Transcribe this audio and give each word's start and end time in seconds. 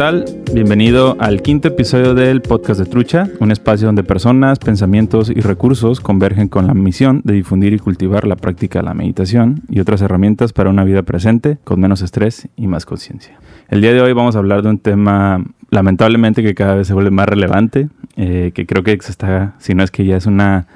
¿Qué 0.00 0.06
tal? 0.06 0.24
Bienvenido 0.54 1.18
al 1.20 1.42
quinto 1.42 1.68
episodio 1.68 2.14
del 2.14 2.40
podcast 2.40 2.80
de 2.80 2.86
Trucha, 2.86 3.28
un 3.38 3.50
espacio 3.50 3.84
donde 3.84 4.02
personas, 4.02 4.58
pensamientos 4.58 5.28
y 5.28 5.42
recursos 5.42 6.00
convergen 6.00 6.48
con 6.48 6.66
la 6.66 6.72
misión 6.72 7.20
de 7.22 7.34
difundir 7.34 7.74
y 7.74 7.78
cultivar 7.78 8.26
la 8.26 8.36
práctica 8.36 8.78
de 8.78 8.86
la 8.86 8.94
meditación 8.94 9.60
y 9.68 9.78
otras 9.78 10.00
herramientas 10.00 10.54
para 10.54 10.70
una 10.70 10.84
vida 10.84 11.02
presente 11.02 11.58
con 11.64 11.80
menos 11.80 12.00
estrés 12.00 12.48
y 12.56 12.66
más 12.66 12.86
conciencia. 12.86 13.38
El 13.68 13.82
día 13.82 13.92
de 13.92 14.00
hoy 14.00 14.14
vamos 14.14 14.36
a 14.36 14.38
hablar 14.38 14.62
de 14.62 14.70
un 14.70 14.78
tema 14.78 15.44
lamentablemente 15.68 16.42
que 16.42 16.54
cada 16.54 16.76
vez 16.76 16.86
se 16.86 16.94
vuelve 16.94 17.10
más 17.10 17.28
relevante, 17.28 17.90
eh, 18.16 18.52
que 18.54 18.64
creo 18.64 18.82
que 18.82 18.92
está, 18.92 19.54
si 19.58 19.74
no 19.74 19.82
es 19.82 19.90
que 19.90 20.06
ya 20.06 20.16
es 20.16 20.24
una, 20.24 20.66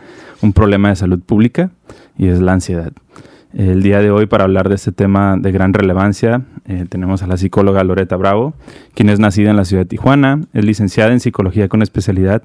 un 0.43 0.53
problema 0.53 0.91
de 0.91 0.97
salud 0.97 1.21
pública, 1.21 1.71
y 2.19 2.29
es 2.29 2.43
la 2.43 2.53
ansiedad. 2.53 2.93
El 3.55 3.85
día 3.85 4.01
de 4.01 4.11
hoy 4.11 4.27
para 4.27 4.43
hablar 4.43 4.69
de 4.69 4.75
este 4.75 4.91
tema 4.91 5.37
de 5.39 5.53
gran 5.53 5.73
relevancia 5.73 6.43
eh, 6.67 6.87
tenemos 6.89 7.23
a 7.23 7.29
la 7.29 7.37
psicóloga 7.37 7.85
Loreta 7.85 8.17
Bravo, 8.17 8.55
quien 8.95 9.09
es 9.09 9.21
nacida 9.21 9.51
en 9.51 9.57
la 9.57 9.65
ciudad 9.65 9.83
de 9.83 9.89
Tijuana, 9.89 10.41
es 10.53 10.65
licenciada 10.65 11.13
en 11.13 11.21
psicología 11.21 11.69
con 11.69 11.81
especialidad 11.81 12.43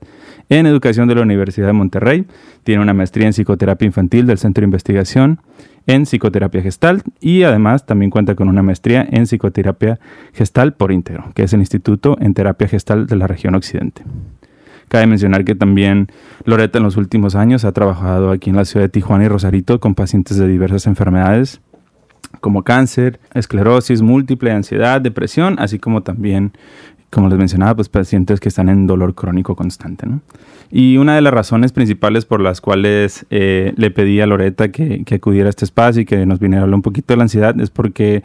en 0.50 0.68
educación 0.68 1.08
de 1.08 1.16
la 1.16 1.24
Universidad 1.24 1.66
de 1.66 1.74
Monterrey, 1.74 2.28
tiene 2.64 2.84
una 2.84 2.94
maestría 2.94 3.26
en 3.26 3.34
psicoterapia 3.34 3.88
infantil 3.88 4.28
del 4.28 4.38
Centro 4.38 4.62
de 4.62 4.66
Investigación 4.66 5.42
en 5.88 6.04
psicoterapia 6.04 6.62
gestal 6.62 7.02
y 7.20 7.42
además 7.42 7.88
también 7.88 8.12
cuenta 8.12 8.36
con 8.36 8.48
una 8.48 8.62
maestría 8.62 9.08
en 9.10 9.24
psicoterapia 9.26 10.00
gestal 10.34 10.74
por 10.74 10.92
íntegro, 10.92 11.32
que 11.34 11.42
es 11.42 11.54
el 11.54 11.60
Instituto 11.60 12.18
en 12.22 12.36
Terapia 12.36 12.68
Gestal 12.68 13.08
de 13.08 13.16
la 13.16 13.26
región 13.26 13.56
Occidente. 13.56 14.04
Cabe 14.90 15.08
mencionar 15.08 15.46
que 15.46 15.56
también 15.56 16.08
Loreta 16.44 16.80
en 16.80 16.84
los 16.84 16.98
últimos 16.98 17.36
años 17.36 17.64
ha 17.64 17.72
trabajado 17.72 18.32
aquí 18.32 18.50
en 18.50 18.58
la 18.58 18.66
ciudad 18.66 18.86
de 18.86 18.90
Tijuana 18.90 19.26
y 19.26 19.28
Rosarito 19.28 19.80
con 19.80 19.96
pacientes 19.96 20.38
de 20.38 20.48
diversas 20.48 20.88
enfermedades 20.88 21.62
como 22.42 22.64
cáncer, 22.64 23.20
esclerosis 23.34 24.02
múltiple, 24.02 24.52
ansiedad, 24.52 25.02
depresión, 25.02 25.56
así 25.60 25.80
como 25.80 26.04
también, 26.04 26.54
como 27.10 27.28
les 27.28 27.38
mencionaba, 27.38 27.76
pues 27.76 27.90
pacientes 27.90 28.40
que 28.40 28.50
están 28.50 28.70
en 28.70 28.88
dolor 28.88 29.16
crónico 29.16 29.56
constante. 29.56 30.08
Y 30.72 30.98
una 30.98 31.16
de 31.16 31.22
las 31.22 31.34
razones 31.34 31.72
principales 31.72 32.26
por 32.26 32.42
las 32.42 32.62
cuales 32.62 33.26
eh, 33.30 33.74
le 33.76 33.92
pedí 33.92 34.22
a 34.22 34.28
Loreta 34.28 34.72
que, 34.72 35.04
que, 35.04 35.16
acudiera 35.16 35.48
a 35.48 35.50
este 35.50 35.66
espacio 35.66 36.04
y 36.04 36.06
que 36.06 36.26
nos 36.26 36.40
viniera 36.40 36.62
a 36.62 36.64
hablar 36.64 36.76
un 36.76 36.82
poquito 36.84 37.14
de 37.14 37.18
la 37.18 37.24
ansiedad 37.24 37.60
es 37.60 37.72
porque 37.72 38.24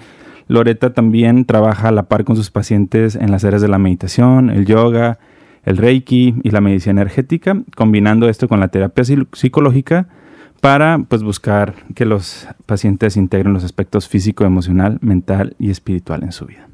Loreta 0.48 0.92
también 0.92 1.46
trabaja 1.46 1.88
a 1.88 1.92
la 1.92 2.04
par 2.04 2.24
con 2.24 2.36
sus 2.36 2.50
pacientes 2.50 3.16
en 3.16 3.30
las 3.30 3.44
áreas 3.44 3.62
de 3.62 3.68
la 3.68 3.78
meditación, 3.78 4.50
el 4.50 4.66
yoga, 4.66 5.18
el 5.64 5.76
Reiki 5.76 6.34
y 6.42 6.50
la 6.50 6.60
medicina 6.60 6.92
energética, 6.92 7.62
combinando 7.76 8.28
esto 8.28 8.48
con 8.48 8.60
la 8.60 8.68
terapia 8.68 9.04
psicológica 9.32 10.08
para 10.60 10.98
pues, 10.98 11.22
buscar 11.22 11.74
que 11.94 12.06
los 12.06 12.48
pacientes 12.66 13.16
integren 13.16 13.52
los 13.52 13.64
aspectos 13.64 14.08
físico, 14.08 14.44
emocional, 14.44 14.98
mental 15.02 15.56
y 15.58 15.70
espiritual 15.70 16.22
en 16.22 16.32
su 16.32 16.46
vida. 16.46 16.68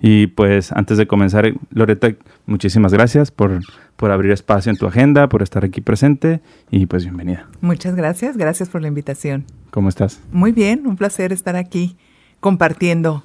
Y 0.00 0.28
pues 0.28 0.72
antes 0.72 0.98
de 0.98 1.06
comenzar, 1.06 1.52
Loreta, 1.70 2.08
muchísimas 2.46 2.92
gracias 2.92 3.30
por, 3.30 3.60
por 3.96 4.10
abrir 4.10 4.32
espacio 4.32 4.70
en 4.70 4.78
tu 4.78 4.86
agenda, 4.86 5.28
por 5.28 5.42
estar 5.42 5.64
aquí 5.64 5.80
presente 5.80 6.40
y 6.70 6.86
pues 6.86 7.04
bienvenida. 7.04 7.48
Muchas 7.60 7.94
gracias, 7.94 8.36
gracias 8.36 8.68
por 8.68 8.82
la 8.82 8.88
invitación. 8.88 9.44
¿Cómo 9.70 9.88
estás? 9.88 10.20
Muy 10.32 10.52
bien, 10.52 10.86
un 10.86 10.96
placer 10.96 11.32
estar 11.32 11.56
aquí 11.56 11.96
compartiendo 12.40 13.24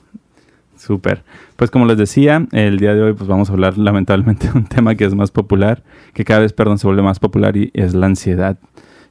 Súper. 0.78 1.23
Pues 1.56 1.72
como 1.72 1.86
les 1.86 1.98
decía, 1.98 2.45
el 2.52 2.78
día 2.78 2.94
de 2.94 3.02
hoy 3.02 3.14
pues 3.14 3.28
vamos 3.28 3.50
a 3.50 3.54
hablar 3.54 3.78
lamentablemente 3.78 4.48
de 4.52 4.58
un 4.58 4.66
tema 4.66 4.95
que 4.95 5.06
es 5.06 5.16
más 5.16 5.32
popular, 5.32 5.84
que 6.14 6.26
cada 6.26 6.42
vez, 6.42 6.54
perdón, 6.54 6.78
se 6.78 6.88
vuelve 6.88 7.02
más 7.02 7.20
popular 7.20 7.58
y 7.58 7.72
es 7.73 7.94
la 7.94 8.08
ansiedad. 8.08 8.58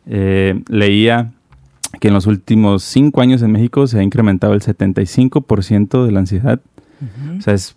Eh, 0.06 0.62
leía 0.68 1.32
que 2.00 2.08
en 2.08 2.14
los 2.14 2.26
últimos 2.26 2.82
cinco 2.82 3.20
años 3.20 3.42
en 3.42 3.52
México 3.52 3.86
se 3.86 3.98
ha 3.98 4.02
incrementado 4.02 4.54
el 4.54 4.60
75% 4.60 6.04
de 6.04 6.12
la 6.12 6.20
ansiedad. 6.20 6.60
O 7.36 7.40
sea, 7.42 7.54
es, 7.54 7.76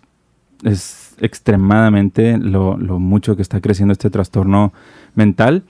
es 0.64 1.16
extremadamente 1.20 2.38
lo, 2.38 2.78
lo, 2.78 2.98
mucho 2.98 3.36
que 3.36 3.42
está 3.42 3.60
creciendo 3.60 3.92
este 3.92 4.10
trastorno 4.10 4.72
mental. 5.14 5.64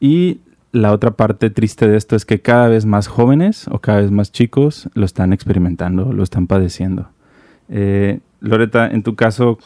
Y 0.00 0.40
la 0.72 0.92
otra 0.92 1.12
parte 1.12 1.50
triste 1.50 1.86
de 1.86 1.96
esto 1.96 2.16
es 2.16 2.24
que 2.24 2.40
cada 2.40 2.68
vez 2.68 2.86
más 2.86 3.06
jóvenes 3.06 3.66
o 3.70 3.78
cada 3.78 4.00
vez 4.00 4.10
más 4.10 4.32
chicos 4.32 4.88
lo 4.94 5.04
están 5.04 5.32
experimentando, 5.32 6.12
lo 6.12 6.22
están 6.22 6.46
padeciendo. 6.46 7.08
Eh, 7.68 8.20
Loreta, 8.40 8.86
en 8.88 9.02
tu 9.02 9.16
caso, 9.16 9.58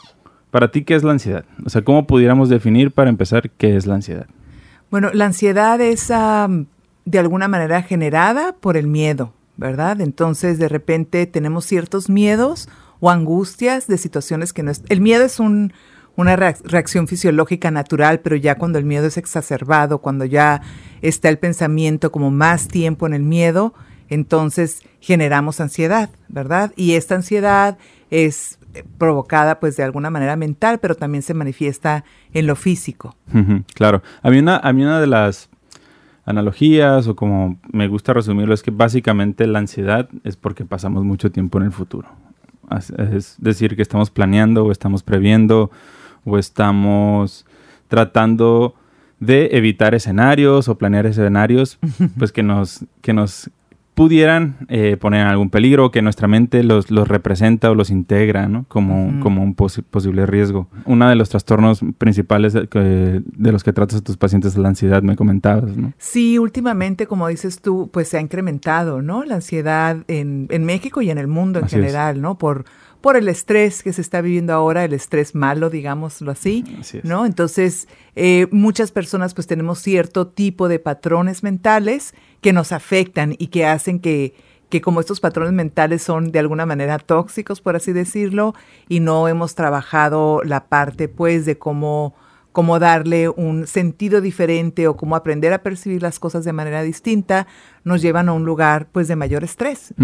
¿para 0.50 0.70
ti 0.70 0.84
qué 0.84 0.94
es 0.94 1.02
la 1.02 1.12
ansiedad? 1.12 1.44
O 1.64 1.68
sea, 1.70 1.82
¿cómo 1.82 2.06
pudiéramos 2.06 2.48
definir 2.48 2.92
para 2.92 3.10
empezar 3.10 3.50
qué 3.50 3.76
es 3.76 3.86
la 3.86 3.94
ansiedad? 3.94 4.26
Bueno, 4.90 5.10
la 5.12 5.26
ansiedad 5.26 5.80
es 5.80 6.08
de 6.08 7.18
alguna 7.18 7.48
manera 7.48 7.82
generada 7.82 8.54
por 8.58 8.76
el 8.76 8.86
miedo, 8.86 9.34
¿verdad? 9.56 10.00
Entonces, 10.00 10.58
de 10.58 10.68
repente 10.68 11.26
tenemos 11.26 11.64
ciertos 11.64 12.08
miedos 12.08 12.68
o 13.00 13.10
angustias 13.10 13.86
de 13.86 13.98
situaciones 13.98 14.52
que 14.52 14.62
no 14.62 14.70
es... 14.70 14.82
El 14.88 15.00
miedo 15.00 15.24
es 15.24 15.40
un, 15.40 15.72
una 16.16 16.36
reacción 16.36 17.06
fisiológica 17.06 17.70
natural, 17.70 18.20
pero 18.20 18.36
ya 18.36 18.56
cuando 18.56 18.78
el 18.78 18.84
miedo 18.84 19.06
es 19.06 19.16
exacerbado, 19.16 19.98
cuando 19.98 20.24
ya 20.24 20.62
está 21.02 21.28
el 21.28 21.38
pensamiento 21.38 22.10
como 22.10 22.30
más 22.30 22.66
tiempo 22.66 23.06
en 23.06 23.14
el 23.14 23.22
miedo, 23.22 23.74
entonces 24.08 24.82
generamos 25.00 25.60
ansiedad, 25.60 26.10
¿verdad? 26.28 26.72
Y 26.76 26.94
esta 26.94 27.14
ansiedad 27.14 27.78
es 28.10 28.58
eh, 28.74 28.84
provocada 28.98 29.60
pues 29.60 29.76
de 29.76 29.82
alguna 29.82 30.10
manera 30.10 30.36
mental, 30.36 30.78
pero 30.78 30.94
también 30.94 31.22
se 31.22 31.34
manifiesta 31.34 32.04
en 32.32 32.46
lo 32.46 32.56
físico. 32.56 33.16
claro. 33.74 34.02
A 34.22 34.30
mí, 34.30 34.38
una, 34.38 34.56
a 34.56 34.72
mí 34.72 34.82
una 34.82 35.00
de 35.00 35.06
las 35.06 35.48
analogías 36.24 37.08
o 37.08 37.16
como 37.16 37.58
me 37.72 37.88
gusta 37.88 38.12
resumirlo 38.12 38.52
es 38.52 38.62
que 38.62 38.70
básicamente 38.70 39.46
la 39.46 39.60
ansiedad 39.60 40.08
es 40.24 40.36
porque 40.36 40.64
pasamos 40.64 41.04
mucho 41.04 41.30
tiempo 41.32 41.58
en 41.58 41.64
el 41.64 41.72
futuro. 41.72 42.08
Es 42.70 43.36
decir, 43.38 43.76
que 43.76 43.82
estamos 43.82 44.10
planeando 44.10 44.66
o 44.66 44.72
estamos 44.72 45.02
previendo 45.02 45.70
o 46.24 46.36
estamos 46.36 47.46
tratando 47.88 48.74
de 49.20 49.48
evitar 49.52 49.94
escenarios 49.94 50.68
o 50.68 50.76
planear 50.76 51.06
escenarios 51.06 51.78
pues 52.18 52.30
que 52.30 52.42
nos, 52.42 52.84
que 53.00 53.14
nos 53.14 53.50
pudieran 53.98 54.58
eh, 54.68 54.96
poner 54.96 55.22
en 55.22 55.26
algún 55.26 55.50
peligro, 55.50 55.90
que 55.90 56.02
nuestra 56.02 56.28
mente 56.28 56.62
los, 56.62 56.88
los 56.88 57.08
representa 57.08 57.68
o 57.68 57.74
los 57.74 57.90
integra 57.90 58.46
¿no? 58.46 58.64
como, 58.68 59.20
como 59.20 59.42
un 59.42 59.56
posible 59.56 60.24
riesgo. 60.24 60.68
Uno 60.84 61.08
de 61.08 61.16
los 61.16 61.28
trastornos 61.30 61.80
principales 61.98 62.52
de, 62.52 63.22
los 63.36 63.64
que 63.64 63.72
tratas 63.72 63.98
a 63.98 64.04
tus 64.04 64.16
pacientes 64.16 64.52
es 64.52 64.58
la 64.58 64.68
ansiedad, 64.68 65.02
me 65.02 65.16
comentabas. 65.16 65.76
¿no? 65.76 65.94
Sí, 65.98 66.38
últimamente, 66.38 67.08
como 67.08 67.26
dices 67.26 67.60
tú, 67.60 67.90
pues 67.92 68.06
se 68.08 68.18
ha 68.18 68.20
incrementado 68.20 69.02
¿no? 69.02 69.24
la 69.24 69.34
ansiedad 69.34 70.04
en, 70.06 70.46
en 70.50 70.64
México 70.64 71.02
y 71.02 71.10
en 71.10 71.18
el 71.18 71.26
mundo 71.26 71.58
en 71.58 71.68
general, 71.68 72.20
¿no? 72.20 72.38
Por 72.38 72.66
por 73.00 73.16
el 73.16 73.28
estrés 73.28 73.82
que 73.82 73.92
se 73.92 74.00
está 74.00 74.20
viviendo 74.20 74.52
ahora, 74.52 74.84
el 74.84 74.92
estrés 74.92 75.34
malo, 75.34 75.70
digámoslo 75.70 76.30
así, 76.30 76.64
¿no? 77.04 77.26
Entonces, 77.26 77.86
eh, 78.16 78.48
muchas 78.50 78.90
personas 78.90 79.34
pues 79.34 79.46
tenemos 79.46 79.78
cierto 79.78 80.26
tipo 80.26 80.68
de 80.68 80.78
patrones 80.78 81.42
mentales 81.42 82.14
que 82.40 82.52
nos 82.52 82.72
afectan 82.72 83.34
y 83.38 83.48
que 83.48 83.66
hacen 83.66 84.00
que, 84.00 84.34
que 84.68 84.80
como 84.80 85.00
estos 85.00 85.20
patrones 85.20 85.52
mentales 85.52 86.02
son 86.02 86.32
de 86.32 86.40
alguna 86.40 86.66
manera 86.66 86.98
tóxicos, 86.98 87.60
por 87.60 87.76
así 87.76 87.92
decirlo, 87.92 88.54
y 88.88 89.00
no 89.00 89.28
hemos 89.28 89.54
trabajado 89.54 90.42
la 90.44 90.66
parte 90.66 91.08
pues 91.08 91.46
de 91.46 91.56
cómo 91.56 92.14
cómo 92.58 92.80
darle 92.80 93.28
un 93.28 93.68
sentido 93.68 94.20
diferente 94.20 94.88
o 94.88 94.96
cómo 94.96 95.14
aprender 95.14 95.52
a 95.52 95.62
percibir 95.62 96.02
las 96.02 96.18
cosas 96.18 96.44
de 96.44 96.52
manera 96.52 96.82
distinta, 96.82 97.46
nos 97.84 98.02
llevan 98.02 98.28
a 98.28 98.32
un 98.32 98.44
lugar 98.44 98.88
pues 98.90 99.06
de 99.06 99.14
mayor 99.14 99.44
estrés. 99.44 99.94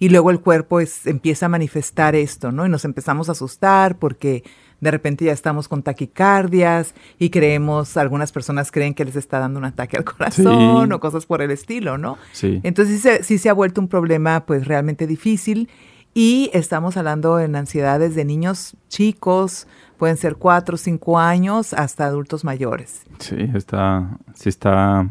Y 0.00 0.08
luego 0.08 0.30
el 0.30 0.40
cuerpo 0.40 0.80
es, 0.80 1.06
empieza 1.06 1.46
a 1.46 1.48
manifestar 1.48 2.16
esto, 2.16 2.50
¿no? 2.50 2.66
Y 2.66 2.68
nos 2.68 2.84
empezamos 2.84 3.28
a 3.28 3.32
asustar 3.32 3.98
porque 3.98 4.42
de 4.80 4.90
repente 4.90 5.26
ya 5.26 5.32
estamos 5.32 5.68
con 5.68 5.82
taquicardias 5.82 6.94
y 7.18 7.28
creemos, 7.28 7.98
algunas 7.98 8.32
personas 8.32 8.72
creen 8.72 8.94
que 8.94 9.04
les 9.04 9.14
está 9.14 9.38
dando 9.38 9.58
un 9.58 9.66
ataque 9.66 9.98
al 9.98 10.04
corazón 10.16 10.90
o 10.90 11.00
cosas 11.00 11.26
por 11.26 11.42
el 11.42 11.50
estilo, 11.50 11.98
¿no? 11.98 12.16
Sí. 12.32 12.60
Entonces 12.64 12.96
sí 12.96 13.00
se, 13.02 13.22
sí 13.22 13.38
se 13.38 13.50
ha 13.50 13.52
vuelto 13.52 13.80
un 13.80 13.88
problema 13.88 14.46
pues 14.46 14.66
realmente 14.66 15.06
difícil 15.06 15.68
y 16.12 16.50
estamos 16.54 16.96
hablando 16.96 17.38
en 17.38 17.54
ansiedades 17.54 18.14
de 18.14 18.24
niños 18.24 18.76
chicos, 18.88 19.68
pueden 19.96 20.16
ser 20.16 20.36
cuatro 20.36 20.74
o 20.74 20.78
cinco 20.78 21.18
años 21.18 21.72
hasta 21.72 22.06
adultos 22.06 22.42
mayores. 22.42 23.02
Sí, 23.18 23.36
está, 23.54 24.18
sí 24.34 24.48
está 24.48 25.06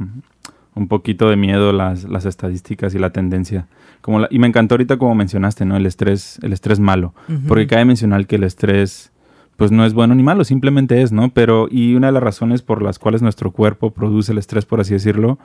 un 0.75 0.87
poquito 0.87 1.29
de 1.29 1.35
miedo 1.35 1.71
las, 1.71 2.03
las 2.03 2.25
estadísticas 2.25 2.95
y 2.95 2.99
la 2.99 3.11
tendencia. 3.11 3.67
Como 4.01 4.25
y 4.29 4.39
me 4.39 4.47
encantó 4.47 4.75
ahorita 4.75 4.97
como 4.97 5.15
mencionaste, 5.15 5.65
¿no? 5.65 5.75
El 5.75 5.85
estrés, 5.85 6.39
el 6.41 6.53
estrés 6.53 6.79
malo. 6.79 7.13
Porque 7.47 7.67
cabe 7.67 7.85
mencionar 7.85 8.25
que 8.27 8.37
el 8.37 8.43
estrés, 8.43 9.11
pues 9.57 9.71
no 9.71 9.85
es 9.85 9.93
bueno 9.93 10.15
ni 10.15 10.23
malo, 10.23 10.43
simplemente 10.43 11.01
es, 11.01 11.11
¿no? 11.11 11.29
Pero, 11.29 11.67
y 11.69 11.95
una 11.95 12.07
de 12.07 12.13
las 12.13 12.23
razones 12.23 12.61
por 12.61 12.81
las 12.81 12.97
cuales 12.99 13.21
nuestro 13.21 13.51
cuerpo 13.51 13.91
produce 13.91 14.31
el 14.31 14.37
estrés, 14.37 14.65
por 14.65 14.79
así 14.79 14.93
decirlo, 14.93 15.37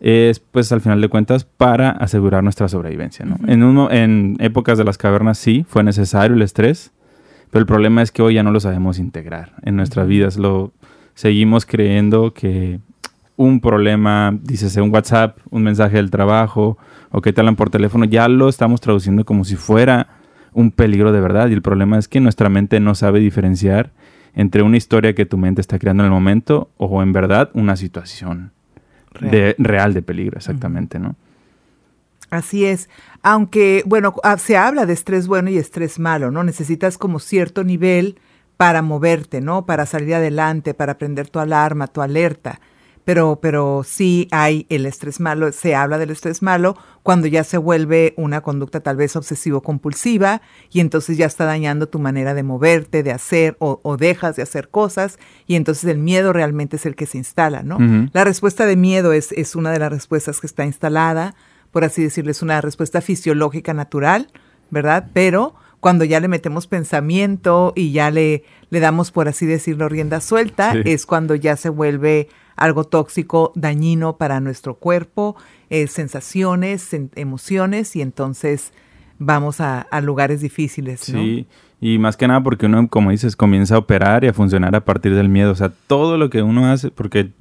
es, 0.00 0.40
pues 0.40 0.70
al 0.72 0.80
final 0.80 1.00
de 1.00 1.08
cuentas, 1.08 1.44
para 1.44 1.90
asegurar 1.90 2.42
nuestra 2.42 2.68
sobrevivencia, 2.68 3.24
¿no? 3.24 3.36
en, 3.46 3.62
uno, 3.62 3.90
en 3.90 4.36
épocas 4.38 4.78
de 4.78 4.84
las 4.84 4.96
cavernas 4.96 5.38
sí, 5.38 5.64
fue 5.68 5.82
necesario 5.82 6.36
el 6.36 6.42
estrés, 6.42 6.92
pero 7.50 7.60
el 7.60 7.66
problema 7.66 8.02
es 8.02 8.12
que 8.12 8.22
hoy 8.22 8.34
ya 8.34 8.42
no 8.42 8.50
lo 8.50 8.60
sabemos 8.60 8.98
integrar 8.98 9.54
en 9.62 9.76
nuestras 9.76 10.06
vidas. 10.06 10.36
Lo 10.36 10.72
seguimos 11.14 11.64
creyendo 11.64 12.34
que 12.34 12.80
un 13.38 13.60
problema, 13.60 14.36
dices 14.42 14.76
un 14.76 14.92
WhatsApp, 14.92 15.38
un 15.50 15.62
mensaje 15.62 15.96
del 15.96 16.10
trabajo 16.10 16.76
o 17.10 17.22
que 17.22 17.32
te 17.32 17.40
hablan 17.40 17.54
por 17.56 17.70
teléfono, 17.70 18.04
ya 18.04 18.28
lo 18.28 18.48
estamos 18.48 18.80
traduciendo 18.80 19.24
como 19.24 19.44
si 19.44 19.54
fuera 19.54 20.08
un 20.52 20.72
peligro 20.72 21.12
de 21.12 21.20
verdad. 21.20 21.48
Y 21.48 21.52
el 21.52 21.62
problema 21.62 21.98
es 21.98 22.08
que 22.08 22.20
nuestra 22.20 22.48
mente 22.48 22.80
no 22.80 22.96
sabe 22.96 23.20
diferenciar 23.20 23.92
entre 24.34 24.62
una 24.62 24.76
historia 24.76 25.14
que 25.14 25.24
tu 25.24 25.38
mente 25.38 25.60
está 25.60 25.78
creando 25.78 26.02
en 26.02 26.06
el 26.06 26.12
momento 26.12 26.70
o 26.78 27.00
en 27.00 27.12
verdad 27.12 27.50
una 27.54 27.76
situación 27.76 28.50
real 29.12 29.30
de, 29.30 29.54
real 29.58 29.94
de 29.94 30.02
peligro, 30.02 30.36
exactamente, 30.36 30.98
¿no? 30.98 31.14
Así 32.30 32.64
es. 32.64 32.90
Aunque, 33.22 33.84
bueno, 33.86 34.14
ah, 34.24 34.36
se 34.36 34.56
habla 34.56 34.84
de 34.84 34.92
estrés 34.92 35.28
bueno 35.28 35.48
y 35.48 35.58
estrés 35.58 36.00
malo, 36.00 36.32
¿no? 36.32 36.42
Necesitas 36.42 36.98
como 36.98 37.20
cierto 37.20 37.62
nivel 37.62 38.18
para 38.56 38.82
moverte, 38.82 39.40
¿no? 39.40 39.64
Para 39.64 39.86
salir 39.86 40.16
adelante, 40.16 40.74
para 40.74 40.98
prender 40.98 41.30
tu 41.30 41.38
alarma, 41.38 41.86
tu 41.86 42.02
alerta. 42.02 42.60
Pero, 43.08 43.38
pero 43.40 43.84
sí 43.86 44.28
hay 44.32 44.66
el 44.68 44.84
estrés 44.84 45.18
malo, 45.18 45.50
se 45.52 45.74
habla 45.74 45.96
del 45.96 46.10
estrés 46.10 46.42
malo 46.42 46.76
cuando 47.02 47.26
ya 47.26 47.42
se 47.42 47.56
vuelve 47.56 48.12
una 48.18 48.42
conducta 48.42 48.80
tal 48.80 48.98
vez 48.98 49.16
obsesivo-compulsiva 49.16 50.42
y 50.70 50.80
entonces 50.80 51.16
ya 51.16 51.24
está 51.24 51.46
dañando 51.46 51.88
tu 51.88 52.00
manera 52.00 52.34
de 52.34 52.42
moverte, 52.42 53.02
de 53.02 53.12
hacer 53.12 53.56
o, 53.60 53.96
dejas 53.96 54.36
de 54.36 54.42
hacer 54.42 54.68
cosas 54.68 55.18
y 55.46 55.54
entonces 55.54 55.84
el 55.88 55.96
miedo 55.96 56.34
realmente 56.34 56.76
es 56.76 56.84
el 56.84 56.96
que 56.96 57.06
se 57.06 57.16
instala, 57.16 57.62
¿no? 57.62 57.78
La 58.12 58.24
respuesta 58.24 58.66
de 58.66 58.76
miedo 58.76 59.14
es, 59.14 59.32
es 59.32 59.56
una 59.56 59.70
de 59.70 59.78
las 59.78 59.90
respuestas 59.90 60.38
que 60.38 60.46
está 60.46 60.66
instalada 60.66 61.34
por 61.70 61.84
así 61.84 62.02
decirlo, 62.02 62.30
es 62.30 62.42
una 62.42 62.60
respuesta 62.60 63.00
fisiológica 63.00 63.72
natural, 63.72 64.28
¿verdad? 64.68 65.08
Pero 65.14 65.54
cuando 65.80 66.04
ya 66.04 66.20
le 66.20 66.28
metemos 66.28 66.66
pensamiento 66.66 67.72
y 67.74 67.92
ya 67.92 68.10
le, 68.10 68.44
le 68.68 68.80
damos, 68.80 69.12
por 69.12 69.28
así 69.28 69.46
decirlo, 69.46 69.88
rienda 69.88 70.20
suelta, 70.20 70.74
es 70.84 71.06
cuando 71.06 71.34
ya 71.34 71.56
se 71.56 71.70
vuelve 71.70 72.28
algo 72.58 72.84
tóxico, 72.84 73.52
dañino 73.54 74.18
para 74.18 74.40
nuestro 74.40 74.74
cuerpo, 74.74 75.36
eh, 75.70 75.86
sensaciones, 75.86 76.94
emociones, 77.14 77.96
y 77.96 78.02
entonces 78.02 78.72
vamos 79.18 79.60
a, 79.60 79.86
lugares 80.02 80.40
difíciles. 80.40 81.00
Sí, 81.00 81.46
y 81.80 81.98
más 81.98 82.16
que 82.16 82.28
nada 82.28 82.42
porque 82.42 82.66
uno, 82.66 82.88
como 82.88 83.10
dices, 83.10 83.36
comienza 83.36 83.76
a 83.76 83.78
operar 83.78 84.24
y 84.24 84.28
a 84.28 84.32
funcionar 84.32 84.74
a 84.74 84.84
partir 84.84 85.14
del 85.14 85.28
miedo. 85.28 85.52
O 85.52 85.54
sea, 85.54 85.72
todo 85.86 86.18
lo 86.18 86.30
que 86.30 86.42
uno 86.42 86.70
hace, 86.70 86.90
porque 86.90 87.32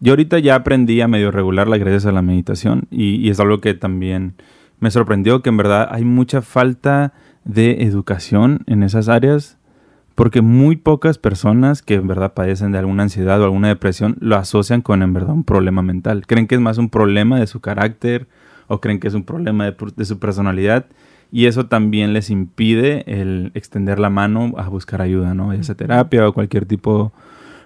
yo 0.00 0.12
ahorita 0.12 0.38
ya 0.38 0.54
aprendí 0.54 1.00
a 1.00 1.08
medio 1.08 1.30
regularla 1.30 1.78
gracias 1.78 2.06
a 2.06 2.12
la 2.12 2.22
meditación 2.22 2.86
y, 2.90 3.28
es 3.28 3.40
algo 3.40 3.60
que 3.60 3.74
también 3.74 4.34
me 4.78 4.90
sorprendió 4.90 5.42
que 5.42 5.50
en 5.50 5.56
verdad 5.56 5.88
hay 5.90 6.04
mucha 6.04 6.42
falta 6.42 7.12
de 7.44 7.82
educación 7.82 8.62
en 8.66 8.82
esas 8.82 9.08
áreas 9.08 9.58
porque 10.20 10.42
muy 10.42 10.76
pocas 10.76 11.16
personas 11.16 11.80
que 11.80 11.94
en 11.94 12.06
verdad 12.06 12.34
padecen 12.34 12.72
de 12.72 12.78
alguna 12.78 13.04
ansiedad 13.04 13.40
o 13.40 13.44
alguna 13.44 13.68
depresión 13.68 14.18
lo 14.20 14.36
asocian 14.36 14.82
con 14.82 15.02
en 15.02 15.14
verdad 15.14 15.30
un 15.30 15.44
problema 15.44 15.80
mental. 15.80 16.26
Creen 16.26 16.46
que 16.46 16.56
es 16.56 16.60
más 16.60 16.76
un 16.76 16.90
problema 16.90 17.40
de 17.40 17.46
su 17.46 17.60
carácter 17.60 18.28
o 18.66 18.82
creen 18.82 19.00
que 19.00 19.08
es 19.08 19.14
un 19.14 19.24
problema 19.24 19.64
de, 19.64 19.74
de 19.96 20.04
su 20.04 20.18
personalidad 20.18 20.84
y 21.32 21.46
eso 21.46 21.68
también 21.68 22.12
les 22.12 22.28
impide 22.28 23.02
el 23.06 23.50
extender 23.54 23.98
la 23.98 24.10
mano 24.10 24.52
a 24.58 24.68
buscar 24.68 25.00
ayuda, 25.00 25.32
¿no? 25.32 25.54
Ya 25.54 25.62
sea 25.62 25.74
terapia 25.74 26.28
o 26.28 26.34
cualquier 26.34 26.66
tipo 26.66 27.14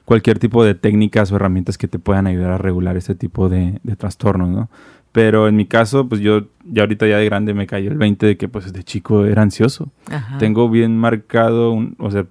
cualquier 0.05 0.39
tipo 0.39 0.65
de 0.65 0.77
técnicas 0.77 1.33
o 1.33 1.37
herramientas 1.37 1.77
que 1.77 1.89
te 1.89 1.99
puedan 1.99 2.29
ayudar 2.29 2.53
a 2.53 2.59
regular 2.59 2.97
este 2.97 3.17
tipo 3.17 3.49
de, 3.49 3.81
trastornos, 3.99 4.51
¿no? 4.51 4.71
Pero 5.11 5.49
en 5.49 5.57
mi 5.57 5.67
caso, 5.67 6.09
pues 6.09 6.21
yo 6.21 6.45
ya 6.65 6.83
ahorita 6.83 7.09
ya 7.09 7.19
de 7.19 7.25
grande 7.25 7.53
me 7.53 7.67
cayó 7.67 7.91
el 7.91 7.99
20 7.99 8.27
de 8.27 8.37
que 8.37 8.49
pues 8.49 8.67
desde 8.67 8.85
chico 8.85 9.27
era 9.27 9.43
ansioso. 9.43 9.91
Tengo 10.39 10.69
bien 10.69 10.97
marcado, 10.97 11.73
un, 11.73 11.97
o 11.99 12.13
sea, 12.13 12.27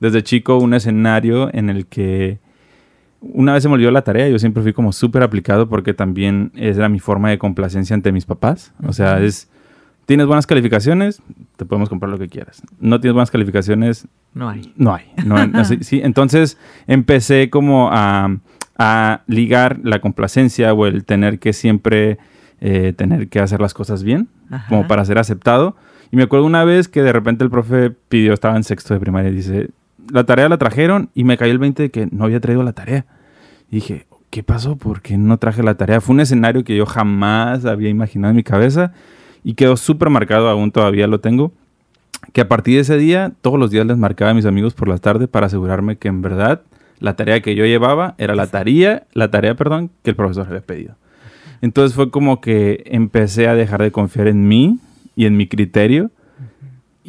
desde 0.00 0.22
chico 0.22 0.58
un 0.58 0.74
escenario 0.74 1.52
en 1.54 1.70
el 1.70 1.86
que 1.86 2.38
una 3.20 3.52
vez 3.52 3.62
se 3.62 3.68
me 3.68 3.74
olvidó 3.74 3.90
la 3.90 4.02
tarea, 4.02 4.28
yo 4.28 4.38
siempre 4.38 4.62
fui 4.62 4.72
como 4.72 4.92
súper 4.92 5.22
aplicado 5.22 5.68
porque 5.68 5.92
también 5.92 6.52
era 6.54 6.88
mi 6.88 7.00
forma 7.00 7.28
de 7.28 7.38
complacencia 7.38 7.94
ante 7.94 8.12
mis 8.12 8.24
papás. 8.24 8.72
O 8.82 8.94
sea, 8.94 9.20
es 9.20 9.50
Tienes 10.10 10.26
buenas 10.26 10.44
calificaciones, 10.44 11.22
te 11.56 11.64
podemos 11.64 11.88
comprar 11.88 12.10
lo 12.10 12.18
que 12.18 12.26
quieras. 12.26 12.62
No 12.80 12.98
tienes 12.98 13.14
buenas 13.14 13.30
calificaciones, 13.30 14.08
no 14.34 14.48
hay. 14.48 14.74
No 15.22 15.36
hay. 15.36 15.52
sí, 15.82 16.00
entonces 16.02 16.58
empecé 16.88 17.48
como 17.48 17.90
a, 17.92 18.40
ligar 19.28 19.78
la 19.84 20.00
complacencia 20.00 20.74
o 20.74 20.86
el 20.86 21.04
tener 21.04 21.38
que 21.38 21.52
siempre 21.52 22.18
eh, 22.60 22.92
tener 22.96 23.28
que 23.28 23.38
hacer 23.38 23.60
las 23.60 23.72
cosas 23.72 24.02
bien, 24.02 24.26
como 24.68 24.88
para 24.88 25.04
ser 25.04 25.16
aceptado. 25.16 25.76
Y 26.10 26.16
me 26.16 26.24
acuerdo 26.24 26.44
una 26.44 26.64
vez 26.64 26.88
que 26.88 27.04
de 27.04 27.12
repente 27.12 27.44
el 27.44 27.50
profe 27.50 27.90
pidió, 27.90 28.32
estaba 28.32 28.56
en 28.56 28.64
sexto 28.64 28.94
de 28.94 28.98
primaria, 28.98 29.30
y 29.30 29.36
dice, 29.36 29.70
la 30.10 30.24
tarea 30.24 30.48
la 30.48 30.58
trajeron 30.58 31.10
y 31.14 31.24
me 31.24 31.36
cayó 31.36 31.52
el 31.52 31.58
20 31.58 31.82
de 31.84 31.90
que 31.90 32.08
no 32.10 32.24
había 32.24 32.40
traído 32.40 32.62
la 32.62 32.72
tarea. 32.72 33.06
Dije, 33.70 34.06
¿qué 34.30 34.42
pasó? 34.42 34.76
¿Por 34.76 35.02
qué 35.02 35.16
no 35.18 35.38
traje 35.38 35.62
la 35.62 35.74
tarea? 35.76 36.00
Fue 36.00 36.14
un 36.14 36.20
escenario 36.20 36.64
que 36.64 36.76
yo 36.76 36.86
jamás 36.86 37.64
había 37.64 37.88
imaginado 37.88 38.30
en 38.30 38.36
mi 38.36 38.42
cabeza 38.42 38.92
y 39.44 39.54
quedó 39.54 39.76
súper 39.76 40.10
marcado, 40.10 40.48
aún 40.48 40.70
todavía 40.70 41.06
lo 41.06 41.20
tengo, 41.20 41.52
que 42.32 42.40
a 42.40 42.48
partir 42.48 42.74
de 42.74 42.80
ese 42.80 42.96
día, 42.96 43.32
todos 43.40 43.58
los 43.58 43.70
días 43.70 43.86
les 43.86 43.96
marcaba 43.96 44.32
a 44.32 44.34
mis 44.34 44.44
amigos 44.44 44.74
por 44.74 44.88
la 44.88 44.98
tarde 44.98 45.28
para 45.28 45.46
asegurarme 45.46 45.96
que 45.96 46.08
en 46.08 46.22
verdad 46.22 46.62
la 46.98 47.16
tarea 47.16 47.40
que 47.40 47.54
yo 47.54 47.64
llevaba 47.64 48.14
era 48.18 48.34
la 48.34 48.46
tarea, 48.46 49.04
la 49.14 49.30
tarea, 49.30 49.54
perdón, 49.54 49.90
que 50.02 50.10
el 50.10 50.16
profesor 50.16 50.46
había 50.46 50.60
pedido. 50.60 50.96
Entonces 51.62 51.94
fue 51.94 52.10
como 52.10 52.40
que 52.40 52.84
empecé 52.86 53.48
a 53.48 53.54
dejar 53.54 53.82
de 53.82 53.90
confiar 53.90 54.28
en 54.28 54.46
mí 54.46 54.78
y 55.16 55.26
en 55.26 55.36
mi 55.36 55.46
criterio 55.46 56.10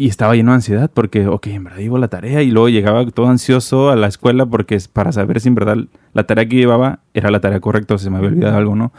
y 0.01 0.07
estaba 0.07 0.33
lleno 0.33 0.49
de 0.49 0.55
ansiedad 0.55 0.89
porque, 0.91 1.27
ok, 1.27 1.45
en 1.45 1.63
verdad 1.65 1.77
llevo 1.77 1.99
la 1.99 2.07
tarea 2.07 2.41
y 2.41 2.49
luego 2.49 2.69
llegaba 2.69 3.05
todo 3.11 3.27
ansioso 3.27 3.91
a 3.91 3.95
la 3.95 4.07
escuela 4.07 4.47
porque 4.47 4.75
para 4.91 5.11
saber 5.11 5.39
si 5.39 5.49
en 5.49 5.53
verdad 5.53 5.77
la 6.13 6.23
tarea 6.23 6.47
que 6.47 6.55
llevaba 6.55 7.01
era 7.13 7.29
la 7.29 7.39
tarea 7.39 7.59
correcta 7.59 7.93
o 7.93 7.97
se 7.99 8.09
me 8.09 8.17
había 8.17 8.29
olvidado 8.29 8.57
algo, 8.57 8.75
¿no? 8.75 8.91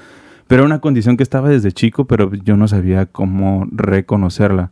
Pero 0.46 0.62
era 0.62 0.66
una 0.66 0.80
condición 0.80 1.16
que 1.16 1.24
estaba 1.24 1.48
desde 1.48 1.72
chico, 1.72 2.04
pero 2.04 2.32
yo 2.32 2.56
no 2.56 2.68
sabía 2.68 3.06
cómo 3.06 3.66
reconocerla. 3.72 4.70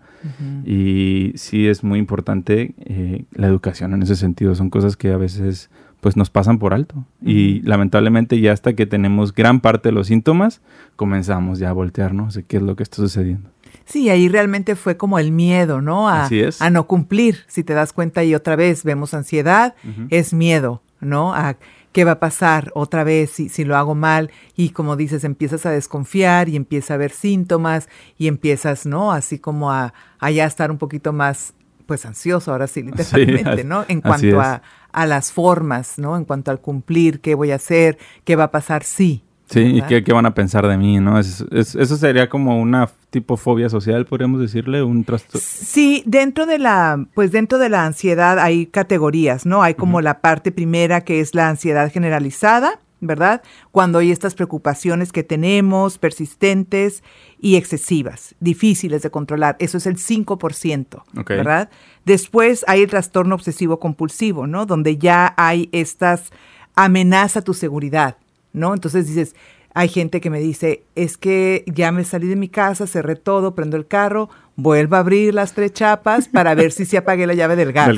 Y 0.64 1.32
sí 1.34 1.66
es 1.66 1.82
muy 1.82 1.98
importante 1.98 2.76
eh, 2.78 3.24
la 3.32 3.48
educación 3.48 3.92
en 3.94 4.04
ese 4.04 4.14
sentido. 4.14 4.54
Son 4.54 4.70
cosas 4.70 4.96
que 4.96 5.10
a 5.10 5.16
veces 5.16 5.68
pues 6.00 6.16
nos 6.16 6.30
pasan 6.30 6.60
por 6.60 6.74
alto. 6.74 7.06
Y 7.24 7.60
lamentablemente 7.62 8.40
ya 8.40 8.52
hasta 8.52 8.74
que 8.74 8.86
tenemos 8.86 9.34
gran 9.34 9.58
parte 9.58 9.88
de 9.88 9.94
los 9.94 10.06
síntomas, 10.06 10.60
comenzamos 10.94 11.58
ya 11.58 11.70
a 11.70 11.72
voltearnos 11.72 12.34
de 12.34 12.44
qué 12.44 12.58
es 12.58 12.62
lo 12.62 12.76
que 12.76 12.84
está 12.84 12.98
sucediendo. 12.98 13.50
Sí, 13.84 14.10
ahí 14.10 14.28
realmente 14.28 14.76
fue 14.76 14.96
como 14.96 15.18
el 15.18 15.32
miedo, 15.32 15.80
¿no? 15.80 16.08
A, 16.08 16.24
Así 16.24 16.40
es. 16.40 16.60
a 16.62 16.70
no 16.70 16.86
cumplir. 16.86 17.44
Si 17.46 17.64
te 17.64 17.74
das 17.74 17.92
cuenta 17.92 18.24
y 18.24 18.34
otra 18.34 18.56
vez 18.56 18.84
vemos 18.84 19.14
ansiedad, 19.14 19.74
es 20.10 20.32
miedo, 20.32 20.82
¿no? 21.00 21.34
A 21.34 21.56
qué 21.92 22.04
va 22.04 22.12
a 22.12 22.20
pasar 22.20 22.70
otra 22.74 23.04
vez 23.04 23.30
si, 23.30 23.48
si 23.48 23.64
lo 23.64 23.76
hago 23.76 23.94
mal 23.94 24.30
y 24.56 24.70
como 24.70 24.96
dices, 24.96 25.24
empiezas 25.24 25.66
a 25.66 25.70
desconfiar 25.70 26.48
y 26.48 26.56
empieza 26.56 26.94
a 26.94 26.96
haber 26.96 27.10
síntomas 27.10 27.88
y 28.16 28.28
empiezas, 28.28 28.86
¿no? 28.86 29.12
Así 29.12 29.38
como 29.38 29.72
a, 29.72 29.92
ya 30.32 30.46
estar 30.46 30.70
un 30.70 30.78
poquito 30.78 31.12
más, 31.12 31.54
pues 31.86 32.06
ansioso, 32.06 32.52
ahora 32.52 32.66
sí, 32.66 32.82
literalmente, 32.84 33.64
¿no? 33.64 33.84
En 33.88 34.00
cuanto 34.00 34.40
a, 34.40 34.62
a, 34.92 35.06
las 35.06 35.32
formas, 35.32 35.98
¿no? 35.98 36.16
En 36.16 36.24
cuanto 36.24 36.50
al 36.50 36.60
cumplir, 36.60 37.20
qué 37.20 37.34
voy 37.34 37.50
a 37.50 37.56
hacer, 37.56 37.98
qué 38.24 38.36
va 38.36 38.44
a 38.44 38.50
pasar, 38.50 38.84
sí, 38.84 39.24
Sí, 39.50 39.60
y 39.60 39.82
qué, 39.82 40.04
qué, 40.04 40.12
van 40.12 40.26
a 40.26 40.32
pensar 40.32 40.64
de 40.68 40.76
mí, 40.76 41.00
¿no? 41.00 41.18
eso 41.18 41.96
sería 41.96 42.28
como 42.28 42.60
una 42.60 42.88
tipo 43.10 43.36
fobia 43.36 43.68
social, 43.68 44.06
podríamos 44.06 44.40
decirle, 44.40 44.82
un 44.82 45.04
trastorno. 45.04 45.40
Sí, 45.44 46.02
dentro 46.06 46.46
de 46.46 46.58
la, 46.58 47.06
pues 47.14 47.32
dentro 47.32 47.58
de 47.58 47.68
la 47.68 47.84
ansiedad 47.84 48.38
hay 48.38 48.66
categorías, 48.66 49.46
¿no? 49.46 49.62
Hay 49.62 49.74
como 49.74 50.00
la 50.00 50.20
parte 50.20 50.52
primera 50.52 51.02
que 51.02 51.20
es 51.20 51.34
la 51.34 51.48
ansiedad 51.48 51.92
generalizada, 51.92 52.80
¿verdad? 53.00 53.42
Cuando 53.72 53.98
hay 53.98 54.12
estas 54.12 54.34
preocupaciones 54.34 55.10
que 55.12 55.22
tenemos, 55.22 55.98
persistentes 55.98 57.02
y 57.40 57.56
excesivas, 57.56 58.34
difíciles 58.40 59.02
de 59.02 59.10
controlar. 59.10 59.56
Eso 59.58 59.78
es 59.78 59.86
el 59.86 59.96
5%, 59.96 61.02
¿verdad? 61.26 61.70
Después 62.04 62.64
hay 62.68 62.82
el 62.82 62.90
trastorno 62.90 63.34
obsesivo 63.34 63.80
compulsivo, 63.80 64.46
¿no? 64.46 64.66
Donde 64.66 64.98
ya 64.98 65.34
hay 65.36 65.68
estas 65.72 66.30
amenaza 66.74 67.42
tu 67.42 67.54
seguridad. 67.54 68.16
¿no? 68.52 68.74
Entonces 68.74 69.06
dices, 69.06 69.34
hay 69.74 69.88
gente 69.88 70.20
que 70.20 70.30
me 70.30 70.40
dice, 70.40 70.84
es 70.94 71.16
que 71.16 71.64
ya 71.66 71.92
me 71.92 72.04
salí 72.04 72.26
de 72.26 72.36
mi 72.36 72.48
casa, 72.48 72.86
cerré 72.86 73.14
todo, 73.14 73.54
prendo 73.54 73.76
el 73.76 73.86
carro, 73.86 74.28
vuelvo 74.56 74.96
a 74.96 74.98
abrir 74.98 75.32
las 75.32 75.54
tres 75.54 75.72
chapas 75.72 76.28
para 76.28 76.54
ver 76.54 76.72
si 76.72 76.84
se 76.84 76.96
apagué 76.96 77.26
la 77.26 77.34
llave 77.34 77.56
del 77.56 77.72
gas. 77.72 77.88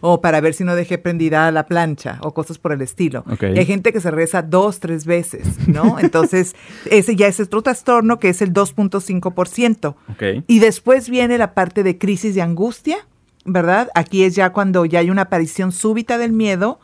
O 0.00 0.20
para 0.20 0.40
ver 0.40 0.54
si 0.54 0.64
no 0.64 0.74
dejé 0.74 0.98
prendida 0.98 1.50
la 1.50 1.66
plancha 1.66 2.18
o 2.22 2.32
cosas 2.32 2.58
por 2.58 2.72
el 2.72 2.80
estilo. 2.80 3.24
hay 3.40 3.66
gente 3.66 3.92
que 3.92 4.00
se 4.00 4.10
reza 4.10 4.42
dos, 4.42 4.80
tres 4.80 5.04
veces, 5.04 5.68
¿no? 5.68 5.98
Entonces, 6.00 6.54
ese 6.90 7.14
ya 7.14 7.26
es 7.26 7.38
otro 7.40 7.62
trastorno 7.62 8.18
que 8.18 8.30
es 8.30 8.40
el 8.42 8.52
2.5%. 8.52 9.94
Okay. 10.14 10.44
Y 10.46 10.58
después 10.60 11.10
viene 11.10 11.38
la 11.38 11.54
parte 11.54 11.82
de 11.82 11.98
crisis 11.98 12.34
de 12.34 12.42
angustia, 12.42 13.06
¿verdad? 13.44 13.90
Aquí 13.94 14.24
es 14.24 14.34
ya 14.34 14.50
cuando 14.50 14.84
ya 14.86 15.00
hay 15.00 15.10
una 15.10 15.22
aparición 15.22 15.72
súbita 15.72 16.18
del 16.18 16.32
miedo 16.32 16.80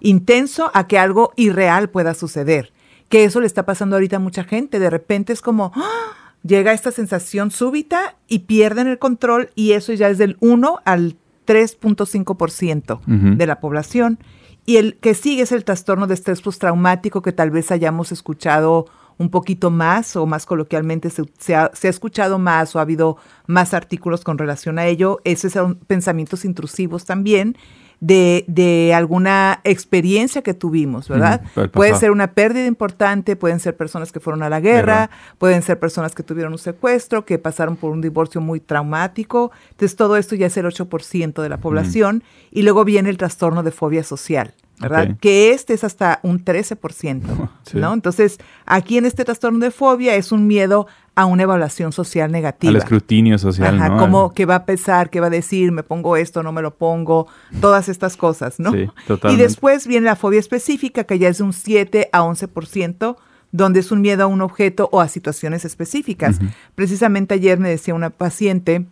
intenso 0.00 0.70
a 0.74 0.86
que 0.86 0.98
algo 0.98 1.32
irreal 1.36 1.90
pueda 1.90 2.14
suceder. 2.14 2.72
Que 3.08 3.24
eso 3.24 3.40
le 3.40 3.46
está 3.46 3.64
pasando 3.64 3.96
ahorita 3.96 4.16
a 4.16 4.20
mucha 4.20 4.44
gente. 4.44 4.78
De 4.78 4.90
repente 4.90 5.32
es 5.32 5.40
como, 5.40 5.72
¡ah! 5.74 6.34
llega 6.42 6.72
esta 6.72 6.90
sensación 6.90 7.50
súbita 7.50 8.16
y 8.26 8.40
pierden 8.40 8.86
el 8.86 8.98
control 8.98 9.50
y 9.54 9.72
eso 9.72 9.92
ya 9.92 10.08
es 10.08 10.18
del 10.18 10.36
1 10.40 10.80
al 10.84 11.16
3.5% 11.46 13.00
de 13.36 13.46
la 13.46 13.60
población. 13.60 14.18
Y 14.66 14.76
el 14.76 14.96
que 14.96 15.14
sigue 15.14 15.42
es 15.42 15.52
el 15.52 15.64
trastorno 15.64 16.06
de 16.06 16.14
estrés 16.14 16.42
postraumático 16.42 17.22
que 17.22 17.32
tal 17.32 17.50
vez 17.50 17.70
hayamos 17.70 18.12
escuchado 18.12 18.86
un 19.16 19.30
poquito 19.30 19.70
más 19.70 20.14
o 20.14 20.26
más 20.26 20.46
coloquialmente 20.46 21.10
se, 21.10 21.54
ha, 21.54 21.72
escuchado 21.82 22.38
más 22.38 22.76
o 22.76 22.78
ha 22.78 22.82
habido 22.82 23.16
más 23.46 23.74
artículos 23.74 24.22
con 24.22 24.38
relación 24.38 24.78
a 24.78 24.86
ello. 24.86 25.20
Esos 25.24 25.52
son 25.52 25.76
pensamientos 25.76 26.44
intrusivos 26.44 27.04
también 27.04 27.56
de, 28.00 28.44
de 28.46 28.94
alguna 28.94 29.60
experiencia 29.64 30.42
que 30.42 30.54
tuvimos, 30.54 31.08
¿verdad? 31.08 31.42
Puede 31.72 31.94
ser 31.96 32.10
una 32.10 32.32
pérdida 32.32 32.66
importante, 32.66 33.36
pueden 33.36 33.60
ser 33.60 33.76
personas 33.76 34.12
que 34.12 34.20
fueron 34.20 34.42
a 34.42 34.48
la 34.48 34.60
guerra, 34.60 35.10
pueden 35.38 35.62
ser 35.62 35.78
personas 35.78 36.14
que 36.14 36.22
tuvieron 36.22 36.52
un 36.52 36.58
secuestro, 36.58 37.24
que 37.24 37.38
pasaron 37.38 37.76
por 37.76 37.90
un 37.90 38.00
divorcio 38.00 38.40
muy 38.40 38.60
traumático. 38.60 39.50
Entonces, 39.70 39.96
todo 39.96 40.16
esto 40.16 40.34
ya 40.34 40.46
es 40.46 40.56
el 40.56 40.66
8% 40.66 41.42
de 41.42 41.48
la 41.48 41.58
población. 41.58 42.22
Y 42.50 42.62
luego 42.62 42.84
viene 42.84 43.10
el 43.10 43.16
trastorno 43.16 43.62
de 43.62 43.70
fobia 43.70 44.04
social. 44.04 44.54
¿Verdad? 44.80 45.16
Que 45.20 45.50
este 45.52 45.74
es 45.74 45.84
hasta 45.84 46.20
un 46.22 46.44
13%, 46.44 47.22
¿no? 47.74 47.92
Entonces, 47.92 48.38
aquí 48.66 48.98
en 48.98 49.06
este 49.06 49.24
trastorno 49.24 49.58
de 49.58 49.70
fobia 49.70 50.14
es 50.14 50.32
un 50.32 50.46
miedo 50.46 50.86
a 51.14 51.26
una 51.26 51.42
evaluación 51.42 51.90
social 51.92 52.30
negativa. 52.30 52.70
Al 52.70 52.76
escrutinio 52.76 53.38
social, 53.38 53.74
Ajá, 53.80 53.96
Como 53.96 54.32
que 54.32 54.46
va 54.46 54.54
a 54.54 54.64
pesar, 54.64 55.10
que 55.10 55.18
va 55.18 55.26
a 55.26 55.30
decir, 55.30 55.72
me 55.72 55.82
pongo 55.82 56.16
esto, 56.16 56.44
no 56.44 56.52
me 56.52 56.62
lo 56.62 56.74
pongo, 56.76 57.26
todas 57.60 57.88
estas 57.88 58.16
cosas, 58.16 58.60
¿no? 58.60 58.70
Sí, 58.70 58.88
totalmente. 59.06 59.42
Y 59.42 59.44
después 59.44 59.88
viene 59.88 60.06
la 60.06 60.14
fobia 60.14 60.38
específica, 60.38 61.02
que 61.04 61.18
ya 61.18 61.28
es 61.28 61.38
de 61.38 61.44
un 61.44 61.52
7 61.52 62.10
a 62.12 62.22
11%, 62.22 63.16
donde 63.50 63.80
es 63.80 63.90
un 63.90 64.00
miedo 64.00 64.24
a 64.24 64.26
un 64.26 64.42
objeto 64.42 64.88
o 64.92 65.00
a 65.00 65.08
situaciones 65.08 65.64
específicas. 65.64 66.38
Precisamente 66.74 67.34
ayer 67.34 67.58
me 67.58 67.68
decía 67.68 67.94
una 67.94 68.10
paciente 68.10 68.86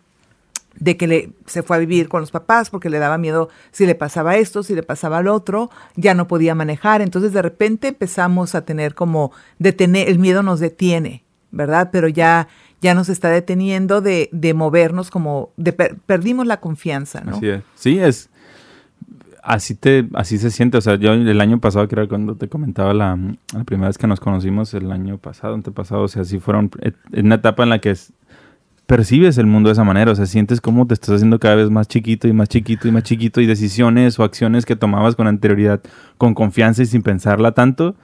de 0.79 0.97
que 0.97 1.07
le, 1.07 1.31
se 1.45 1.63
fue 1.63 1.77
a 1.77 1.79
vivir 1.79 2.07
con 2.09 2.21
los 2.21 2.31
papás 2.31 2.69
porque 2.69 2.89
le 2.89 2.99
daba 2.99 3.17
miedo 3.17 3.49
si 3.71 3.85
le 3.85 3.95
pasaba 3.95 4.37
esto, 4.37 4.63
si 4.63 4.75
le 4.75 4.83
pasaba 4.83 5.21
lo 5.21 5.33
otro, 5.33 5.69
ya 5.95 6.13
no 6.13 6.27
podía 6.27 6.55
manejar. 6.55 7.01
Entonces 7.01 7.33
de 7.33 7.41
repente 7.41 7.89
empezamos 7.89 8.55
a 8.55 8.65
tener 8.65 8.95
como 8.95 9.31
detener, 9.59 10.09
el 10.09 10.19
miedo 10.19 10.43
nos 10.43 10.59
detiene, 10.59 11.23
¿verdad? 11.51 11.89
Pero 11.91 12.07
ya, 12.07 12.47
ya 12.81 12.93
nos 12.93 13.09
está 13.09 13.29
deteniendo 13.29 14.01
de, 14.01 14.29
de 14.31 14.53
movernos 14.53 15.09
como, 15.09 15.51
de 15.57 15.73
perdimos 15.73 16.45
la 16.47 16.59
confianza, 16.59 17.21
¿no? 17.21 17.37
Así 17.37 17.47
es. 17.47 17.63
Sí, 17.75 17.99
es, 17.99 18.29
así 19.47 19.75
te, 19.75 20.07
así 20.13 20.37
se 20.37 20.51
siente. 20.51 20.77
O 20.77 20.81
sea, 20.81 20.95
yo 20.95 21.13
el 21.13 21.41
año 21.41 21.59
pasado, 21.59 21.87
que 21.87 21.95
era 21.95 22.07
cuando 22.07 22.35
te 22.35 22.49
comentaba 22.49 22.93
la, 22.93 23.17
primera 23.65 23.87
vez 23.87 23.97
que 23.97 24.05
nos 24.05 24.19
conocimos, 24.19 24.73
el 24.73 24.91
año 24.91 25.17
pasado, 25.17 25.55
antepasado, 25.55 26.03
o 26.03 26.07
sea, 26.07 26.25
sí 26.25 26.39
fueron, 26.39 26.69
en 27.11 27.25
una 27.25 27.35
etapa 27.35 27.63
en 27.63 27.69
la 27.69 27.79
que 27.79 27.95
percibes 28.87 29.37
el 29.37 29.45
mundo 29.45 29.67
de 29.67 29.73
esa 29.73 29.83
manera, 29.83 30.11
o 30.11 30.15
sea, 30.15 30.25
sientes 30.25 30.61
cómo 30.61 30.87
te 30.87 30.93
estás 30.93 31.15
haciendo 31.15 31.39
cada 31.39 31.55
vez 31.55 31.69
más 31.69 31.89
chiquito 31.89 32.27
y 32.27 32.33
más 32.33 32.47
chiquito 32.47 32.87
y 32.87 32.91
más 32.91 33.03
chiquito 33.03 33.41
y 33.41 33.45
decisiones 33.45 34.17
o 34.17 34.23
acciones 34.23 34.65
que 34.65 34.77
tomabas 34.77 35.15
con 35.15 35.27
anterioridad, 35.27 35.81
con 36.17 36.33
confianza 36.33 36.81
y 36.81 36.85
sin 36.85 37.03
pensarla 37.03 37.51
tanto, 37.51 37.95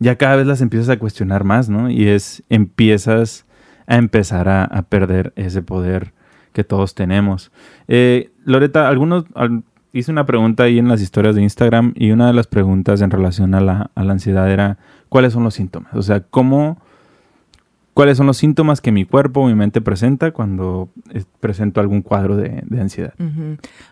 ya 0.00 0.16
cada 0.16 0.36
vez 0.36 0.46
las 0.48 0.60
empiezas 0.60 0.88
a 0.88 0.98
cuestionar 0.98 1.44
más, 1.44 1.68
¿no? 1.68 1.88
Y 1.88 2.08
es, 2.08 2.42
empiezas 2.48 3.46
a 3.86 3.96
empezar 3.96 4.48
a, 4.48 4.82
perder 4.88 5.32
ese 5.36 5.62
poder 5.62 6.12
que 6.52 6.64
todos 6.64 6.96
tenemos. 6.96 7.52
Eh, 7.86 8.32
Loreta, 8.44 8.88
algunos, 8.88 9.24
hice 9.92 10.10
una 10.10 10.26
pregunta 10.26 10.64
ahí 10.64 10.80
en 10.80 10.88
las 10.88 11.00
historias 11.00 11.36
de 11.36 11.42
Instagram 11.42 11.92
y 11.94 12.10
una 12.10 12.26
de 12.26 12.32
las 12.32 12.48
preguntas 12.48 13.00
en 13.00 13.12
relación 13.12 13.54
a 13.54 13.60
la, 13.60 13.90
a 13.94 14.02
la 14.02 14.12
ansiedad 14.12 14.50
era, 14.50 14.78
¿cuáles 15.08 15.34
son 15.34 15.44
los 15.44 15.54
síntomas? 15.54 15.94
O 15.94 16.02
sea, 16.02 16.20
¿cómo 16.20 16.78
cuáles 17.94 18.16
son 18.16 18.26
los 18.26 18.36
síntomas 18.36 18.80
que 18.80 18.92
mi 18.92 19.04
cuerpo 19.04 19.40
o 19.40 19.46
mi 19.46 19.54
mente 19.54 19.80
presenta 19.80 20.30
cuando 20.32 20.90
eh, 21.12 21.24
presento 21.40 21.80
algún 21.80 22.02
cuadro 22.02 22.36
de, 22.36 22.64
ansiedad. 22.80 23.14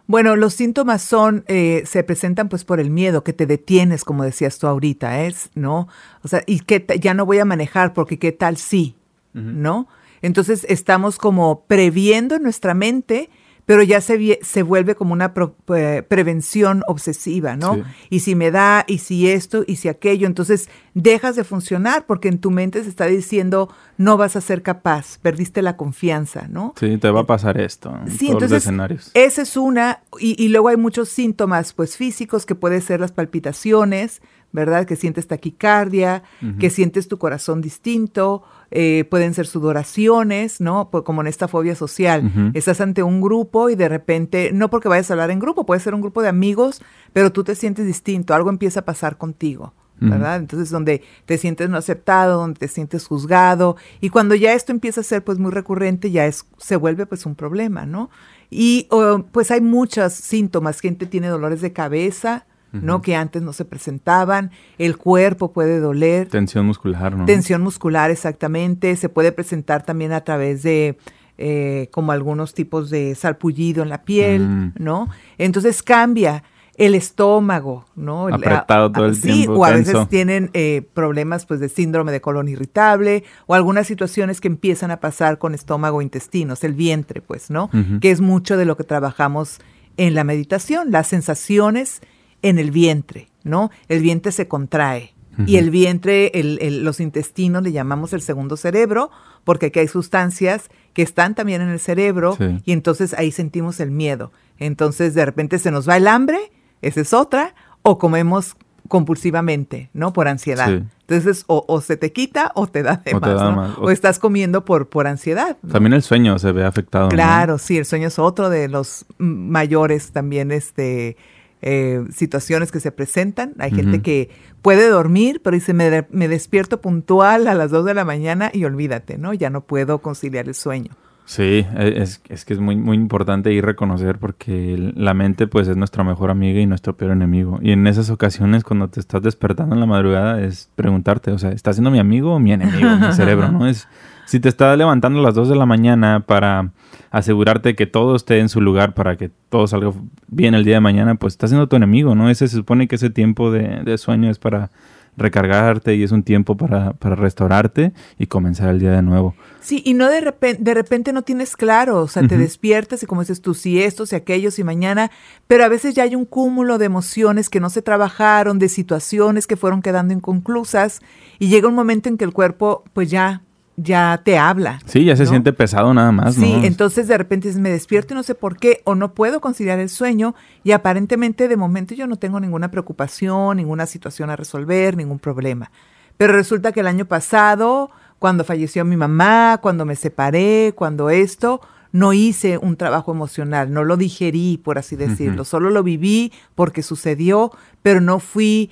Bueno, 0.07 0.37
los 0.37 0.54
síntomas 0.54 1.02
son, 1.02 1.45
eh, 1.49 1.83
se 1.87 2.02
presentan 2.02 2.49
pues 2.49 2.64
por 2.64 2.80
el 2.80 2.90
miedo, 2.90 3.23
que 3.25 3.33
te 3.33 3.47
detienes, 3.47 4.04
como 4.04 4.25
decías 4.25 4.59
tú 4.59 4.66
ahorita, 4.66 5.23
es, 5.23 5.50
¿no? 5.54 5.88
O 6.23 6.28
sea, 6.28 6.42
y 6.47 6.61
que 6.61 6.85
ya 7.00 7.14
no 7.14 7.26
voy 7.26 7.38
a 7.38 7.45
manejar 7.45 7.92
porque 7.92 8.19
qué 8.19 8.33
tal 8.33 8.57
sí, 8.57 8.97
¿no? 9.33 9.87
Entonces 10.23 10.66
estamos 10.69 11.16
como 11.16 11.64
previendo 11.66 12.35
en 12.35 12.42
nuestra 12.42 12.75
mente 12.75 13.30
pero 13.71 13.85
ya 13.85 14.00
se, 14.00 14.41
se 14.43 14.65
vuelve 14.65 14.97
como 14.97 15.12
una 15.12 15.33
prevención 15.33 16.83
obsesiva, 16.89 17.55
¿no? 17.55 17.85
Y 18.09 18.19
si 18.19 18.35
me 18.35 18.50
da, 18.50 18.85
y 18.89 18.99
si 18.99 19.31
esto, 19.31 19.62
y 19.65 19.77
si 19.77 19.87
aquello, 19.87 20.27
entonces 20.27 20.69
dejas 20.95 21.37
de 21.37 21.45
funcionar 21.45 22.05
porque 22.05 22.27
en 22.27 22.41
tu 22.41 22.50
mente 22.50 22.83
se 22.83 22.89
está 22.89 23.07
diciendo 23.07 23.73
no 23.97 24.17
vas 24.17 24.35
a 24.35 24.41
ser 24.41 24.62
capaz, 24.62 25.19
perdiste 25.19 25.62
la 25.62 25.77
confianza, 25.77 26.49
¿no? 26.49 26.75
Sí, 26.81 26.99
te 26.99 27.12
va 27.12 27.21
a 27.21 27.27
pasar 27.27 27.61
esto. 27.61 27.97
En 27.97 28.11
sí, 28.11 28.27
todos 28.27 28.31
entonces, 28.31 28.50
los 28.50 28.62
escenarios. 28.65 29.11
Esa 29.15 29.43
es 29.43 29.57
una, 29.57 30.00
y, 30.19 30.35
y 30.45 30.49
luego 30.49 30.67
hay 30.67 30.77
muchos 30.77 31.09
síntomas, 31.09 31.73
pues 31.73 31.97
físicos, 31.97 32.47
que 32.47 32.57
puede 32.57 32.81
ser 32.81 32.99
las 32.99 33.12
palpitaciones, 33.12 34.21
¿verdad? 34.53 34.85
Que 34.85 34.97
sientes 34.97 35.29
taquicardia, 35.29 36.25
que 36.59 36.71
sientes 36.71 37.07
tu 37.07 37.19
corazón 37.19 37.61
distinto, 37.61 38.43
eh, 38.71 39.05
pueden 39.11 39.35
ser 39.35 39.47
sudoraciones, 39.47 40.61
¿no? 40.61 40.91
como 40.91 41.21
en 41.21 41.27
esta 41.27 41.49
fobia 41.49 41.75
social. 41.75 42.53
Estás 42.55 42.81
ante 42.81 43.03
un 43.03 43.21
grupo 43.21 43.69
y 43.69 43.75
de 43.75 43.89
repente, 43.89 44.50
no 44.53 44.71
porque 44.71 44.89
vayas 44.89 45.11
a 45.11 45.15
hablar 45.15 45.31
en 45.31 45.41
grupo, 45.41 45.67
puede 45.67 45.81
ser 45.81 45.95
un 45.95 46.00
grupo 46.00 46.23
de 46.23 46.29
amigos, 46.29 46.81
pero 47.12 47.33
tú 47.33 47.43
te 47.45 47.55
sientes 47.55 47.87
distinto, 47.87 48.35
algo 48.35 48.50
empieza 48.50 48.81
a 48.81 48.85
pasar 48.85 49.19
contigo. 49.19 49.75
¿verdad? 50.03 50.37
Entonces, 50.37 50.71
donde 50.71 51.03
te 51.27 51.37
sientes 51.37 51.69
no 51.69 51.77
aceptado, 51.77 52.41
donde 52.41 52.59
te 52.59 52.69
sientes 52.69 53.07
juzgado, 53.07 53.77
y 54.00 54.09
cuando 54.09 54.35
ya 54.35 54.55
esto 54.55 54.73
empieza 54.73 55.03
a 55.03 55.05
ser 55.05 55.23
pues 55.23 55.39
muy 55.39 55.50
recurrente, 55.50 56.11
ya 56.11 56.25
es, 56.25 56.47
se 56.57 56.77
vuelve 56.77 57.05
pues 57.05 57.27
un 57.27 57.35
problema, 57.35 57.85
¿no? 57.85 58.09
Y 58.49 58.89
pues 59.31 59.50
hay 59.50 59.61
muchos 59.61 60.15
síntomas, 60.15 60.81
gente 60.81 61.05
tiene 61.05 61.29
dolores 61.29 61.61
de 61.61 61.75
cabeza, 61.75 62.47
¿no? 62.73 63.03
Que 63.03 63.17
antes 63.17 63.43
no 63.43 63.53
se 63.53 63.65
presentaban, 63.65 64.50
el 64.79 64.97
cuerpo 64.97 65.53
puede 65.53 65.81
doler. 65.81 66.29
Tensión 66.29 66.67
muscular, 66.67 67.17
¿no? 67.17 67.25
Tensión 67.25 67.62
muscular, 67.62 68.11
exactamente. 68.11 68.97
Se 68.97 69.09
puede 69.09 69.33
presentar 69.33 69.83
también 69.85 70.12
a 70.12 70.23
través 70.23 70.62
de 70.62 70.99
eh, 71.39 71.89
como 71.91 72.12
algunos 72.12 72.53
tipos 72.53 72.91
de 72.91 73.15
salpullido 73.15 73.83
en 73.83 73.89
la 73.89 74.03
piel, 74.03 74.47
mm. 74.47 74.73
¿no? 74.79 75.09
Entonces 75.39 75.83
cambia 75.83 76.45
el 76.81 76.95
estómago, 76.95 77.85
¿no? 77.95 78.29
Apretado 78.29 78.91
todo 78.91 79.07
el 79.07 79.21
tiempo. 79.21 79.55
Sí, 79.55 79.59
o 79.59 79.65
a 79.65 79.71
veces 79.71 80.09
tienen 80.09 80.50
eh, 80.55 80.83
problemas 80.95 81.45
pues 81.45 81.61
de 81.61 81.69
síndrome 81.69 82.11
de 82.11 82.23
colon 82.23 82.49
irritable 82.49 83.25
o 83.47 83.55
algunas 83.55 83.87
situaciones 83.87 84.41
que 84.41 84.49
empiezan 84.49 84.91
a 84.91 84.99
pasar 84.99 85.39
con 85.39 85.55
estómago, 85.55 86.00
intestinos, 86.00 86.65
el 86.65 86.73
vientre, 86.73 87.21
pues, 87.21 87.50
¿no? 87.50 87.71
Que 88.00 88.11
es 88.11 88.21
mucho 88.21 88.57
de 88.57 88.65
lo 88.65 88.79
que 88.79 88.85
trabajamos 88.85 89.61
en 89.99 90.15
la 90.15 90.25
meditación, 90.25 90.91
las 90.91 91.09
sensaciones 91.09 92.00
en 92.43 92.59
el 92.59 92.71
vientre, 92.71 93.29
¿no? 93.45 93.71
El 93.89 94.03
vientre 94.03 94.33
se 94.33 94.49
contrae. 94.49 95.15
Y 95.47 95.57
el 95.57 95.71
vientre, 95.71 96.31
los 96.35 97.01
intestinos 97.01 97.63
le 97.63 97.73
llamamos 97.73 98.13
el 98.13 98.21
segundo 98.21 98.59
cerebro, 98.59 99.11
porque 99.45 99.67
aquí 99.67 99.79
hay 99.79 99.89
sustancias 99.89 100.69
que 100.93 101.01
están 101.01 101.35
también 101.35 101.63
en 101.63 101.71
el 101.71 101.81
cerebro 101.81 102.37
y 102.67 102.73
entonces 102.73 103.15
ahí 103.15 103.33
sentimos 103.33 103.81
el 103.81 103.91
miedo. 103.91 104.33
Entonces 104.59 105.15
de 105.15 105.25
repente 105.25 105.59
se 105.59 105.71
nos 105.71 105.89
va 105.89 105.97
el 105.97 106.09
hambre, 106.09 106.39
esa 106.83 107.01
es 107.01 107.15
otra, 107.15 107.55
o 107.81 107.97
comemos 107.97 108.55
compulsivamente, 108.89 109.89
¿no? 109.95 110.13
Por 110.13 110.29
ansiedad. 110.29 110.83
Entonces, 111.09 111.45
o, 111.47 111.81
se 111.81 111.97
te 111.97 112.13
quita 112.13 112.53
o 112.55 112.67
te 112.67 112.83
da 112.83 113.03
de 113.05 113.15
o 113.15 113.21
más, 113.21 113.79
O, 113.79 113.91
estás 113.91 114.19
comiendo 114.19 114.65
por, 114.65 114.89
por 114.89 115.07
ansiedad. 115.07 115.57
También 115.71 115.93
el 115.93 116.03
sueño 116.03 116.39
se 116.39 116.53
ve 116.53 116.65
afectado. 116.65 117.09
Claro, 117.09 117.59
sí, 117.59 117.79
el 117.79 117.85
sueño 117.85 118.09
es 118.09 118.19
otro 118.19 118.51
de 118.51 118.69
los 118.69 119.07
mayores 119.19 120.13
también, 120.13 120.53
este, 120.53 121.17
eh, 121.62 122.05
situaciones 122.11 122.73
que 122.73 122.81
se 122.81 122.93
presentan. 122.93 123.55
Hay 123.59 123.71
gente 123.71 124.02
que 124.02 124.31
puede 124.62 124.88
dormir, 124.88 125.40
pero 125.43 125.55
dice, 125.55 125.75
me, 125.75 126.07
me, 126.11 126.29
despierto 126.29 126.81
puntual 126.81 127.49
a 127.49 127.55
las 127.55 127.71
2 127.71 127.85
de 127.85 127.95
la 127.95 128.05
mañana 128.05 128.50
y 128.52 128.64
olvídate, 128.64 129.19
¿no? 129.19 129.35
Ya 129.35 129.50
no 129.50 129.62
puedo 129.62 130.00
conciliar 130.00 130.49
el 130.49 130.55
sueño. 130.55 130.93
Sí, 131.31 131.64
e, 131.76 132.02
es, 132.02 132.23
es 132.29 132.45
que 132.45 132.55
es 132.55 132.59
muy, 132.59 132.75
muy 132.75 132.97
importante 132.97 133.52
ir 133.52 133.64
reconocer 133.64 134.19
porque 134.19 134.93
la 134.97 135.14
mente 135.14 135.47
pues 135.47 135.69
es 135.69 135.76
nuestra 135.76 136.02
mejor 136.02 136.31
amiga 136.31 136.61
y 136.61 136.67
nuestro 136.67 136.97
peor 136.97 137.12
enemigo. 137.12 137.61
Y 137.62 137.71
en 137.71 137.87
esas 137.87 138.11
ocasiones 138.11 138.64
cuando 138.64 138.88
te 138.88 138.99
estás 138.99 139.23
despertando 139.23 139.75
en 139.75 139.81
la 139.81 139.87
madrugada 139.87 140.40
es 140.43 140.71
preguntarte, 140.75 141.31
o 141.31 141.38
sea, 141.38 141.52
¿está 141.52 141.73
siendo 141.73 141.93
mi 141.93 142.00
amigo 142.00 142.35
o 142.35 142.40
mi 142.40 142.52
enemigo? 142.52 142.88
mi 143.07 143.12
cerebro, 143.12 143.52
¿no? 143.52 143.69
Es, 143.69 143.87
si 144.31 144.39
te 144.39 144.49
estás 144.49 144.79
levantando 144.79 145.19
a 145.19 145.23
las 145.25 145.35
2 145.35 145.49
de 145.49 145.57
la 145.57 145.67
mañana 145.67 146.21
para 146.25 146.71
asegurarte 147.11 147.75
que 147.75 147.89
todo 147.89 148.15
esté 148.15 148.39
en 148.39 148.49
su 148.49 148.61
lugar 148.61 148.95
para 148.95 149.17
que 149.17 149.29
todo 149.49 149.67
salga 149.67 149.93
bien 150.29 150.55
el 150.55 150.65
día 150.65 150.77
de 150.77 150.81
mañana, 150.81 151.17
pues 151.17 151.35
estás 151.35 151.51
siendo 151.51 151.69
tu 151.69 151.75
enemigo, 151.75 152.15
¿no? 152.15 152.31
Ese 152.31 152.47
se 152.47 152.55
supone 152.55 152.87
que 152.87 152.95
ese 152.95 153.11
tiempo 153.11 153.51
de, 153.51 153.99
sueño 153.99 154.31
es 154.31 154.39
para 154.39 154.71
recargarte 155.17 155.97
y 155.97 156.05
es 156.05 156.13
un 156.13 156.23
tiempo 156.23 156.57
para, 156.57 156.93
para, 156.93 157.17
restaurarte 157.17 157.93
y 158.21 158.29
comenzar 158.29 158.69
el 158.69 158.79
día 158.79 158.93
de 158.93 159.03
nuevo. 159.03 159.35
Sí, 159.59 159.83
y 159.85 159.95
no 159.95 160.09
de 160.09 160.21
repente, 160.21 160.63
de 160.63 160.75
repente 160.75 161.13
no 161.13 161.23
tienes 161.23 161.57
claro, 161.57 162.01
o 162.01 162.07
sea, 162.07 162.25
te 162.29 162.39
despiertas 162.39 163.03
y 163.03 163.07
como 163.07 163.23
dices 163.23 163.43
tú, 163.43 163.55
si 163.55 163.83
esto, 163.83 164.07
si 164.07 164.15
aquello, 164.15 164.53
si 164.53 164.63
mañana, 164.63 165.11
pero 165.49 165.65
a 165.65 165.69
veces 165.69 165.97
ya 165.97 166.05
hay 166.05 166.15
un 166.15 166.25
cúmulo 166.25 166.79
de 166.79 166.87
emociones 166.87 167.51
que 167.51 167.59
no 167.59 167.69
se 167.69 167.83
trabajaron, 167.83 168.61
de 168.61 168.69
situaciones 168.69 169.49
que 169.49 169.57
fueron 169.57 169.83
quedando 169.83 170.15
inconclusas 170.15 171.01
y 171.41 171.49
llega 171.49 171.67
un 171.67 171.75
momento 171.75 172.09
en 172.09 172.17
que 172.17 172.25
el 172.25 172.33
cuerpo 172.33 172.85
pues 172.93 173.11
ya 173.11 173.43
ya 173.77 174.21
te 174.25 174.39
habla. 174.39 174.81
Sí, 174.85 175.05
ya 175.05 175.17
se 175.17 175.27
siente 175.27 175.53
pesado 175.53 175.95
nada 175.95 176.12
más. 176.12 176.35
Sí, 176.35 176.61
entonces 176.65 177.09
de 177.09 177.17
repente 177.17 177.53
me 177.55 177.71
despierto 177.71 178.15
y 178.15 178.17
no 178.17 178.23
sé 178.23 178.35
por 178.35 178.59
qué, 178.59 178.83
o 178.85 178.95
no 178.95 179.15
puedo 179.15 179.41
conciliar 179.41 179.79
el 179.79 179.89
sueño, 179.89 180.35
y 180.65 180.73
aparentemente 180.73 181.49
de 181.49 181.57
momento 181.57 181.95
yo 181.95 182.07
no 182.07 182.17
tengo 182.17 182.41
ninguna 182.41 182.71
preocupación, 182.71 183.57
ninguna 183.57 183.87
situación 183.87 184.31
a 184.31 184.37
resolver, 184.37 184.97
ningún 184.97 185.19
problema. 185.19 185.71
Pero 186.17 186.35
resulta 186.35 186.73
que 186.73 186.81
el 186.81 186.87
año 186.87 187.07
pasado, 187.07 187.91
cuando 188.19 188.45
falleció 188.45 188.85
mi 188.85 188.97
mamá, 188.97 189.59
cuando 189.62 189.87
me 189.87 189.97
separé, 189.97 190.75
cuando 190.77 191.09
esto, 191.09 191.62
no 191.93 192.12
hice 192.12 192.59
un 192.59 192.77
trabajo 192.77 193.12
emocional, 193.12 193.73
no 193.73 193.85
lo 193.85 193.97
digerí, 193.97 194.61
por 194.62 194.79
así 194.79 194.97
decirlo, 194.97 195.45
solo 195.45 195.71
lo 195.71 195.83
viví 195.83 196.33
porque 196.55 196.83
sucedió, 196.83 197.50
pero 197.83 198.00
no 198.00 198.21
fui 198.21 198.71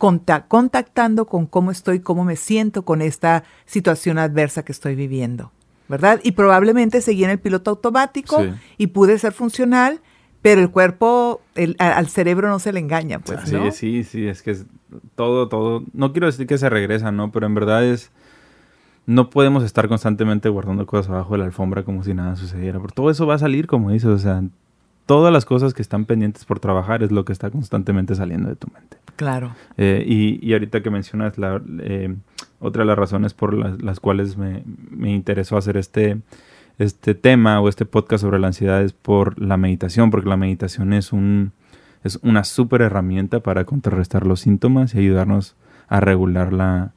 contactando 0.00 1.26
con 1.26 1.46
cómo 1.46 1.70
estoy, 1.70 2.00
cómo 2.00 2.24
me 2.24 2.36
siento 2.36 2.84
con 2.84 3.02
esta 3.02 3.44
situación 3.66 4.18
adversa 4.18 4.64
que 4.64 4.72
estoy 4.72 4.94
viviendo, 4.94 5.52
¿verdad? 5.88 6.20
Y 6.22 6.32
probablemente 6.32 7.02
seguí 7.02 7.24
en 7.24 7.30
el 7.30 7.38
piloto 7.38 7.70
automático 7.70 8.42
y 8.78 8.88
pude 8.88 9.18
ser 9.18 9.32
funcional, 9.32 10.00
pero 10.40 10.62
el 10.62 10.70
cuerpo, 10.70 11.42
al 11.78 12.08
cerebro 12.08 12.48
no 12.48 12.58
se 12.58 12.72
le 12.72 12.80
engaña, 12.80 13.18
pues, 13.18 13.40
Sí, 13.44 13.58
sí, 13.72 14.04
sí, 14.04 14.26
es 14.26 14.42
que 14.42 14.56
todo, 15.14 15.48
todo, 15.48 15.84
no 15.92 16.12
quiero 16.12 16.26
decir 16.26 16.46
que 16.46 16.56
se 16.56 16.70
regresa, 16.70 17.12
¿no? 17.12 17.30
Pero 17.30 17.46
en 17.46 17.54
verdad 17.54 17.84
es 17.84 18.10
no 19.04 19.28
podemos 19.28 19.64
estar 19.64 19.88
constantemente 19.88 20.48
guardando 20.48 20.86
cosas 20.86 21.10
abajo 21.10 21.32
de 21.32 21.38
la 21.38 21.44
alfombra 21.44 21.82
como 21.82 22.04
si 22.04 22.14
nada 22.14 22.36
sucediera. 22.36 22.78
Porque 22.78 22.94
todo 22.94 23.10
eso 23.10 23.26
va 23.26 23.34
a 23.34 23.38
salir, 23.38 23.66
como 23.66 23.90
dices, 23.90 24.08
o 24.08 24.18
sea, 24.18 24.42
todas 25.06 25.32
las 25.32 25.44
cosas 25.44 25.74
que 25.74 25.82
están 25.82 26.04
pendientes 26.04 26.44
por 26.44 26.60
trabajar 26.60 27.02
es 27.02 27.10
lo 27.10 27.24
que 27.24 27.32
está 27.32 27.50
constantemente 27.50 28.14
saliendo 28.14 28.48
de 28.48 28.56
tu 28.56 28.68
mente. 28.72 28.98
Claro. 29.16 29.54
Eh, 29.76 30.04
y, 30.06 30.52
ahorita 30.52 30.82
que 30.82 30.90
mencionas 30.90 31.36
la, 31.36 31.60
eh, 31.80 32.14
otra 32.58 32.82
de 32.82 32.86
las 32.86 32.98
razones 32.98 33.34
por 33.34 33.54
las, 33.54 34.00
cuales 34.00 34.36
me, 34.36 34.62
interesó 35.10 35.56
hacer 35.56 35.76
este, 35.76 36.20
este 36.78 37.14
tema 37.14 37.60
o 37.60 37.68
este 37.68 37.84
podcast 37.84 38.22
sobre 38.22 38.38
la 38.38 38.48
ansiedad 38.48 38.82
es 38.82 38.92
por 38.92 39.40
la 39.40 39.56
meditación, 39.56 40.10
porque 40.10 40.28
la 40.28 40.36
meditación 40.36 40.92
es, 40.92 41.12
un, 41.12 41.52
es 42.04 42.18
una 42.22 42.44
súper 42.44 42.82
herramienta 42.82 43.40
para 43.40 43.64
contrarrestar 43.64 44.26
los 44.26 44.40
síntomas 44.40 44.94
y 44.94 44.98
ayudarnos 44.98 45.56
a 45.88 46.00
regular 46.00 46.52
la, 46.52 46.92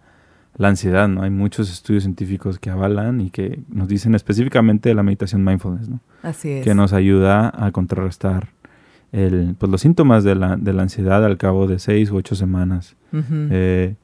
la 0.55 0.67
ansiedad, 0.67 1.07
¿no? 1.07 1.23
Hay 1.23 1.29
muchos 1.29 1.71
estudios 1.71 2.03
científicos 2.03 2.59
que 2.59 2.69
avalan 2.69 3.21
y 3.21 3.29
que 3.29 3.59
nos 3.69 3.87
dicen 3.87 4.15
específicamente 4.15 4.89
de 4.89 4.95
la 4.95 5.03
meditación 5.03 5.43
mindfulness, 5.43 5.89
¿no? 5.89 5.99
Así 6.21 6.49
es. 6.49 6.63
Que 6.63 6.75
nos 6.75 6.93
ayuda 6.93 7.51
a 7.55 7.71
contrarrestar 7.71 8.49
el, 9.11 9.55
pues, 9.57 9.71
los 9.71 9.81
síntomas 9.81 10.23
de 10.23 10.35
la, 10.35 10.57
de 10.57 10.73
la 10.73 10.83
ansiedad 10.83 11.23
al 11.25 11.37
cabo 11.37 11.67
de 11.67 11.79
seis 11.79 12.11
u 12.11 12.17
ocho 12.17 12.35
semanas. 12.35 12.95
Eh, 13.11 13.95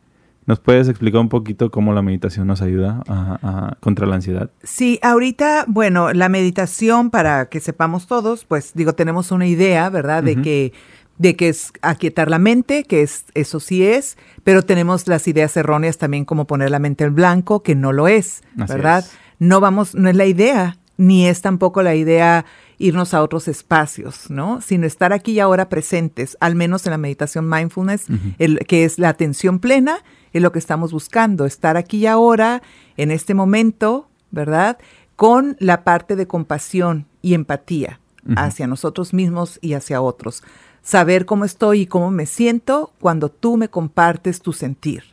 ¿Nos 0.46 0.60
puedes 0.60 0.88
explicar 0.88 1.22
un 1.22 1.30
poquito 1.30 1.70
cómo 1.70 1.94
la 1.94 2.02
meditación 2.02 2.48
nos 2.48 2.64
ayuda 2.64 3.04
a, 3.08 3.76
contra 3.82 4.08
la 4.08 4.16
ansiedad? 4.16 4.50
Sí, 4.64 5.00
ahorita, 5.04 5.66
bueno, 5.68 6.12
la 6.14 6.28
meditación, 6.28 7.12
para 7.12 7.50
que 7.50 7.60
sepamos 7.60 8.08
todos, 8.08 8.46
pues 8.46 8.74
digo, 8.74 8.94
tenemos 8.94 9.32
una 9.32 9.46
idea, 9.46 9.90
¿verdad? 9.92 10.24
De 10.24 10.42
que 10.42 10.74
de 11.20 11.36
que 11.36 11.50
es 11.50 11.74
aquietar 11.82 12.30
la 12.30 12.40
mente, 12.40 12.86
que 12.86 13.04
es, 13.04 13.26
eso 13.36 13.60
sí 13.60 13.86
es, 13.86 14.18
pero 14.44 14.64
tenemos 14.64 15.06
las 15.08 15.28
ideas 15.28 15.56
erróneas 15.58 15.98
también 15.98 16.26
como 16.26 16.48
poner 16.48 16.72
la 16.72 16.80
mente 16.80 17.04
en 17.04 17.14
blanco, 17.14 17.62
que 17.62 17.76
no 17.76 17.92
lo 17.92 18.08
es, 18.08 18.42
¿verdad? 18.56 19.06
No 19.38 19.60
vamos, 19.60 19.96
no 19.96 20.10
es 20.10 20.16
la 20.16 20.26
idea, 20.26 20.78
ni 20.96 21.28
es 21.28 21.42
tampoco 21.42 21.84
la 21.84 21.94
idea 21.94 22.46
irnos 22.78 23.14
a 23.14 23.22
otros 23.22 23.50
espacios, 23.50 24.30
¿no? 24.30 24.62
Sino 24.62 24.88
estar 24.88 25.12
aquí 25.12 25.34
y 25.34 25.40
ahora 25.42 25.68
presentes, 25.68 26.38
al 26.40 26.56
menos 26.56 26.86
en 26.88 26.92
la 26.92 26.98
meditación 26.98 27.50
mindfulness, 27.50 28.06
el, 28.38 28.60
que 28.60 28.86
es 28.86 28.98
la 28.98 29.10
atención 29.10 29.60
plena, 29.60 29.98
es 30.32 30.42
lo 30.42 30.54
que 30.54 30.60
estamos 30.60 30.94
buscando, 30.94 31.46
estar 31.46 31.76
aquí 31.76 31.98
y 31.98 32.08
ahora, 32.08 32.62
en 32.96 33.12
este 33.12 33.34
momento, 33.34 34.08
¿verdad? 34.32 34.78
Con 35.18 35.58
la 35.60 35.84
parte 35.84 36.16
de 36.16 36.28
compasión 36.28 37.08
y 37.22 37.34
empatía 37.34 38.00
hacia 38.36 38.68
nosotros 38.68 39.14
mismos 39.14 39.60
y 39.62 39.74
hacia 39.74 40.02
otros 40.02 40.44
saber 40.82 41.26
cómo 41.26 41.46
estoy 41.46 41.82
y 41.82 41.86
cómo 41.88 42.12
me 42.12 42.26
siento 42.26 42.94
cuando 43.00 43.30
tú 43.30 43.58
me 43.58 43.70
compartes 43.70 44.42
tu 44.42 44.54
sentir. 44.54 45.04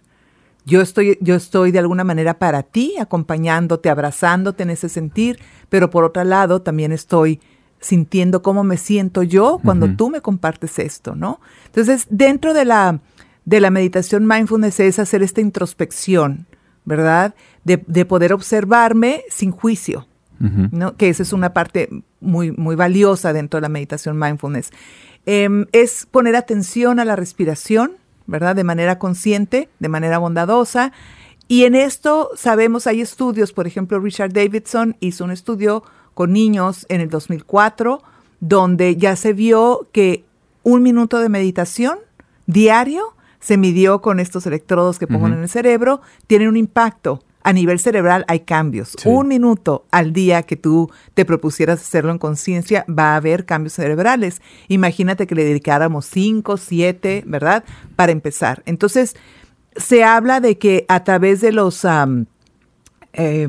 Yo 0.64 0.80
estoy, 0.80 1.16
yo 1.20 1.36
estoy 1.36 1.70
de 1.70 1.78
alguna 1.78 2.02
manera 2.02 2.38
para 2.38 2.64
ti, 2.64 2.96
acompañándote, 2.98 3.88
abrazándote 3.88 4.64
en 4.64 4.70
ese 4.70 4.88
sentir, 4.88 5.38
pero 5.68 5.90
por 5.90 6.02
otro 6.02 6.24
lado 6.24 6.60
también 6.60 6.90
estoy 6.90 7.40
sintiendo 7.80 8.42
cómo 8.42 8.64
me 8.64 8.76
siento 8.76 9.22
yo 9.22 9.60
cuando 9.62 9.94
tú 9.94 10.10
me 10.10 10.20
compartes 10.20 10.78
esto, 10.78 11.14
¿no? 11.14 11.40
Entonces, 11.66 12.06
dentro 12.10 12.52
de 12.52 12.64
la, 12.64 13.00
de 13.44 13.60
la 13.60 13.70
meditación 13.70 14.26
mindfulness 14.26 14.80
es 14.80 14.98
hacer 14.98 15.22
esta 15.22 15.40
introspección, 15.40 16.46
¿verdad? 16.84 17.34
De, 17.64 18.04
poder 18.04 18.32
observarme 18.32 19.22
sin 19.30 19.52
juicio, 19.52 20.08
¿no? 20.38 20.96
Que 20.96 21.08
esa 21.08 21.22
es 21.22 21.32
una 21.32 21.52
parte 21.52 21.88
muy, 22.20 22.50
muy 22.50 22.74
valiosa 22.74 23.32
dentro 23.32 23.58
de 23.58 23.62
la 23.62 23.68
meditación 23.68 24.18
mindfulness. 24.18 24.70
Em, 25.26 25.66
es 25.72 26.06
poner 26.06 26.36
atención 26.36 27.00
a 27.00 27.04
la 27.04 27.16
respiración, 27.16 27.96
¿verdad? 28.26 28.54
De 28.54 28.64
manera 28.64 28.98
consciente, 28.98 29.68
de 29.80 29.88
manera 29.88 30.18
bondadosa. 30.18 30.92
Y 31.48 31.64
en 31.64 31.74
esto 31.74 32.30
sabemos, 32.36 32.86
hay 32.86 33.00
estudios, 33.00 33.52
por 33.52 33.66
ejemplo, 33.66 33.98
Richard 33.98 34.32
Davidson 34.32 34.96
hizo 35.00 35.24
un 35.24 35.32
estudio 35.32 35.82
con 36.14 36.32
niños 36.32 36.86
en 36.88 37.00
el 37.00 37.10
2004, 37.10 38.02
donde 38.40 38.96
ya 38.96 39.16
se 39.16 39.32
vio 39.32 39.88
que 39.92 40.24
un 40.62 40.82
minuto 40.82 41.18
de 41.18 41.28
meditación 41.28 41.98
diario 42.46 43.14
se 43.40 43.56
midió 43.56 44.00
con 44.00 44.18
estos 44.18 44.46
electrodos 44.46 44.98
que 44.98 45.06
pongan 45.06 45.32
en 45.32 45.42
el 45.42 45.48
cerebro, 45.48 46.00
tiene 46.26 46.48
un 46.48 46.56
impacto 46.56 47.22
a 47.46 47.52
nivel 47.52 47.78
cerebral 47.78 48.24
hay 48.26 48.40
cambios. 48.40 48.96
Un 49.04 49.28
minuto 49.28 49.86
al 49.92 50.12
día 50.12 50.42
que 50.42 50.56
tú 50.56 50.90
te 51.14 51.24
propusieras 51.24 51.80
hacerlo 51.80 52.10
en 52.10 52.18
conciencia, 52.18 52.84
va 52.90 53.12
a 53.12 53.16
haber 53.16 53.46
cambios 53.46 53.74
cerebrales. 53.74 54.42
Imagínate 54.66 55.28
que 55.28 55.36
le 55.36 55.44
dedicáramos 55.44 56.06
cinco, 56.06 56.56
siete, 56.56 57.22
¿verdad? 57.24 57.62
Para 57.94 58.10
empezar. 58.10 58.64
Entonces, 58.66 59.14
se 59.76 60.02
habla 60.02 60.40
de 60.40 60.58
que 60.58 60.86
a 60.88 61.04
través 61.04 61.40
de 61.40 61.52
los 61.52 61.86
eh, 63.12 63.48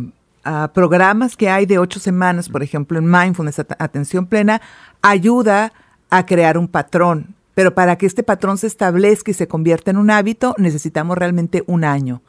programas 0.76 1.36
que 1.36 1.50
hay 1.50 1.66
de 1.66 1.80
ocho 1.80 2.00
semanas, 2.00 2.50
por 2.50 2.62
ejemplo, 2.62 3.00
en 3.00 3.10
Mindfulness, 3.10 3.66
atención 3.80 4.28
plena, 4.28 4.62
ayuda 5.02 5.74
a 6.12 6.24
crear 6.28 6.60
un 6.60 6.68
patrón. 6.68 7.34
Pero 7.56 7.74
para 7.74 7.98
que 7.98 8.06
este 8.06 8.22
patrón 8.22 8.60
se 8.60 8.68
establezca 8.68 9.32
y 9.32 9.34
se 9.34 9.48
convierta 9.48 9.90
en 9.90 9.98
un 9.98 10.12
hábito, 10.12 10.54
necesitamos 10.60 11.18
realmente 11.18 11.64
un 11.66 11.84
año. 11.84 12.22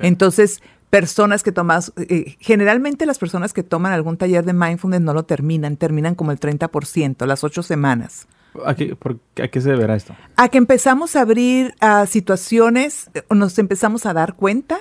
Entonces, 0.00 0.60
personas 0.92 1.42
que 1.42 1.52
tomas, 1.52 1.90
eh, 1.96 2.36
generalmente 2.38 3.06
las 3.06 3.18
personas 3.18 3.54
que 3.54 3.62
toman 3.62 3.94
algún 3.94 4.18
taller 4.18 4.44
de 4.44 4.52
mindfulness 4.52 5.00
no 5.00 5.14
lo 5.14 5.22
terminan, 5.22 5.78
terminan 5.78 6.14
como 6.14 6.32
el 6.32 6.38
30%, 6.38 7.24
las 7.24 7.44
ocho 7.44 7.62
semanas. 7.62 8.28
¿A 8.66 8.74
qué, 8.74 8.94
¿A 9.42 9.48
qué, 9.48 9.60
se 9.62 9.70
deberá 9.70 9.96
esto? 9.96 10.14
A 10.36 10.50
que 10.50 10.58
empezamos 10.58 11.16
a 11.16 11.22
abrir 11.22 11.74
a 11.80 12.04
situaciones, 12.04 13.10
nos 13.30 13.58
empezamos 13.58 14.04
a 14.04 14.12
dar 14.12 14.34
cuenta, 14.34 14.80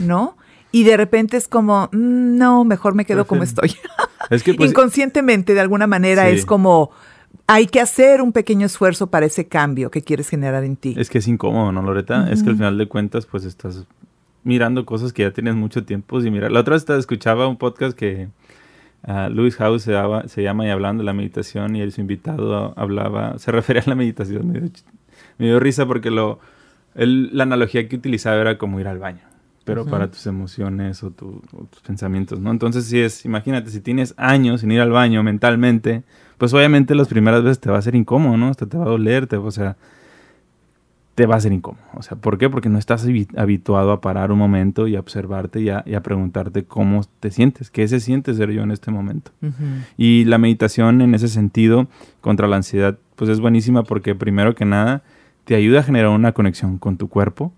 ¿no? 0.00 0.36
Y 0.72 0.82
de 0.82 0.96
repente 0.96 1.36
es 1.36 1.46
como, 1.46 1.88
mm, 1.92 2.36
no, 2.36 2.64
mejor 2.64 2.96
me 2.96 3.04
quedo 3.04 3.28
como 3.28 3.44
estoy. 3.44 3.76
Es 4.30 4.42
que, 4.42 4.54
pues, 4.54 4.70
Inconscientemente, 4.70 5.54
de 5.54 5.60
alguna 5.60 5.86
manera, 5.86 6.28
es 6.28 6.46
como, 6.46 6.90
hay 7.46 7.66
que 7.66 7.80
hacer 7.80 8.22
un 8.22 8.32
pequeño 8.32 8.66
esfuerzo 8.66 9.08
para 9.08 9.26
ese 9.26 9.46
cambio 9.46 9.90
que 9.90 10.02
quieres 10.02 10.28
generar 10.28 10.64
en 10.64 10.76
ti. 10.76 10.94
Es 10.96 11.10
que 11.10 11.18
es 11.18 11.28
incómodo, 11.28 11.70
¿no, 11.70 11.82
Loreta? 11.82 12.30
Es 12.30 12.42
que 12.42 12.50
al 12.50 12.56
final 12.56 12.78
de 12.78 12.88
cuentas, 12.88 13.26
pues 13.26 13.44
estás 13.44 13.84
mirando 14.44 14.84
cosas 14.84 15.12
que 15.12 15.22
ya 15.22 15.32
tienes 15.32 15.54
mucho 15.54 15.84
tiempo 15.84 16.20
sin 16.20 16.32
mirar. 16.32 16.52
La 16.52 16.60
otra 16.60 16.74
vez 16.74 16.88
escuchaba 16.90 17.46
un 17.48 17.56
podcast 17.56 17.96
que 17.96 18.28
uh, 19.06 19.28
Louis 19.30 19.56
House 19.56 19.82
se, 19.82 20.42
llama 20.42 20.66
y 20.66 20.70
hablando 20.70 21.02
de 21.02 21.06
la 21.06 21.12
meditación 21.12 21.76
y 21.76 21.80
él, 21.80 21.92
su 21.92 22.00
invitado 22.00 22.74
hablaba, 22.76 23.38
se 23.38 23.52
refería 23.52 23.82
a 23.82 23.88
la 23.88 23.94
meditación. 23.94 24.72
Me 25.38 25.46
dio, 25.46 25.60
risa 25.60 25.86
porque 25.86 26.10
lo, 26.10 26.40
la 26.94 27.42
analogía 27.44 27.88
que 27.88 27.96
utilizaba 27.96 28.40
era 28.40 28.58
como 28.58 28.80
ir 28.80 28.88
al 28.88 28.98
baño, 28.98 29.22
pero 29.64 29.86
para 29.86 30.10
tus 30.10 30.26
emociones 30.26 31.02
o, 31.02 31.10
tus 31.10 31.80
pensamientos, 31.86 32.40
¿no? 32.40 32.50
Entonces, 32.50 32.84
si 32.86 33.00
es, 33.00 33.24
imagínate, 33.24 33.70
si 33.70 33.80
tienes 33.80 34.14
años 34.16 34.60
sin 34.60 34.72
ir 34.72 34.80
al 34.80 34.90
baño 34.90 35.22
mentalmente, 35.22 36.02
pues 36.38 36.52
obviamente 36.52 36.94
las 36.94 37.08
primeras 37.08 37.42
veces 37.42 37.60
te 37.60 37.70
va 37.70 37.78
a 37.78 37.82
ser 37.82 37.94
incómodo, 37.94 38.36
¿no? 38.36 38.48
Hasta 38.48 38.66
te 38.66 38.76
va 38.76 38.84
a 38.84 38.88
doler, 38.88 39.26
te, 39.26 39.36
o 39.36 39.50
sea, 39.50 39.76
te 41.14 41.26
va 41.26 41.36
a 41.36 41.40
ser 41.40 41.52
incómodo. 41.52 41.82
O 41.94 42.02
sea, 42.02 42.16
¿por 42.16 42.38
qué? 42.38 42.48
Porque 42.48 42.68
no 42.68 42.78
estás 42.78 43.06
habituado 43.36 43.92
a 43.92 44.00
parar 44.00 44.32
un 44.32 44.38
momento 44.38 44.88
y 44.88 44.96
a 44.96 45.00
observarte 45.00 45.60
y 45.60 45.68
a, 45.68 46.02
preguntarte 46.02 46.64
cómo 46.64 47.02
te 47.20 47.30
sientes, 47.30 47.70
qué 47.70 47.86
se 47.86 48.00
siente 48.00 48.32
ser 48.34 48.50
yo 48.50 48.62
en 48.62 48.70
este 48.70 48.90
momento. 48.90 49.30
Y 49.96 50.24
la 50.24 50.38
meditación 50.38 51.02
en 51.02 51.14
ese 51.14 51.28
sentido 51.28 51.86
contra 52.20 52.48
la 52.48 52.56
ansiedad, 52.56 52.98
pues 53.16 53.30
es 53.30 53.40
buenísima 53.40 53.82
porque 53.82 54.14
primero 54.14 54.54
que 54.54 54.64
nada 54.64 55.02
te 55.44 55.54
ayuda 55.54 55.80
a 55.80 55.82
generar 55.82 56.10
una 56.10 56.32
conexión 56.32 56.78
con 56.78 56.96
tu 56.96 57.08
cuerpo 57.08 57.52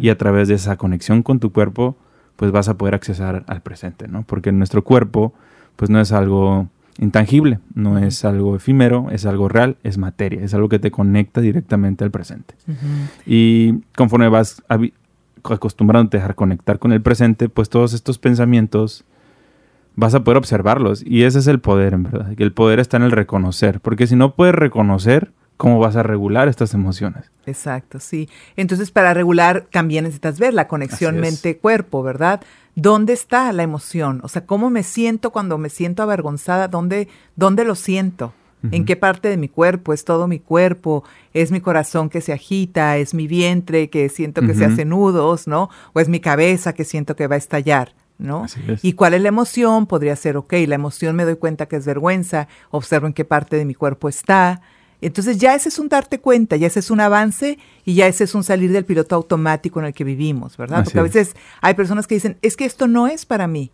y 0.00 0.10
a 0.10 0.18
través 0.18 0.48
de 0.48 0.54
esa 0.54 0.76
conexión 0.76 1.22
con 1.22 1.40
tu 1.40 1.52
cuerpo, 1.52 1.96
pues 2.36 2.52
vas 2.52 2.68
a 2.68 2.76
poder 2.76 2.94
accesar 2.94 3.44
al 3.46 3.62
presente, 3.62 4.06
¿no? 4.06 4.22
Porque 4.22 4.52
nuestro 4.52 4.84
cuerpo, 4.84 5.32
pues 5.76 5.90
no 5.90 6.00
es 6.00 6.12
algo 6.12 6.68
intangible, 6.98 7.60
no 7.74 7.98
es 7.98 8.24
algo 8.24 8.56
efímero, 8.56 9.08
es 9.10 9.24
algo 9.24 9.48
real, 9.48 9.76
es 9.84 9.98
materia, 9.98 10.42
es 10.42 10.52
algo 10.54 10.68
que 10.68 10.78
te 10.78 10.90
conecta 10.90 11.40
directamente 11.40 12.04
al 12.04 12.10
presente. 12.10 12.54
Y 13.24 13.80
conforme 13.96 14.28
vas 14.28 14.62
acostumbrándote 15.44 16.16
a 16.16 16.20
dejar 16.20 16.34
conectar 16.34 16.78
con 16.78 16.92
el 16.92 17.00
presente, 17.00 17.48
pues 17.48 17.68
todos 17.68 17.92
estos 17.92 18.18
pensamientos 18.18 19.04
vas 19.94 20.14
a 20.14 20.22
poder 20.22 20.38
observarlos. 20.38 21.02
Y 21.04 21.24
ese 21.24 21.38
es 21.38 21.46
el 21.46 21.60
poder, 21.60 21.94
en 21.94 22.04
verdad. 22.04 22.34
Que 22.34 22.44
el 22.44 22.52
poder 22.52 22.78
está 22.78 22.96
en 22.96 23.04
el 23.04 23.10
reconocer. 23.10 23.80
Porque 23.80 24.06
si 24.06 24.16
no 24.16 24.34
puedes 24.34 24.54
reconocer 24.54 25.32
cómo 25.58 25.78
vas 25.78 25.96
a 25.96 26.02
regular 26.02 26.48
estas 26.48 26.72
emociones. 26.72 27.30
Exacto, 27.44 28.00
sí. 28.00 28.30
Entonces, 28.56 28.90
para 28.90 29.12
regular 29.12 29.66
también 29.70 30.04
necesitas 30.04 30.38
ver 30.38 30.54
la 30.54 30.68
conexión 30.68 31.20
mente-cuerpo, 31.20 32.02
¿verdad? 32.02 32.40
¿Dónde 32.74 33.12
está 33.12 33.52
la 33.52 33.64
emoción? 33.64 34.20
O 34.22 34.28
sea, 34.28 34.46
¿cómo 34.46 34.70
me 34.70 34.84
siento 34.84 35.30
cuando 35.30 35.58
me 35.58 35.68
siento 35.68 36.02
avergonzada? 36.02 36.68
¿Dónde, 36.68 37.08
dónde 37.36 37.64
lo 37.64 37.74
siento? 37.74 38.32
¿En 38.72 38.84
qué 38.84 38.96
parte 38.96 39.28
de 39.28 39.36
mi 39.36 39.48
cuerpo? 39.48 39.92
¿Es 39.92 40.04
todo 40.04 40.26
mi 40.26 40.40
cuerpo? 40.40 41.04
¿Es 41.32 41.52
mi 41.52 41.60
corazón 41.60 42.08
que 42.08 42.20
se 42.20 42.32
agita? 42.32 42.96
¿Es 42.96 43.14
mi 43.14 43.28
vientre 43.28 43.88
que 43.88 44.08
siento 44.08 44.40
que 44.42 44.54
se 44.54 44.64
hace 44.64 44.84
nudos, 44.84 45.46
¿no? 45.46 45.70
¿O 45.92 46.00
es 46.00 46.08
mi 46.08 46.18
cabeza 46.18 46.72
que 46.72 46.84
siento 46.84 47.14
que 47.14 47.26
va 47.26 47.34
a 47.34 47.38
estallar? 47.38 47.94
¿no? 48.18 48.46
¿Y 48.82 48.94
cuál 48.94 49.14
es 49.14 49.22
la 49.22 49.28
emoción? 49.28 49.86
Podría 49.86 50.16
ser, 50.16 50.36
ok, 50.36 50.52
la 50.66 50.74
emoción 50.74 51.14
me 51.14 51.24
doy 51.24 51.36
cuenta 51.36 51.66
que 51.66 51.76
es 51.76 51.86
vergüenza, 51.86 52.48
observo 52.70 53.06
en 53.06 53.12
qué 53.12 53.24
parte 53.24 53.56
de 53.56 53.64
mi 53.64 53.74
cuerpo 53.74 54.08
está. 54.08 54.60
Entonces 55.00 55.38
ya 55.38 55.54
ese 55.54 55.68
es 55.68 55.78
un 55.78 55.88
darte 55.88 56.20
cuenta, 56.20 56.56
ya 56.56 56.66
ese 56.66 56.80
es 56.80 56.90
un 56.90 57.00
avance 57.00 57.58
y 57.84 57.94
ya 57.94 58.06
ese 58.06 58.24
es 58.24 58.34
un 58.34 58.44
salir 58.44 58.72
del 58.72 58.84
piloto 58.84 59.14
automático 59.14 59.80
en 59.80 59.86
el 59.86 59.94
que 59.94 60.04
vivimos, 60.04 60.56
¿verdad? 60.56 60.84
Porque 60.84 60.98
a 60.98 61.02
veces 61.02 61.36
hay 61.60 61.74
personas 61.74 62.06
que 62.06 62.16
dicen, 62.16 62.38
es 62.42 62.56
que 62.56 62.64
esto 62.64 62.88
no 62.88 63.06
es 63.06 63.26
para 63.26 63.46
mí 63.46 63.70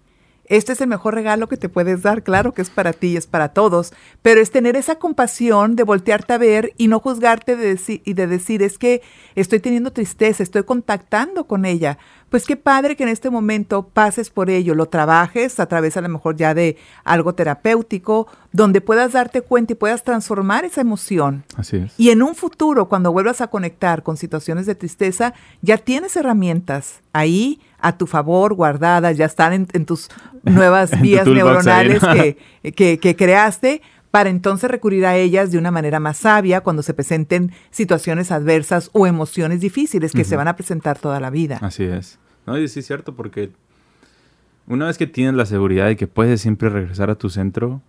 este 0.47 0.73
es 0.73 0.81
el 0.81 0.89
mejor 0.89 1.15
regalo 1.15 1.49
que 1.49 1.57
te 1.57 1.69
puedes 1.69 2.03
dar, 2.03 2.23
claro 2.23 2.53
que 2.53 2.63
es 2.63 2.71
para 2.71 2.93
ti, 2.93 3.17
es 3.17 3.27
para 3.27 3.49
todos, 3.49 3.93
pero 4.23 4.41
es 4.41 4.51
tener 4.51 4.77
esa 4.77 4.97
compasión 4.97 5.77
de 5.77 5.85
voltearte 5.85 6.33
a 6.35 6.39
ver 6.39 6.73
y 6.77 6.89
no 6.89 7.01
juzgarte 7.01 7.57
de 7.57 7.75
y 8.05 8.13
de 8.13 8.27
decir, 8.27 8.63
es 8.63 8.79
que 8.79 9.03
estoy 9.35 9.61
teniendo 9.61 9.93
tristeza, 9.93 10.43
estoy 10.43 10.65
contactando 10.65 11.47
con 11.47 11.65
ella. 11.65 11.99
Pues 12.35 12.47
qué 12.47 12.57
padre 12.57 12.97
que 12.97 13.05
en 13.05 13.11
este 13.11 13.31
momento 13.31 13.87
pases 13.87 14.29
por 14.29 14.51
ello, 14.51 14.75
lo 14.75 14.87
trabajes 14.87 15.61
a 15.61 15.66
través 15.66 15.97
a 15.97 16.01
lo 16.01 16.09
mejor 16.09 16.35
ya 16.35 16.53
de 16.53 16.77
algo 17.05 17.37
terapéutico, 17.37 18.27
donde 18.51 18.81
puedas 18.81 19.12
darte 19.12 19.40
cuenta 19.40 19.75
y 19.75 19.77
puedas 19.77 20.03
transformar 20.03 20.64
esa 20.64 20.81
emoción. 20.81 21.44
Así 21.57 21.77
es. 21.77 21.94
Y 21.97 22.11
en 22.11 22.23
un 22.23 22.35
futuro, 22.35 22.88
cuando 22.88 23.12
vuelvas 23.12 23.40
a 23.40 23.47
conectar 23.47 24.03
con 24.03 24.16
situaciones 24.16 24.66
de 24.66 24.75
tristeza, 24.75 25.33
ya 25.62 25.79
tienes 25.79 26.16
herramientas 26.16 27.03
ahí 27.12 27.61
a 27.79 27.97
tu 27.97 28.09
favor 28.09 28.55
guardadas, 28.55 29.16
ya 29.16 29.27
están 29.27 29.68
en, 29.73 29.87
tus 29.87 30.09
nuevas 30.42 31.01
vías 31.01 31.29
neuronales 31.29 32.03
que, 32.75 32.99
que, 32.99 33.14
creaste 33.14 33.81
para 34.11 34.29
entonces 34.29 34.68
recurrir 34.68 35.07
a 35.07 35.14
ellas 35.14 35.53
de 35.53 35.59
una 35.59 35.70
manera 35.70 36.01
más 36.01 36.16
sabia 36.16 36.62
cuando 36.62 36.83
se 36.83 36.94
presenten 36.94 37.53
situaciones 37.70 38.33
adversas 38.33 38.90
o 38.92 39.07
emociones 39.07 39.61
difíciles 39.61 40.11
que 40.11 40.25
se 40.25 40.35
van 40.35 40.49
a 40.49 40.57
presentar 40.57 40.99
toda 40.99 41.20
la 41.20 41.31
vida. 41.31 41.61
Así 41.62 41.85
es. 41.85 42.18
No, 42.47 42.59
y 42.59 42.69
sí 42.69 42.81
es 42.81 42.87
cierto, 42.87 43.15
porque 43.15 43.51
una 44.67 44.87
vez 44.87 44.99
que 44.99 45.07
tienes 45.07 45.35
la 45.35 45.47
seguridad 45.47 45.87
de 45.87 45.97
que 45.97 46.07
puedes 46.07 46.41
siempre 46.41 46.69
regresar 46.69 47.11
a 47.11 47.17
tu 47.17 47.31
centro, 47.31 47.81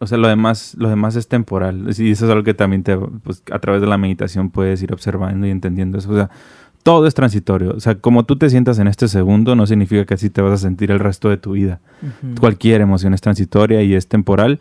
o 0.00 0.06
sea, 0.06 0.18
lo 0.18 0.28
demás, 0.28 0.74
lo 0.78 0.88
demás 0.88 1.16
es 1.16 1.28
temporal. 1.28 1.86
Y 1.96 2.10
eso 2.10 2.26
es 2.26 2.30
algo 2.30 2.42
que 2.42 2.54
también 2.54 2.82
te, 2.82 2.96
pues, 2.96 3.42
a 3.50 3.58
través 3.58 3.80
de 3.80 3.86
la 3.86 3.96
meditación 3.96 4.50
puedes 4.50 4.82
ir 4.82 4.92
observando 4.92 5.46
y 5.46 5.50
entendiendo 5.50 5.98
eso. 5.98 6.10
O 6.10 6.14
sea, 6.14 6.30
todo 6.82 7.06
es 7.06 7.14
transitorio. 7.14 7.74
O 7.74 7.80
sea, 7.80 7.94
como 7.94 8.24
tú 8.24 8.36
te 8.36 8.50
sientas 8.50 8.78
en 8.78 8.88
este 8.88 9.08
segundo, 9.08 9.56
no 9.56 9.66
significa 9.66 10.04
que 10.04 10.14
así 10.14 10.30
te 10.30 10.42
vas 10.42 10.52
a 10.52 10.58
sentir 10.58 10.90
el 10.90 10.98
resto 10.98 11.30
de 11.30 11.36
tu 11.36 11.52
vida. 11.52 11.80
Cualquier 12.38 12.80
emoción 12.80 13.14
es 13.14 13.20
transitoria 13.20 13.82
y 13.82 13.94
es 13.94 14.08
temporal. 14.08 14.58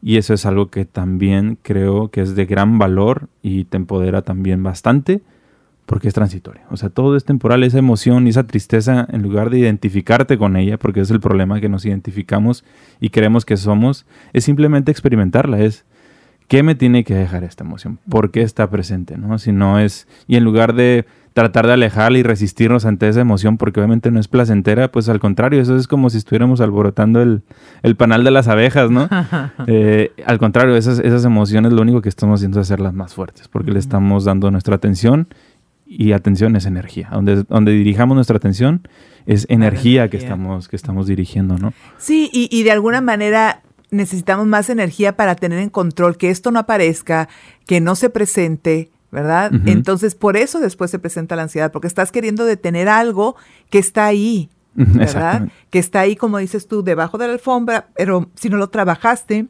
Y 0.00 0.18
eso 0.18 0.34
es 0.34 0.44
algo 0.44 0.70
que 0.70 0.84
también 0.84 1.58
creo 1.62 2.08
que 2.10 2.20
es 2.20 2.36
de 2.36 2.44
gran 2.44 2.78
valor 2.78 3.28
y 3.42 3.64
te 3.64 3.78
empodera 3.78 4.22
también 4.22 4.62
bastante 4.62 5.22
porque 5.86 6.08
es 6.08 6.14
transitorio. 6.14 6.62
O 6.70 6.76
sea, 6.76 6.88
todo 6.88 7.16
es 7.16 7.24
temporal, 7.24 7.62
esa 7.62 7.78
emoción 7.78 8.26
y 8.26 8.30
esa 8.30 8.46
tristeza, 8.46 9.06
en 9.10 9.22
lugar 9.22 9.50
de 9.50 9.58
identificarte 9.58 10.38
con 10.38 10.56
ella, 10.56 10.78
porque 10.78 11.00
es 11.00 11.10
el 11.10 11.20
problema 11.20 11.60
que 11.60 11.68
nos 11.68 11.84
identificamos 11.84 12.64
y 13.00 13.10
creemos 13.10 13.44
que 13.44 13.56
somos, 13.56 14.06
es 14.32 14.44
simplemente 14.44 14.90
experimentarla, 14.90 15.60
es 15.60 15.84
¿qué 16.48 16.62
me 16.62 16.74
tiene 16.74 17.04
que 17.04 17.14
dejar 17.14 17.44
esta 17.44 17.64
emoción? 17.64 17.98
¿Por 18.08 18.30
qué 18.30 18.42
está 18.42 18.68
presente? 18.70 19.16
¿no? 19.18 19.38
Si 19.38 19.52
no 19.52 19.78
es, 19.78 20.06
y 20.26 20.36
en 20.36 20.44
lugar 20.44 20.74
de 20.74 21.06
tratar 21.34 21.66
de 21.66 21.72
alejarla 21.72 22.18
y 22.18 22.22
resistirnos 22.22 22.86
ante 22.86 23.08
esa 23.08 23.20
emoción 23.20 23.58
porque 23.58 23.80
obviamente 23.80 24.12
no 24.12 24.20
es 24.20 24.28
placentera, 24.28 24.92
pues 24.92 25.08
al 25.08 25.18
contrario, 25.18 25.60
eso 25.60 25.76
es 25.76 25.88
como 25.88 26.08
si 26.08 26.18
estuviéramos 26.18 26.60
alborotando 26.60 27.20
el, 27.20 27.42
panal 27.96 28.22
de 28.22 28.30
las 28.30 28.48
abejas, 28.48 28.90
¿no? 28.90 29.08
Eh, 29.66 30.12
al 30.26 30.38
contrario, 30.38 30.76
esas, 30.76 30.98
esas 31.00 31.24
emociones 31.24 31.72
lo 31.72 31.82
único 31.82 32.02
que 32.02 32.08
estamos 32.08 32.40
haciendo 32.40 32.60
es 32.60 32.68
hacerlas 32.68 32.94
más 32.94 33.14
fuertes 33.14 33.48
porque 33.48 33.72
le 33.72 33.78
estamos 33.78 34.24
dando 34.24 34.50
nuestra 34.50 34.76
atención 34.76 35.26
y 35.96 36.12
atención 36.12 36.56
es 36.56 36.66
energía. 36.66 37.08
Donde, 37.12 37.44
donde 37.44 37.72
dirijamos 37.72 38.14
nuestra 38.14 38.36
atención 38.36 38.86
es 39.26 39.46
energía, 39.48 40.10
que 40.10 40.16
estamos, 40.16 40.68
que 40.68 40.76
estamos 40.76 41.06
dirigiendo, 41.06 41.56
¿no? 41.56 41.72
Sí, 41.98 42.30
y, 42.32 42.48
y 42.50 42.62
de 42.62 42.72
alguna 42.72 43.00
manera 43.00 43.62
necesitamos 43.90 44.46
más 44.46 44.68
energía 44.68 45.16
para 45.16 45.34
tener 45.36 45.60
en 45.60 45.70
control 45.70 46.16
que 46.16 46.30
esto 46.30 46.50
no 46.50 46.58
aparezca, 46.58 47.28
que 47.66 47.80
no 47.80 47.94
se 47.94 48.10
presente, 48.10 48.90
¿verdad? 49.10 49.52
Entonces, 49.66 50.14
por 50.16 50.36
eso 50.36 50.58
después 50.58 50.90
se 50.90 50.98
presenta 50.98 51.36
la 51.36 51.42
ansiedad, 51.42 51.70
porque 51.70 51.86
estás 51.86 52.10
queriendo 52.10 52.44
detener 52.44 52.88
algo 52.88 53.36
que 53.70 53.78
está 53.78 54.06
ahí, 54.06 54.50
¿verdad? 54.74 55.48
Que 55.70 55.78
está 55.78 56.00
ahí, 56.00 56.16
como 56.16 56.38
dices 56.38 56.66
tú, 56.66 56.82
debajo 56.82 57.16
de 57.16 57.28
la 57.28 57.34
alfombra, 57.34 57.86
pero 57.94 58.28
si 58.34 58.48
no 58.48 58.56
lo 58.56 58.70
trabajaste, 58.70 59.46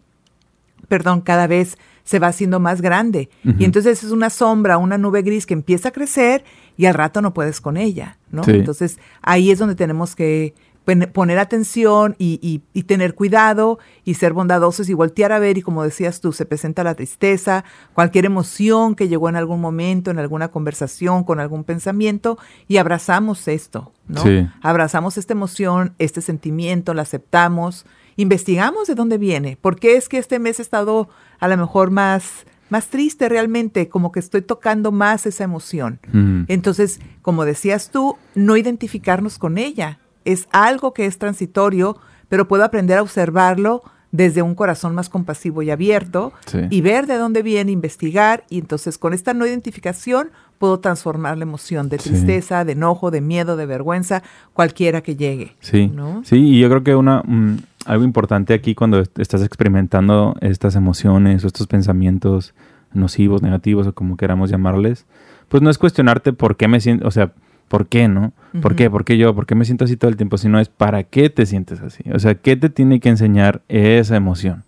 perdón, 0.89 1.23
cada 1.23 1.47
vez 1.47 1.79
se 2.05 2.19
va 2.19 2.29
haciendo 2.29 2.61
más 2.61 2.81
grande. 2.81 3.31
Y 3.59 3.65
entonces 3.65 4.05
es 4.05 4.11
una 4.11 4.31
sombra, 4.31 4.79
una 4.79 4.99
nube 4.99 5.23
gris 5.23 5.47
que 5.47 5.55
empieza 5.55 5.89
a 5.89 5.93
crecer 5.93 6.45
y 6.77 6.87
al 6.87 6.95
rato 6.95 7.23
no 7.23 7.35
puedes 7.35 7.61
con 7.61 7.77
ella, 7.77 8.19
¿no? 8.31 8.43
Entonces 8.47 8.99
ahí 9.23 9.51
es 9.51 9.59
donde 9.59 9.75
tenemos 9.75 10.15
que 10.15 10.55
poner 10.85 11.39
atención 11.39 12.15
y, 12.19 12.59
tener 12.87 13.15
cuidado 13.15 13.79
y 14.05 14.15
ser 14.15 14.35
bondadosos 14.35 14.89
y 14.91 14.95
voltear 14.95 15.33
a 15.33 15.39
ver 15.39 15.57
y 15.57 15.63
como 15.63 15.83
decías 15.83 16.21
tú, 16.21 16.33
se 16.33 16.45
presenta 16.45 16.85
la 16.85 16.95
tristeza, 16.95 17.65
cualquier 17.95 18.27
emoción 18.27 18.95
que 18.95 19.09
llegó 19.09 19.31
en 19.31 19.37
algún 19.37 19.63
momento, 19.63 20.11
en 20.11 20.19
alguna 20.19 20.49
conversación, 20.49 21.25
con 21.25 21.41
algún 21.41 21.65
pensamiento 21.65 22.39
y 22.69 22.77
abrazamos 22.77 23.49
esto, 23.49 23.93
¿no? 24.09 24.23
Abrazamos 24.61 25.17
esta 25.17 25.33
emoción, 25.33 25.95
este 25.99 26.21
sentimiento, 26.21 26.93
la 26.93 27.03
aceptamos, 27.03 27.87
investigamos 28.17 28.87
de 28.87 28.95
dónde 28.95 29.17
viene, 29.17 29.57
por 29.59 29.77
qué 29.81 29.97
es 29.97 30.11
que 30.11 30.19
este 30.19 30.39
mes 30.39 30.59
he 30.59 30.63
estado 30.63 31.09
a 31.39 31.49
lo 31.49 31.57
mejor 31.57 31.91
más 31.91 32.47
más 32.71 32.89
triste 32.89 33.29
realmente, 33.29 33.89
como 33.89 34.11
que 34.11 34.19
estoy 34.19 34.43
tocando 34.43 34.91
más 34.91 35.27
esa 35.27 35.45
emoción. 35.45 36.01
Entonces, 36.49 36.99
como 37.23 37.45
decías 37.45 37.91
tú, 37.91 38.17
no 38.35 38.57
identificarnos 38.57 39.39
con 39.39 39.59
ella, 39.59 40.01
es 40.25 40.49
algo 40.51 40.93
que 40.93 41.07
es 41.07 41.19
transitorio, 41.19 41.97
pero 42.29 42.49
puedo 42.49 42.65
aprender 42.65 42.99
a 42.99 43.03
observarlo 43.03 43.83
desde 44.11 44.43
un 44.43 44.55
corazón 44.55 44.95
más 44.95 45.09
compasivo 45.09 45.63
y 45.63 45.71
abierto 45.71 46.33
y 46.71 46.81
ver 46.81 47.07
de 47.07 47.17
dónde 47.17 47.43
viene, 47.43 47.73
investigar 47.73 48.45
y 48.49 48.59
entonces 48.59 48.97
con 48.97 49.13
esta 49.13 49.35
no 49.35 49.45
identificación 49.47 50.31
puedo 50.59 50.79
transformar 50.79 51.37
la 51.37 51.43
emoción 51.43 51.89
de 51.89 51.99
tristeza, 51.99 52.65
de 52.65 52.73
enojo, 52.73 53.11
de 53.11 53.21
miedo, 53.21 53.57
de 53.57 53.67
vergüenza, 53.67 54.23
cualquiera 54.53 55.03
que 55.03 55.17
llegue. 55.17 55.57
Sí, 55.61 55.93
sí 56.23 56.37
y 56.37 56.61
yo 56.61 56.69
creo 56.69 56.85
que 56.85 56.95
una, 56.95 57.23
mm, 57.25 57.59
algo 57.85 58.05
importante 58.05 58.55
aquí 58.55 58.75
cuando 58.75 59.01
estás 59.01 59.43
experimentando 59.43 60.35
estas 60.41 60.77
emociones 60.77 61.45
o 61.45 61.47
estos 61.47 61.67
pensamientos 61.67 62.55
nocivos, 62.93 63.43
negativos 63.43 63.87
o 63.87 63.95
como 63.95 64.17
queramos 64.17 64.51
llamarles, 64.51 65.07
pues 65.49 65.63
no 65.63 65.71
es 65.71 65.79
cuestionarte 65.79 66.33
por 66.33 66.57
qué 66.57 66.69
me 66.69 66.81
siento, 66.81 67.07
o 67.07 67.11
sea, 67.11 67.33
¿Por 67.69 67.87
qué, 67.87 68.09
no? 68.09 68.33
¿Por 68.61 68.77
qué? 68.77 68.91
¿Por 68.91 69.05
qué 69.05 69.17
yo? 69.17 69.35
¿Por 69.35 69.47
qué 69.47 69.55
me 69.55 69.65
siento 69.65 69.85
así 69.85 69.97
todo 69.97 70.11
el 70.11 70.17
tiempo? 70.17 70.39
Si 70.39 70.49
no 70.49 70.61
es 70.61 70.69
para 70.69 71.03
qué 71.03 71.31
te 71.31 71.47
sientes 71.47 71.81
así. 71.81 72.05
O 72.13 72.19
sea, 72.19 72.35
¿qué 72.35 72.57
te 72.57 72.69
tiene 72.69 73.01
que 73.01 73.09
enseñar 73.09 73.63
esa 73.69 74.17
emoción? 74.17 74.65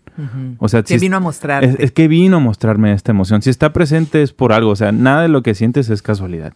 O 0.59 0.69
sea, 0.69 0.83
¿Qué 0.83 0.99
vino 0.99 1.19
a 1.19 1.21
mostrar? 1.21 1.63
Es, 1.63 1.93
que 1.93 2.09
vino 2.09 2.39
a 2.39 2.41
mostrarme 2.41 2.93
esta 2.93 3.13
emoción. 3.13 3.43
Si 3.43 3.51
está 3.51 3.73
presente 3.75 4.23
es 4.23 4.33
por 4.33 4.53
algo. 4.53 4.71
O 4.71 4.77
sea, 4.77 4.91
nada 4.91 5.23
de 5.23 5.29
lo 5.29 5.43
que 5.43 5.55
sientes 5.55 5.91
es 5.91 6.01
casualidad. 6.01 6.55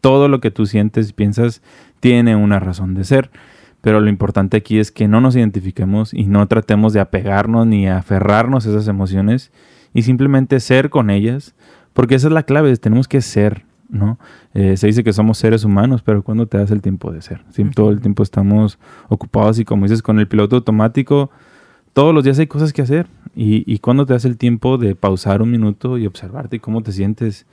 Todo 0.00 0.28
lo 0.28 0.40
que 0.40 0.50
tú 0.50 0.64
sientes 0.66 1.10
y 1.10 1.12
piensas 1.12 1.62
tiene 2.00 2.36
una 2.36 2.58
razón 2.58 2.94
de 2.94 3.04
ser. 3.04 3.30
Pero 3.86 4.00
lo 4.00 4.10
importante 4.10 4.56
aquí 4.56 4.80
es 4.80 4.90
que 4.90 5.06
no 5.06 5.20
nos 5.20 5.36
identifiquemos 5.36 6.12
y 6.12 6.26
no 6.26 6.48
tratemos 6.48 6.92
de 6.92 6.98
apegarnos 6.98 7.68
ni 7.68 7.86
aferrarnos 7.88 8.66
a 8.66 8.70
esas 8.70 8.88
emociones 8.88 9.52
y 9.94 10.02
simplemente 10.02 10.58
ser 10.58 10.90
con 10.90 11.08
ellas. 11.08 11.54
Porque 11.92 12.16
esa 12.16 12.26
es 12.26 12.32
la 12.32 12.42
clave, 12.42 12.76
tenemos 12.78 13.06
que 13.06 13.20
ser. 13.20 13.64
¿no? 13.88 14.18
Eh, 14.54 14.76
se 14.76 14.88
dice 14.88 15.04
que 15.04 15.12
somos 15.12 15.38
seres 15.38 15.62
humanos, 15.62 16.02
pero 16.02 16.24
¿cuándo 16.24 16.48
te 16.48 16.58
das 16.58 16.72
el 16.72 16.82
tiempo 16.82 17.12
de 17.12 17.22
ser? 17.22 17.44
Todo 17.76 17.90
el 17.90 18.00
tiempo 18.00 18.24
estamos 18.24 18.80
ocupados 19.08 19.60
y 19.60 19.64
como 19.64 19.84
dices, 19.84 20.02
con 20.02 20.18
el 20.18 20.26
piloto 20.26 20.56
automático, 20.56 21.30
todos 21.92 22.12
los 22.12 22.24
días 22.24 22.40
hay 22.40 22.48
cosas 22.48 22.72
que 22.72 22.82
hacer. 22.82 23.06
Y, 23.36 23.72
y 23.72 23.78
cuando 23.78 24.04
te 24.04 24.14
das 24.14 24.24
el 24.24 24.36
tiempo 24.36 24.78
de 24.78 24.96
pausar 24.96 25.42
un 25.42 25.52
minuto 25.52 25.96
y 25.96 26.08
observarte 26.08 26.58
cómo 26.58 26.82
te 26.82 26.90
sientes. 26.90 27.46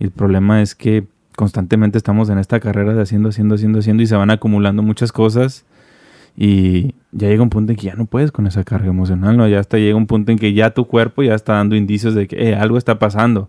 Y 0.00 0.04
el 0.06 0.10
problema 0.10 0.62
es 0.62 0.74
que 0.74 1.06
constantemente 1.36 1.96
estamos 1.96 2.28
en 2.28 2.38
esta 2.38 2.58
carrera 2.58 2.92
de 2.92 3.02
haciendo, 3.02 3.28
haciendo, 3.28 3.54
haciendo, 3.54 3.78
haciendo 3.78 4.02
y 4.02 4.06
se 4.08 4.16
van 4.16 4.30
acumulando 4.32 4.82
muchas 4.82 5.12
cosas 5.12 5.64
y 6.36 6.94
ya 7.12 7.28
llega 7.28 7.42
un 7.42 7.48
punto 7.48 7.72
en 7.72 7.78
que 7.78 7.86
ya 7.86 7.94
no 7.94 8.04
puedes 8.04 8.30
con 8.30 8.46
esa 8.46 8.62
carga 8.62 8.88
emocional, 8.88 9.38
¿no? 9.38 9.48
Ya 9.48 9.58
hasta 9.58 9.78
llega 9.78 9.96
un 9.96 10.06
punto 10.06 10.32
en 10.32 10.38
que 10.38 10.52
ya 10.52 10.70
tu 10.70 10.86
cuerpo 10.86 11.22
ya 11.22 11.34
está 11.34 11.54
dando 11.54 11.74
indicios 11.76 12.14
de 12.14 12.28
que 12.28 12.50
eh, 12.50 12.54
algo 12.54 12.76
está 12.76 12.98
pasando. 12.98 13.48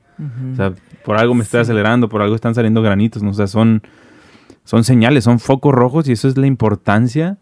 O 0.53 0.55
sea, 0.55 0.73
por 1.03 1.17
algo 1.17 1.33
me 1.33 1.43
estoy 1.43 1.59
acelerando, 1.59 2.07
por 2.07 2.21
algo 2.21 2.33
están 2.33 2.55
saliendo 2.55 2.81
granitos, 2.81 3.21
¿no? 3.21 3.31
O 3.31 3.33
sea, 3.33 3.47
son, 3.47 3.81
son 4.63 4.85
señales, 4.85 5.25
son 5.25 5.39
focos 5.39 5.73
rojos 5.73 6.07
y 6.07 6.13
eso 6.13 6.29
es 6.29 6.37
la 6.37 6.47
importancia 6.47 7.37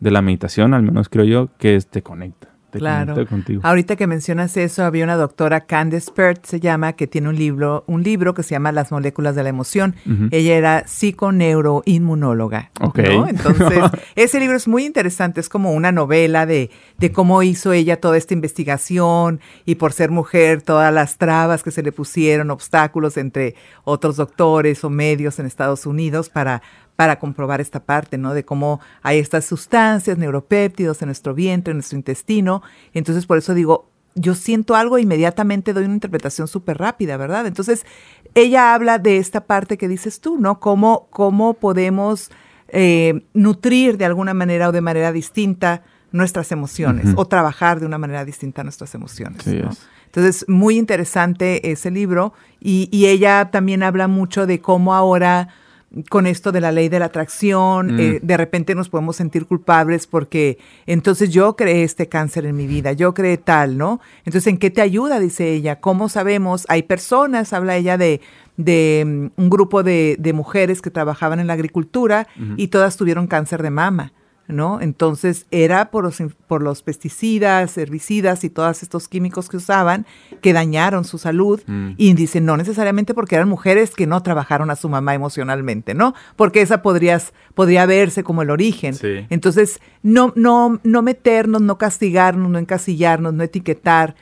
de 0.00 0.10
la 0.10 0.22
meditación, 0.22 0.72
al 0.72 0.82
menos 0.82 1.10
creo 1.10 1.26
yo, 1.26 1.50
que 1.58 1.78
te 1.78 2.02
conecta. 2.02 2.48
Te 2.74 2.80
claro. 2.80 3.26
contigo. 3.26 3.60
Ahorita 3.62 3.94
que 3.94 4.06
mencionas 4.06 4.56
eso, 4.56 4.84
había 4.84 5.04
una 5.04 5.16
doctora, 5.16 5.62
Candice 5.62 6.10
Pert 6.12 6.44
se 6.44 6.58
llama, 6.58 6.94
que 6.94 7.06
tiene 7.06 7.28
un 7.28 7.36
libro, 7.36 7.84
un 7.86 8.02
libro 8.02 8.34
que 8.34 8.42
se 8.42 8.50
llama 8.50 8.72
Las 8.72 8.90
moléculas 8.90 9.36
de 9.36 9.42
la 9.44 9.48
emoción. 9.48 9.94
Ella 10.32 10.56
era 10.56 10.86
psiconeuroinmunóloga. 10.86 12.70
Ok. 12.80 12.98
Entonces, 13.28 13.78
ese 14.16 14.40
libro 14.40 14.56
es 14.56 14.66
muy 14.66 14.84
interesante, 14.84 15.40
es 15.40 15.48
como 15.48 15.72
una 15.72 15.92
novela 15.92 16.46
de, 16.46 16.70
de 16.98 17.12
cómo 17.12 17.42
hizo 17.42 17.72
ella 17.72 18.00
toda 18.00 18.16
esta 18.16 18.34
investigación 18.34 19.40
y 19.64 19.76
por 19.76 19.92
ser 19.92 20.10
mujer, 20.10 20.62
todas 20.62 20.92
las 20.92 21.16
trabas 21.16 21.62
que 21.62 21.70
se 21.70 21.82
le 21.82 21.92
pusieron, 21.92 22.50
obstáculos 22.50 23.16
entre 23.16 23.54
otros 23.84 24.16
doctores 24.16 24.82
o 24.82 24.90
medios 24.90 25.38
en 25.38 25.46
Estados 25.46 25.86
Unidos 25.86 26.28
para 26.28 26.62
para 26.96 27.18
comprobar 27.18 27.60
esta 27.60 27.84
parte, 27.84 28.18
¿no? 28.18 28.34
De 28.34 28.44
cómo 28.44 28.80
hay 29.02 29.18
estas 29.18 29.44
sustancias, 29.44 30.16
neuropéptidos 30.18 31.02
en 31.02 31.06
nuestro 31.06 31.34
vientre, 31.34 31.72
en 31.72 31.78
nuestro 31.78 31.96
intestino. 31.96 32.62
Entonces, 32.92 33.26
por 33.26 33.38
eso 33.38 33.54
digo, 33.54 33.90
yo 34.14 34.34
siento 34.34 34.76
algo, 34.76 34.98
inmediatamente 34.98 35.72
doy 35.72 35.84
una 35.84 35.94
interpretación 35.94 36.46
súper 36.46 36.78
rápida, 36.78 37.16
¿verdad? 37.16 37.46
Entonces, 37.46 37.84
ella 38.34 38.74
habla 38.74 38.98
de 38.98 39.18
esta 39.18 39.44
parte 39.46 39.76
que 39.76 39.88
dices 39.88 40.20
tú, 40.20 40.38
¿no? 40.38 40.60
Cómo, 40.60 41.08
cómo 41.10 41.54
podemos 41.54 42.30
eh, 42.68 43.24
nutrir 43.34 43.98
de 43.98 44.04
alguna 44.04 44.34
manera 44.34 44.68
o 44.68 44.72
de 44.72 44.80
manera 44.80 45.12
distinta 45.12 45.82
nuestras 46.12 46.52
emociones 46.52 47.08
o 47.16 47.26
trabajar 47.26 47.80
de 47.80 47.86
una 47.86 47.98
manera 47.98 48.24
distinta 48.24 48.62
nuestras 48.62 48.94
emociones. 48.94 49.44
¿no? 49.48 49.70
Entonces, 50.06 50.44
muy 50.46 50.78
interesante 50.78 51.72
ese 51.72 51.90
libro 51.90 52.34
y, 52.60 52.88
y 52.92 53.06
ella 53.06 53.50
también 53.50 53.82
habla 53.82 54.06
mucho 54.06 54.46
de 54.46 54.60
cómo 54.60 54.94
ahora 54.94 55.48
con 56.08 56.26
esto 56.26 56.52
de 56.52 56.60
la 56.60 56.72
ley 56.72 56.88
de 56.88 56.98
la 56.98 57.06
atracción, 57.06 57.94
mm. 57.94 58.00
eh, 58.00 58.20
de 58.22 58.36
repente 58.36 58.74
nos 58.74 58.88
podemos 58.88 59.16
sentir 59.16 59.46
culpables 59.46 60.06
porque 60.06 60.58
entonces 60.86 61.30
yo 61.30 61.56
creé 61.56 61.84
este 61.84 62.08
cáncer 62.08 62.46
en 62.46 62.56
mi 62.56 62.66
vida, 62.66 62.92
yo 62.92 63.14
creé 63.14 63.36
tal, 63.36 63.78
¿no? 63.78 64.00
Entonces, 64.24 64.46
¿en 64.48 64.58
qué 64.58 64.70
te 64.70 64.80
ayuda? 64.80 65.20
Dice 65.20 65.52
ella. 65.52 65.80
¿Cómo 65.80 66.08
sabemos? 66.08 66.66
Hay 66.68 66.82
personas, 66.82 67.52
habla 67.52 67.76
ella 67.76 67.96
de, 67.98 68.20
de 68.56 69.04
mm, 69.06 69.40
un 69.40 69.50
grupo 69.50 69.82
de, 69.82 70.16
de, 70.18 70.32
mujeres 70.32 70.82
que 70.82 70.90
trabajaban 70.90 71.40
en 71.40 71.46
la 71.46 71.52
agricultura 71.52 72.26
y 72.56 72.68
todas 72.68 72.96
tuvieron 72.96 73.26
cáncer 73.26 73.62
de 73.62 73.70
mama. 73.70 74.12
¿No? 74.46 74.80
Entonces 74.80 75.46
era 75.50 75.90
por 75.90 76.04
los, 76.04 76.22
por 76.46 76.62
los 76.62 76.82
pesticidas, 76.82 77.76
herbicidas 77.78 78.44
y 78.44 78.50
todos 78.50 78.82
estos 78.82 79.08
químicos 79.08 79.48
que 79.48 79.56
usaban 79.56 80.06
que 80.40 80.52
dañaron 80.52 81.04
su 81.04 81.18
salud. 81.18 81.60
Mm. 81.66 81.92
Y 81.96 82.14
dicen, 82.14 82.44
no 82.44 82.56
necesariamente 82.56 83.14
porque 83.14 83.36
eran 83.36 83.48
mujeres 83.48 83.94
que 83.94 84.06
no 84.06 84.22
trabajaron 84.22 84.70
a 84.70 84.76
su 84.76 84.88
mamá 84.88 85.14
emocionalmente, 85.14 85.94
¿no? 85.94 86.14
Porque 86.36 86.60
esa 86.60 86.82
podrías, 86.82 87.32
podría 87.54 87.86
verse 87.86 88.22
como 88.22 88.42
el 88.42 88.50
origen. 88.50 88.94
Entonces, 89.30 89.80
no, 90.02 90.32
no, 90.36 90.80
no 90.82 91.02
meternos, 91.02 91.62
no 91.62 91.78
castigarnos, 91.78 92.50
no 92.50 92.58
encasillarnos, 92.58 93.32
no 93.32 93.42
etiquetar 93.42 94.14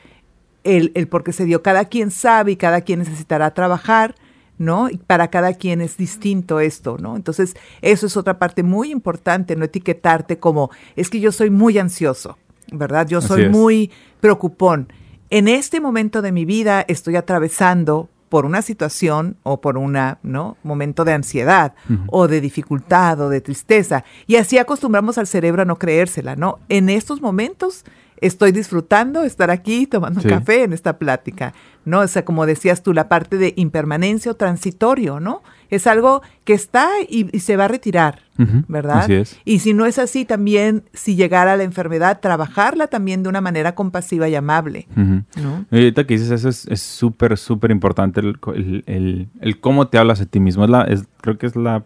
el, 0.63 0.91
el 0.95 1.07
por 1.07 1.23
qué 1.23 1.33
se 1.33 1.45
dio. 1.45 1.61
Cada 1.61 1.85
quien 1.85 2.11
sabe 2.11 2.53
y 2.53 2.55
cada 2.55 2.81
quien 2.81 2.99
necesitará 2.99 3.53
trabajar 3.53 4.15
¿no? 4.57 4.89
Y 4.89 4.97
para 4.97 5.29
cada 5.29 5.53
quien 5.53 5.81
es 5.81 5.97
distinto 5.97 6.59
esto, 6.59 6.97
¿no? 6.99 7.15
Entonces, 7.15 7.55
eso 7.81 8.05
es 8.05 8.17
otra 8.17 8.39
parte 8.39 8.63
muy 8.63 8.91
importante, 8.91 9.55
no 9.55 9.65
etiquetarte 9.65 10.39
como, 10.39 10.69
es 10.95 11.09
que 11.09 11.19
yo 11.19 11.31
soy 11.31 11.49
muy 11.49 11.77
ansioso, 11.77 12.37
¿verdad? 12.71 13.07
Yo 13.07 13.21
soy 13.21 13.49
muy 13.49 13.91
preocupón. 14.19 14.91
En 15.29 15.47
este 15.47 15.81
momento 15.81 16.21
de 16.21 16.31
mi 16.31 16.45
vida 16.45 16.85
estoy 16.87 17.15
atravesando 17.15 18.09
por 18.33 18.47
una 18.47 18.63
situación 18.63 19.37
o 19.43 19.61
por 19.61 19.77
un 19.77 19.95
¿no? 20.23 20.57
momento 20.63 21.05
de 21.05 21.13
ansiedad 21.13 21.75
o 22.07 22.27
de 22.27 22.41
dificultad 22.41 23.21
o 23.21 23.29
de 23.29 23.41
tristeza. 23.41 24.03
Y 24.25 24.37
así 24.37 24.57
acostumbramos 24.57 25.19
al 25.19 25.27
cerebro 25.27 25.61
a 25.61 25.65
no 25.65 25.77
creérsela, 25.77 26.35
¿no? 26.35 26.57
En 26.67 26.89
estos 26.89 27.21
momentos 27.21 27.85
estoy 28.17 28.51
disfrutando 28.51 29.21
estar 29.23 29.51
aquí 29.51 29.85
tomando 29.85 30.23
café 30.23 30.63
en 30.63 30.73
esta 30.73 30.97
plática, 30.97 31.53
¿no? 31.85 31.99
O 31.99 32.07
sea, 32.07 32.25
como 32.25 32.45
decías 32.45 32.83
tú, 32.83 32.93
la 32.93 33.09
parte 33.09 33.37
de 33.37 33.53
impermanencia 33.55 34.31
o 34.31 34.35
transitorio, 34.35 35.19
¿no? 35.19 35.41
Es 35.69 35.87
algo 35.87 36.21
que 36.43 36.53
está 36.53 36.87
y, 37.09 37.39
se 37.39 37.57
va 37.57 37.65
a 37.65 37.67
retirar, 37.67 38.21
¿verdad? 38.67 38.99
Así 38.99 39.13
es. 39.13 39.39
Y 39.43 39.59
si 39.59 39.73
no 39.73 39.85
es 39.85 39.97
así, 39.97 40.23
también, 40.23 40.83
si 40.93 41.15
llegara 41.15 41.57
la 41.57 41.63
enfermedad, 41.63 42.19
trabajarla 42.19 42.87
también 42.87 43.23
de 43.23 43.29
una 43.29 43.41
manera 43.41 43.73
compasiva 43.73 44.29
y 44.29 44.35
amable, 44.35 44.87
¿no? 44.95 45.65
ahorita 45.71 46.05
que 46.05 46.13
dices 46.13 46.31
eso 46.31 46.49
es 46.49 46.81
súper, 46.81 47.37
súper 47.37 47.71
importante 47.71 48.21
el, 48.21 48.83
el, 48.85 49.59
cómo 49.59 49.87
te 49.87 49.97
hablas 49.97 50.21
a 50.21 50.25
ti 50.25 50.39
mismo. 50.39 50.63
Es 50.63 50.69
la, 50.69 50.83
es, 50.83 51.05
creo 51.21 51.37
que 51.37 51.47
es 51.47 51.55
la 51.55 51.83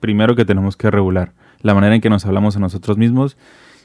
primero 0.00 0.34
que 0.34 0.44
tenemos 0.44 0.76
que 0.76 0.90
regular. 0.90 1.32
La 1.60 1.74
manera 1.74 1.94
en 1.94 2.00
que 2.00 2.10
nos 2.10 2.24
hablamos 2.26 2.56
a 2.56 2.58
nosotros 2.58 2.96
mismos 2.96 3.36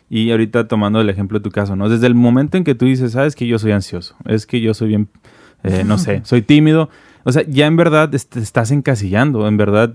y 0.09 0.31
ahorita 0.31 0.67
tomando 0.67 1.01
el 1.01 1.09
ejemplo 1.09 1.39
de 1.39 1.43
tu 1.43 1.51
caso, 1.51 1.75
¿no? 1.75 1.89
Desde 1.89 2.07
el 2.07 2.15
momento 2.15 2.57
en 2.57 2.63
que 2.63 2.75
tú 2.75 2.85
dices, 2.85 3.11
sabes 3.11 3.35
que 3.35 3.47
yo 3.47 3.59
soy 3.59 3.71
ansioso, 3.71 4.15
es 4.25 4.45
que 4.45 4.61
yo 4.61 4.73
soy 4.73 4.89
bien, 4.89 5.09
eh, 5.65 5.83
no 5.83 5.97
sé, 5.97 6.21
soy 6.23 6.41
tímido, 6.41 6.89
o 7.23 7.31
sea, 7.31 7.43
ya 7.47 7.65
en 7.65 7.75
verdad 7.75 8.09
te 8.09 8.39
estás 8.39 8.71
encasillando, 8.71 9.47
en 9.47 9.57
verdad. 9.57 9.93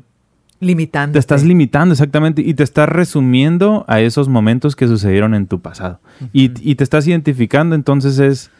Limitando. 0.59 1.15
Te 1.15 1.19
estás 1.19 1.43
limitando, 1.43 1.93
exactamente, 1.93 2.43
y 2.43 2.55
te 2.55 2.63
estás 2.63 2.89
resumiendo 2.89 3.85
a 3.89 4.01
esos 4.01 4.29
momentos 4.29 4.77
que 4.77 4.87
sucedieron 4.87 5.35
en 5.35 5.47
tu 5.47 5.61
pasado. 5.61 6.01
y, 6.33 6.51
y, 6.61 6.75
te 6.75 6.85
estás 6.85 7.07
identificando, 7.07 7.75
entonces 7.75 8.19
es, 8.19 8.51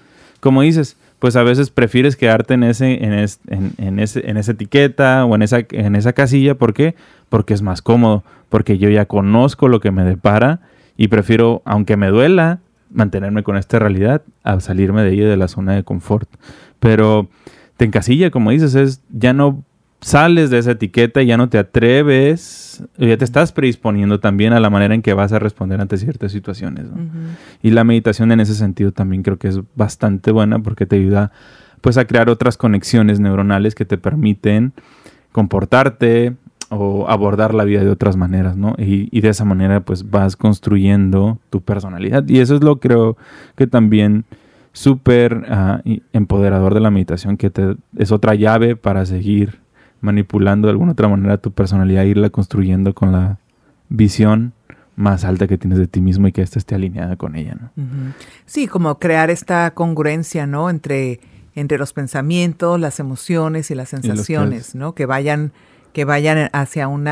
como 0.40 0.62
dices, 0.62 0.96
pues 1.20 1.37
a 1.37 1.42
veces 1.42 1.70
prefieres 1.70 2.16
quedarte 2.16 2.55
en 2.55 2.64
ese, 2.64 3.05
en, 3.05 3.12
en, 3.12 3.73
en, 3.77 3.99
ese, 3.99 4.29
en 4.29 4.38
esa 4.38 4.53
etiqueta 4.53 5.25
o 5.27 5.35
en 5.35 5.42
esa, 5.42 5.61
en 5.70 5.94
esa 5.94 6.14
casilla. 6.14 6.55
¿Por 6.55 6.73
qué? 6.73 6.96
Porque 7.29 7.53
es 7.53 7.61
más 7.61 7.83
cómodo, 7.83 8.25
porque 8.49 8.79
yo 8.79 8.88
ya 8.88 9.05
conozco 9.05 9.68
lo 9.68 9.81
que 9.81 9.90
me 9.90 10.03
depara 10.03 10.61
y 10.96 11.09
prefiero, 11.09 11.61
aunque 11.66 11.99
me 11.99 12.09
duela, 12.09 12.61
mantenerme 12.90 13.42
con 13.42 13.57
esta 13.57 13.79
realidad 13.79 14.23
a 14.42 14.61
salirme 14.61 15.03
de 15.03 15.12
ella 15.12 15.29
de 15.29 15.37
la 15.37 15.49
zona 15.49 15.75
de 15.75 15.85
confort. 15.85 16.29
Pero 16.80 17.28
te 17.76 17.84
encasilla, 17.84 18.30
como 18.30 18.50
dices, 18.50 18.74
es 18.74 19.02
ya 19.10 19.32
no 19.32 19.64
sales 20.00 20.50
de 20.50 20.58
esa 20.58 20.72
etiqueta, 20.72 21.22
ya 21.22 21.36
no 21.36 21.48
te 21.48 21.58
atreves, 21.58 22.82
ya 22.96 23.16
te 23.16 23.24
estás 23.24 23.52
predisponiendo 23.52 24.18
también 24.18 24.52
a 24.52 24.60
la 24.60 24.70
manera 24.70 24.94
en 24.94 25.02
que 25.02 25.12
vas 25.12 25.32
a 25.32 25.38
responder 25.38 25.80
ante 25.80 25.98
ciertas 25.98 26.32
situaciones. 26.32 26.86
Y 27.62 27.70
la 27.70 27.84
meditación 27.84 28.32
en 28.32 28.40
ese 28.40 28.54
sentido 28.54 28.92
también 28.92 29.22
creo 29.22 29.38
que 29.38 29.48
es 29.48 29.60
bastante 29.76 30.32
buena 30.32 30.58
porque 30.58 30.86
te 30.86 30.96
ayuda 30.96 31.32
pues 31.82 31.96
a 31.98 32.06
crear 32.06 32.28
otras 32.28 32.56
conexiones 32.56 33.20
neuronales 33.20 33.74
que 33.74 33.84
te 33.84 33.98
permiten 33.98 34.72
comportarte, 35.32 36.34
o 36.70 37.08
abordar 37.08 37.52
la 37.52 37.64
vida 37.64 37.82
de 37.82 37.90
otras 37.90 38.16
maneras, 38.16 38.56
¿no? 38.56 38.74
Y, 38.78 39.20
de 39.20 39.28
esa 39.28 39.44
manera 39.44 39.80
pues 39.80 40.08
vas 40.08 40.36
construyendo 40.36 41.38
tu 41.50 41.60
personalidad. 41.62 42.26
Y 42.28 42.38
eso 42.38 42.54
es 42.54 42.62
lo 42.62 42.78
creo 42.78 43.16
que 43.56 43.66
también 43.66 44.24
súper 44.72 45.46
empoderador 46.12 46.74
de 46.74 46.80
la 46.80 46.90
meditación, 46.90 47.37
que 47.37 47.50
te, 47.50 47.76
es 47.96 48.12
otra 48.12 48.35
llave 48.35 48.76
para 48.76 49.04
seguir 49.06 49.61
manipulando 50.00 50.68
de 50.68 50.72
alguna 50.72 50.92
otra 50.92 51.09
manera 51.09 51.38
tu 51.38 51.52
personalidad, 51.52 52.04
irla 52.04 52.30
construyendo 52.30 52.94
con 52.94 53.12
la 53.12 53.38
visión 53.88 54.52
más 54.96 55.24
alta 55.24 55.46
que 55.46 55.59
tienes 55.59 55.78
de 55.78 55.87
ti 55.87 56.00
mismo 56.00 56.28
y 56.28 56.33
que 56.33 56.42
ésta 56.42 56.59
esté 56.59 56.74
alineada 56.74 57.16
con 57.16 57.35
ella, 57.37 57.56
¿no? 57.61 57.70
Sí, 58.46 58.66
como 58.66 58.98
crear 58.98 59.30
esta 59.30 59.72
congruencia, 59.72 60.46
¿no? 60.46 60.70
Entre, 60.70 61.20
entre 61.54 61.78
los 61.78 61.92
pensamientos, 61.92 62.78
las 62.78 63.00
emociones 63.00 63.70
y 63.70 63.74
las 63.74 63.88
sensaciones, 63.88 64.74
¿no? 64.74 64.94
Que 64.94 65.06
vayan 65.06 65.52
que 65.92 66.04
vayan 66.04 66.50
hacia 66.52 66.88
un 66.88 67.09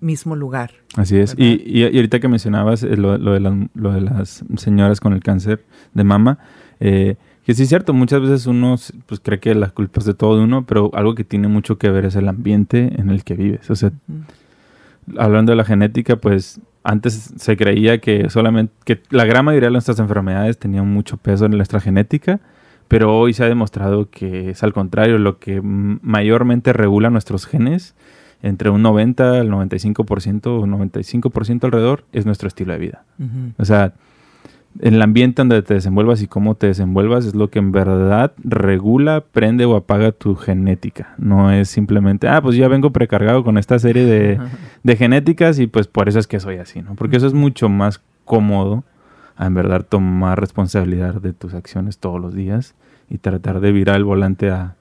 mismo 0.00 0.36
lugar. 0.36 0.72
Así 0.96 1.18
es. 1.18 1.34
Y, 1.36 1.84
ahorita 1.84 2.20
que 2.20 2.28
mencionabas 2.28 2.82
eh, 2.82 2.96
lo, 2.96 3.18
de 3.18 4.00
las 4.00 4.44
señoras 4.56 5.00
con 5.00 5.12
el 5.12 5.22
cáncer 5.22 5.64
de 5.94 6.04
mama, 6.04 6.38
eh, 6.84 7.14
que 7.46 7.54
sí 7.54 7.62
es 7.62 7.68
cierto, 7.68 7.94
muchas 7.94 8.20
veces 8.20 8.46
uno 8.46 8.74
pues, 9.06 9.20
cree 9.20 9.38
que 9.38 9.54
las 9.54 9.70
culpas 9.70 10.04
de 10.04 10.14
todo 10.14 10.36
de 10.36 10.42
uno, 10.42 10.66
pero 10.66 10.90
algo 10.94 11.14
que 11.14 11.22
tiene 11.22 11.46
mucho 11.46 11.78
que 11.78 11.90
ver 11.90 12.04
es 12.04 12.16
el 12.16 12.28
ambiente 12.28 12.92
en 12.98 13.08
el 13.08 13.22
que 13.22 13.34
vives. 13.34 13.70
O 13.70 13.76
sea, 13.76 13.92
hablando 15.16 15.52
de 15.52 15.56
la 15.56 15.64
genética, 15.64 16.16
pues 16.16 16.60
antes 16.82 17.34
se 17.36 17.56
creía 17.56 17.98
que 17.98 18.28
solamente 18.30 18.72
que 18.84 19.00
la 19.10 19.24
gran 19.24 19.44
mayoría 19.44 19.68
de 19.68 19.74
nuestras 19.74 20.00
enfermedades 20.00 20.58
tenían 20.58 20.92
mucho 20.92 21.18
peso 21.18 21.46
en 21.46 21.52
nuestra 21.52 21.78
genética, 21.78 22.40
pero 22.88 23.16
hoy 23.16 23.32
se 23.32 23.44
ha 23.44 23.48
demostrado 23.48 24.10
que 24.10 24.50
es 24.50 24.62
al 24.64 24.72
contrario, 24.72 25.18
lo 25.18 25.38
que 25.38 25.60
mayormente 25.62 26.72
regula 26.72 27.10
nuestros 27.10 27.46
genes 27.46 27.94
entre 28.42 28.70
un 28.70 28.82
90 28.82 29.40
al 29.40 29.50
95% 29.50 30.46
o 30.46 30.66
95% 30.66 31.64
alrededor 31.64 32.04
es 32.12 32.26
nuestro 32.26 32.48
estilo 32.48 32.72
de 32.72 32.78
vida. 32.80 33.04
O 33.56 33.64
sea, 33.64 33.94
el 34.80 35.00
ambiente 35.02 35.42
donde 35.42 35.62
te 35.62 35.74
desenvuelvas 35.74 36.22
y 36.22 36.26
cómo 36.26 36.54
te 36.54 36.68
desenvuelvas 36.68 37.26
es 37.26 37.34
lo 37.34 37.50
que 37.50 37.58
en 37.58 37.72
verdad 37.72 38.32
regula, 38.42 39.22
prende 39.32 39.64
o 39.64 39.76
apaga 39.76 40.12
tu 40.12 40.34
genética. 40.34 41.14
No 41.18 41.50
es 41.50 41.68
simplemente, 41.68 42.28
ah, 42.28 42.40
pues 42.40 42.56
ya 42.56 42.68
vengo 42.68 42.90
precargado 42.90 43.44
con 43.44 43.58
esta 43.58 43.78
serie 43.78 44.04
de, 44.04 44.40
de 44.82 44.96
genéticas 44.96 45.58
y 45.58 45.66
pues 45.66 45.86
por 45.86 46.08
eso 46.08 46.18
es 46.18 46.26
que 46.26 46.40
soy 46.40 46.56
así, 46.56 46.82
¿no? 46.82 46.94
Porque 46.94 47.16
eso 47.16 47.26
es 47.26 47.34
mucho 47.34 47.68
más 47.68 48.00
cómodo 48.24 48.84
a 49.36 49.46
en 49.46 49.54
verdad 49.54 49.84
tomar 49.88 50.40
responsabilidad 50.40 51.14
de 51.20 51.32
tus 51.32 51.54
acciones 51.54 51.98
todos 51.98 52.20
los 52.20 52.34
días 52.34 52.74
y 53.08 53.18
tratar 53.18 53.60
de 53.60 53.72
virar 53.72 53.96
el 53.96 54.04
volante 54.04 54.50
a, 54.50 54.76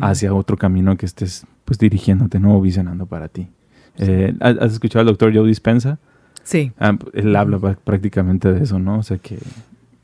hacia 0.00 0.34
otro 0.34 0.56
camino 0.56 0.96
que 0.96 1.06
estés 1.06 1.46
pues 1.64 1.78
dirigiéndote, 1.78 2.40
¿no? 2.40 2.56
O 2.56 2.60
visionando 2.60 3.06
para 3.06 3.28
ti. 3.28 3.48
Eh, 3.96 4.34
¿Has 4.40 4.72
escuchado 4.72 5.00
al 5.00 5.06
doctor 5.06 5.32
Joe 5.34 5.46
Dispensa? 5.46 5.98
Sí. 6.44 6.72
Ah, 6.78 6.96
él 7.12 7.34
habla 7.34 7.58
prácticamente 7.58 8.52
de 8.52 8.62
eso, 8.62 8.78
¿no? 8.78 8.98
O 8.98 9.02
sea 9.02 9.18
que 9.18 9.38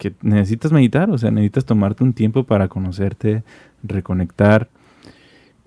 que 0.00 0.14
necesitas 0.22 0.72
meditar, 0.72 1.11
o 1.11 1.18
sea, 1.18 1.31
necesitas 1.31 1.66
tomarte 1.66 2.03
un 2.03 2.14
tiempo 2.14 2.44
para 2.44 2.68
conocerte, 2.68 3.44
reconectar 3.83 4.70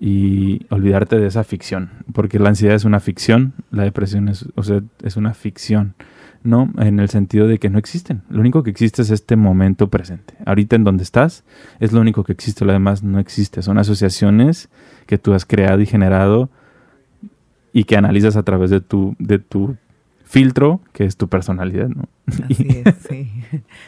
y 0.00 0.66
olvidarte 0.70 1.18
de 1.18 1.28
esa 1.28 1.44
ficción, 1.44 1.90
porque 2.12 2.40
la 2.40 2.48
ansiedad 2.48 2.74
es 2.74 2.84
una 2.84 2.98
ficción, 2.98 3.54
la 3.70 3.84
depresión 3.84 4.28
es, 4.28 4.46
o 4.56 4.64
sea, 4.64 4.82
es 5.04 5.16
una 5.16 5.34
ficción, 5.34 5.94
¿no? 6.42 6.70
En 6.78 6.98
el 6.98 7.08
sentido 7.08 7.46
de 7.46 7.58
que 7.58 7.70
no 7.70 7.78
existen. 7.78 8.22
Lo 8.28 8.40
único 8.40 8.64
que 8.64 8.70
existe 8.70 9.02
es 9.02 9.10
este 9.10 9.36
momento 9.36 9.88
presente. 9.88 10.34
Ahorita 10.44 10.74
en 10.74 10.82
donde 10.82 11.04
estás 11.04 11.44
es 11.78 11.92
lo 11.92 12.00
único 12.00 12.24
que 12.24 12.32
existe, 12.32 12.64
lo 12.64 12.72
demás 12.72 13.04
no 13.04 13.20
existe. 13.20 13.62
Son 13.62 13.78
asociaciones 13.78 14.68
que 15.06 15.16
tú 15.16 15.32
has 15.32 15.46
creado 15.46 15.80
y 15.80 15.86
generado 15.86 16.50
y 17.72 17.84
que 17.84 17.96
analizas 17.96 18.36
a 18.36 18.42
través 18.42 18.70
de 18.70 18.80
tu, 18.80 19.14
de 19.20 19.38
tu 19.38 19.76
filtro, 20.34 20.80
que 20.92 21.04
es 21.04 21.16
tu 21.16 21.28
personalidad, 21.28 21.88
¿no? 21.88 22.08
Así 22.26 22.82
es, 22.84 22.94
sí. 23.08 23.32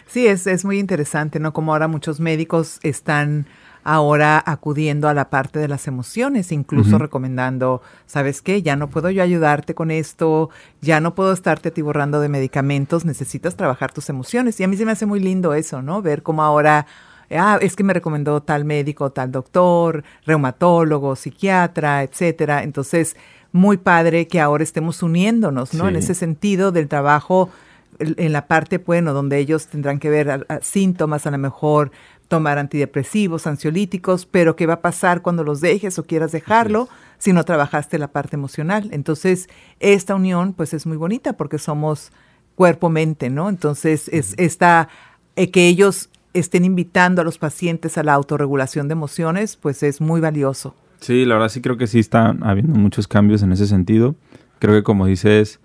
Sí, 0.07 0.27
es, 0.29 0.47
es 0.47 0.65
muy 0.65 0.79
interesante, 0.79 1.41
¿no? 1.41 1.53
Como 1.53 1.73
ahora 1.73 1.89
muchos 1.89 2.21
médicos 2.21 2.79
están 2.85 3.47
ahora 3.83 4.43
acudiendo 4.47 5.09
a 5.09 5.15
la 5.15 5.29
parte 5.29 5.59
de 5.59 5.67
las 5.67 5.89
emociones, 5.89 6.53
incluso 6.53 6.99
recomendando, 6.99 7.83
¿sabes 8.07 8.43
qué? 8.43 8.63
Ya 8.63 8.77
no 8.77 8.91
puedo 8.91 9.11
yo 9.11 9.23
ayudarte 9.23 9.75
con 9.75 9.91
esto, 9.91 10.51
ya 10.81 11.01
no 11.01 11.15
puedo 11.15 11.33
estarte 11.33 11.69
atiborrando 11.69 12.21
de 12.21 12.29
medicamentos, 12.29 13.05
necesitas 13.05 13.57
trabajar 13.57 13.93
tus 13.93 14.09
emociones. 14.09 14.59
Y 14.61 14.65
a 14.65 14.69
mí 14.69 14.77
se 14.77 14.85
me 14.85 14.93
hace 14.93 15.07
muy 15.07 15.21
lindo 15.21 15.55
eso, 15.55 15.83
¿no? 15.83 16.03
Ver 16.03 16.23
cómo 16.23 16.43
ahora 16.43 16.87
ah, 17.31 17.59
es 17.61 17.77
que 17.77 17.85
me 17.85 17.93
recomendó 17.93 18.43
tal 18.43 18.65
médico, 18.65 19.11
tal 19.11 19.33
doctor, 19.33 20.05
reumatólogo, 20.25 21.17
psiquiatra, 21.17 22.03
etcétera. 22.03 22.63
Entonces, 22.63 23.17
muy 23.57 23.79
padre 23.79 24.29
que 24.29 24.41
ahora 24.41 24.63
estemos 24.63 25.03
uniéndonos, 25.03 25.75
¿no? 25.75 25.89
En 25.89 25.97
ese 25.97 26.15
sentido 26.15 26.71
del 26.71 26.89
trabajo 26.89 27.51
en 27.99 28.33
la 28.33 28.47
parte, 28.47 28.79
bueno, 28.79 29.13
donde 29.13 29.39
ellos 29.39 29.69
tendrán 29.69 29.99
que 29.99 30.11
ver 30.11 30.47
síntomas 30.61 31.27
a 31.27 31.31
lo 31.31 31.39
mejor 31.39 31.91
tomar 32.29 32.59
antidepresivos, 32.59 33.47
ansiolíticos, 33.47 34.27
pero 34.27 34.57
¿qué 34.57 34.67
va 34.67 34.75
a 34.75 34.81
pasar 34.81 35.23
cuando 35.23 35.45
los 35.45 35.61
dejes 35.61 35.99
o 35.99 36.05
quieras 36.05 36.33
dejarlo 36.33 36.89
si 37.19 37.33
no 37.33 37.45
trabajaste 37.45 37.99
la 37.99 38.09
parte 38.09 38.37
emocional? 38.37 38.89
Entonces, 38.93 39.49
esta 39.81 40.15
unión 40.15 40.53
pues 40.53 40.75
es 40.75 40.87
muy 40.87 40.97
bonita 40.97 41.35
porque 41.35 41.59
somos 41.59 42.13
cuerpo-mente, 42.55 43.31
¿no? 43.31 43.49
Entonces, 43.49 44.09
es 44.09 44.35
esta, 44.37 44.89
eh, 45.37 45.51
que 45.51 45.69
ellos 45.69 46.11
estén 46.35 46.65
invitando 46.65 47.23
a 47.23 47.25
los 47.25 47.39
pacientes 47.39 47.97
a 47.97 48.03
la 48.03 48.15
autorregulación 48.15 48.89
de 48.89 48.93
emociones, 48.93 49.57
pues 49.57 49.83
es 49.83 50.01
muy 50.01 50.21
valioso. 50.21 50.75
Sí, 51.01 51.25
la 51.25 51.35
verdad 51.35 51.49
sí 51.49 51.61
creo 51.61 51.77
que 51.77 51.87
sí 51.87 51.99
están 51.99 52.43
habiendo 52.45 52.75
muchos 52.79 53.09
cambios 53.09 53.43
en 53.43 53.53
ese 53.53 53.67
sentido. 53.67 54.17
Creo 54.59 54.75
que 54.75 54.83
como 54.83 55.07
dices, 55.07 55.61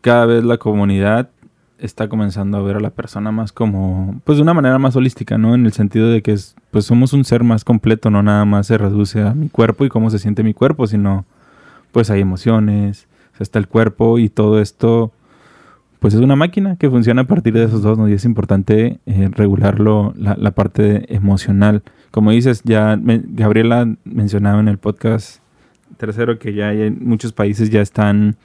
cada 0.00 0.26
vez 0.26 0.44
la 0.44 0.58
comunidad 0.58 1.30
está 1.78 2.08
comenzando 2.08 2.58
a 2.58 2.62
ver 2.62 2.76
a 2.76 2.80
la 2.80 2.90
persona 2.90 3.32
más 3.32 3.52
como, 3.52 4.20
pues 4.24 4.38
de 4.38 4.42
una 4.42 4.54
manera 4.54 4.78
más 4.78 4.94
holística, 4.94 5.36
¿no? 5.36 5.54
En 5.54 5.66
el 5.66 5.72
sentido 5.72 6.10
de 6.10 6.22
que 6.22 6.32
es, 6.32 6.54
pues 6.70 6.84
somos 6.84 7.12
un 7.12 7.24
ser 7.24 7.42
más 7.42 7.64
completo, 7.64 8.10
no 8.10 8.22
nada 8.22 8.44
más 8.44 8.68
se 8.68 8.78
reduce 8.78 9.20
a 9.20 9.34
mi 9.34 9.48
cuerpo 9.48 9.84
y 9.84 9.88
cómo 9.88 10.08
se 10.10 10.18
siente 10.18 10.42
mi 10.44 10.54
cuerpo, 10.54 10.86
sino 10.86 11.24
pues 11.90 12.08
hay 12.10 12.20
emociones, 12.20 13.08
está 13.42 13.58
el 13.58 13.68
cuerpo 13.68 14.18
y 14.18 14.28
todo 14.28 14.60
esto, 14.60 15.12
pues 15.98 16.14
es 16.14 16.20
una 16.20 16.36
máquina 16.36 16.76
que 16.76 16.90
funciona 16.90 17.22
a 17.22 17.26
partir 17.26 17.52
de 17.52 17.64
esos 17.64 17.82
dos, 17.82 17.98
¿no? 17.98 18.08
Y 18.08 18.12
es 18.14 18.24
importante 18.24 19.00
eh, 19.06 19.28
regularlo, 19.30 20.14
la, 20.16 20.36
la, 20.36 20.52
parte 20.52 21.14
emocional. 21.14 21.82
Como 22.12 22.30
dices, 22.30 22.62
ya 22.62 22.96
Gabriela 23.00 23.96
mencionaba 24.04 24.60
en 24.60 24.68
el 24.68 24.78
podcast 24.78 25.40
tercero 25.96 26.38
que 26.38 26.52
ya 26.52 26.68
hay, 26.68 26.90
muchos 26.90 27.32
países 27.32 27.70
ya 27.70 27.80
están 27.80 28.36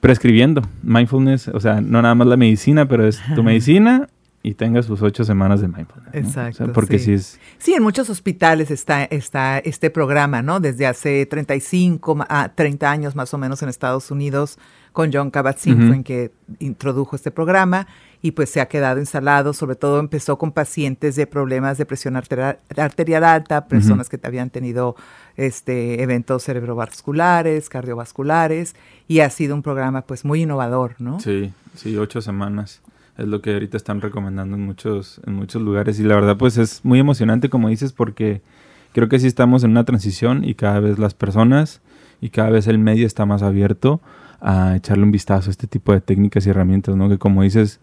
prescribiendo 0.00 0.60
mindfulness, 0.82 1.48
o 1.48 1.60
sea, 1.60 1.80
no 1.80 2.02
nada 2.02 2.14
más 2.14 2.26
la 2.26 2.36
medicina, 2.36 2.86
pero 2.86 3.06
es 3.06 3.20
tu 3.34 3.42
medicina 3.42 4.08
y 4.42 4.54
tengas 4.54 4.86
sus 4.86 5.00
ocho 5.02 5.24
semanas 5.24 5.60
de 5.60 5.68
mindfulness. 5.68 6.14
Exacto. 6.14 6.72
porque 6.72 6.98
sí. 6.98 7.12
es... 7.12 7.40
Sí, 7.58 7.74
en 7.74 7.82
muchos 7.82 8.10
hospitales 8.10 8.70
está, 8.70 9.04
está 9.04 9.58
este 9.58 9.88
programa, 9.88 10.42
¿no? 10.42 10.58
Desde 10.58 10.86
hace 10.86 11.24
35 11.26 12.26
a 12.28 12.50
30 12.50 12.90
años 12.90 13.14
más 13.14 13.32
o 13.32 13.38
menos 13.38 13.62
en 13.62 13.68
Estados 13.68 14.10
Unidos, 14.10 14.58
con 14.92 15.12
John 15.12 15.30
Kabat-Zinn, 15.30 16.02
que 16.02 16.32
introdujo 16.58 17.16
este 17.16 17.30
programa 17.30 17.86
y 18.24 18.30
pues 18.30 18.48
se 18.48 18.62
ha 18.62 18.68
quedado 18.68 19.00
instalado, 19.00 19.52
sobre 19.52 19.76
todo 19.76 20.00
empezó 20.00 20.38
con 20.38 20.50
pacientes 20.50 21.14
de 21.14 21.26
problemas 21.26 21.76
de 21.76 21.84
presión 21.84 22.16
arterial, 22.16 23.22
alta, 23.22 23.68
personas 23.68 24.08
que 24.08 24.18
habían 24.22 24.48
tenido 24.48 24.96
este, 25.36 26.02
eventos 26.02 26.42
cerebrovasculares, 26.42 27.68
cardiovasculares, 27.68 28.76
y 29.08 29.20
ha 29.20 29.28
sido 29.28 29.54
un 29.54 29.60
programa 29.60 30.06
pues 30.06 30.24
muy 30.24 30.44
innovador, 30.44 30.94
¿no? 31.00 31.20
Sí, 31.20 31.52
sí, 31.74 31.98
ocho 31.98 32.22
semanas 32.22 32.80
es 33.18 33.26
lo 33.26 33.42
que 33.42 33.52
ahorita 33.52 33.76
están 33.76 34.00
recomendando 34.00 34.56
en 34.56 34.64
muchos, 34.64 35.20
en 35.26 35.34
muchos 35.34 35.60
lugares, 35.60 36.00
y 36.00 36.02
la 36.02 36.14
verdad 36.14 36.38
pues 36.38 36.56
es 36.56 36.82
muy 36.82 37.00
emocionante 37.00 37.50
como 37.50 37.68
dices 37.68 37.92
porque 37.92 38.40
creo 38.94 39.10
que 39.10 39.18
sí 39.18 39.26
estamos 39.26 39.64
en 39.64 39.72
una 39.72 39.84
transición 39.84 40.44
y 40.44 40.54
cada 40.54 40.80
vez 40.80 40.98
las 40.98 41.12
personas 41.12 41.82
y 42.22 42.30
cada 42.30 42.48
vez 42.48 42.68
el 42.68 42.78
medio 42.78 43.06
está 43.06 43.26
más 43.26 43.42
abierto 43.42 44.00
a 44.40 44.76
echarle 44.76 45.04
un 45.04 45.10
vistazo 45.10 45.50
a 45.50 45.52
este 45.52 45.66
tipo 45.66 45.92
de 45.92 46.00
técnicas 46.00 46.46
y 46.46 46.50
herramientas, 46.50 46.96
¿no? 46.96 47.10
Que 47.10 47.18
como 47.18 47.42
dices, 47.42 47.80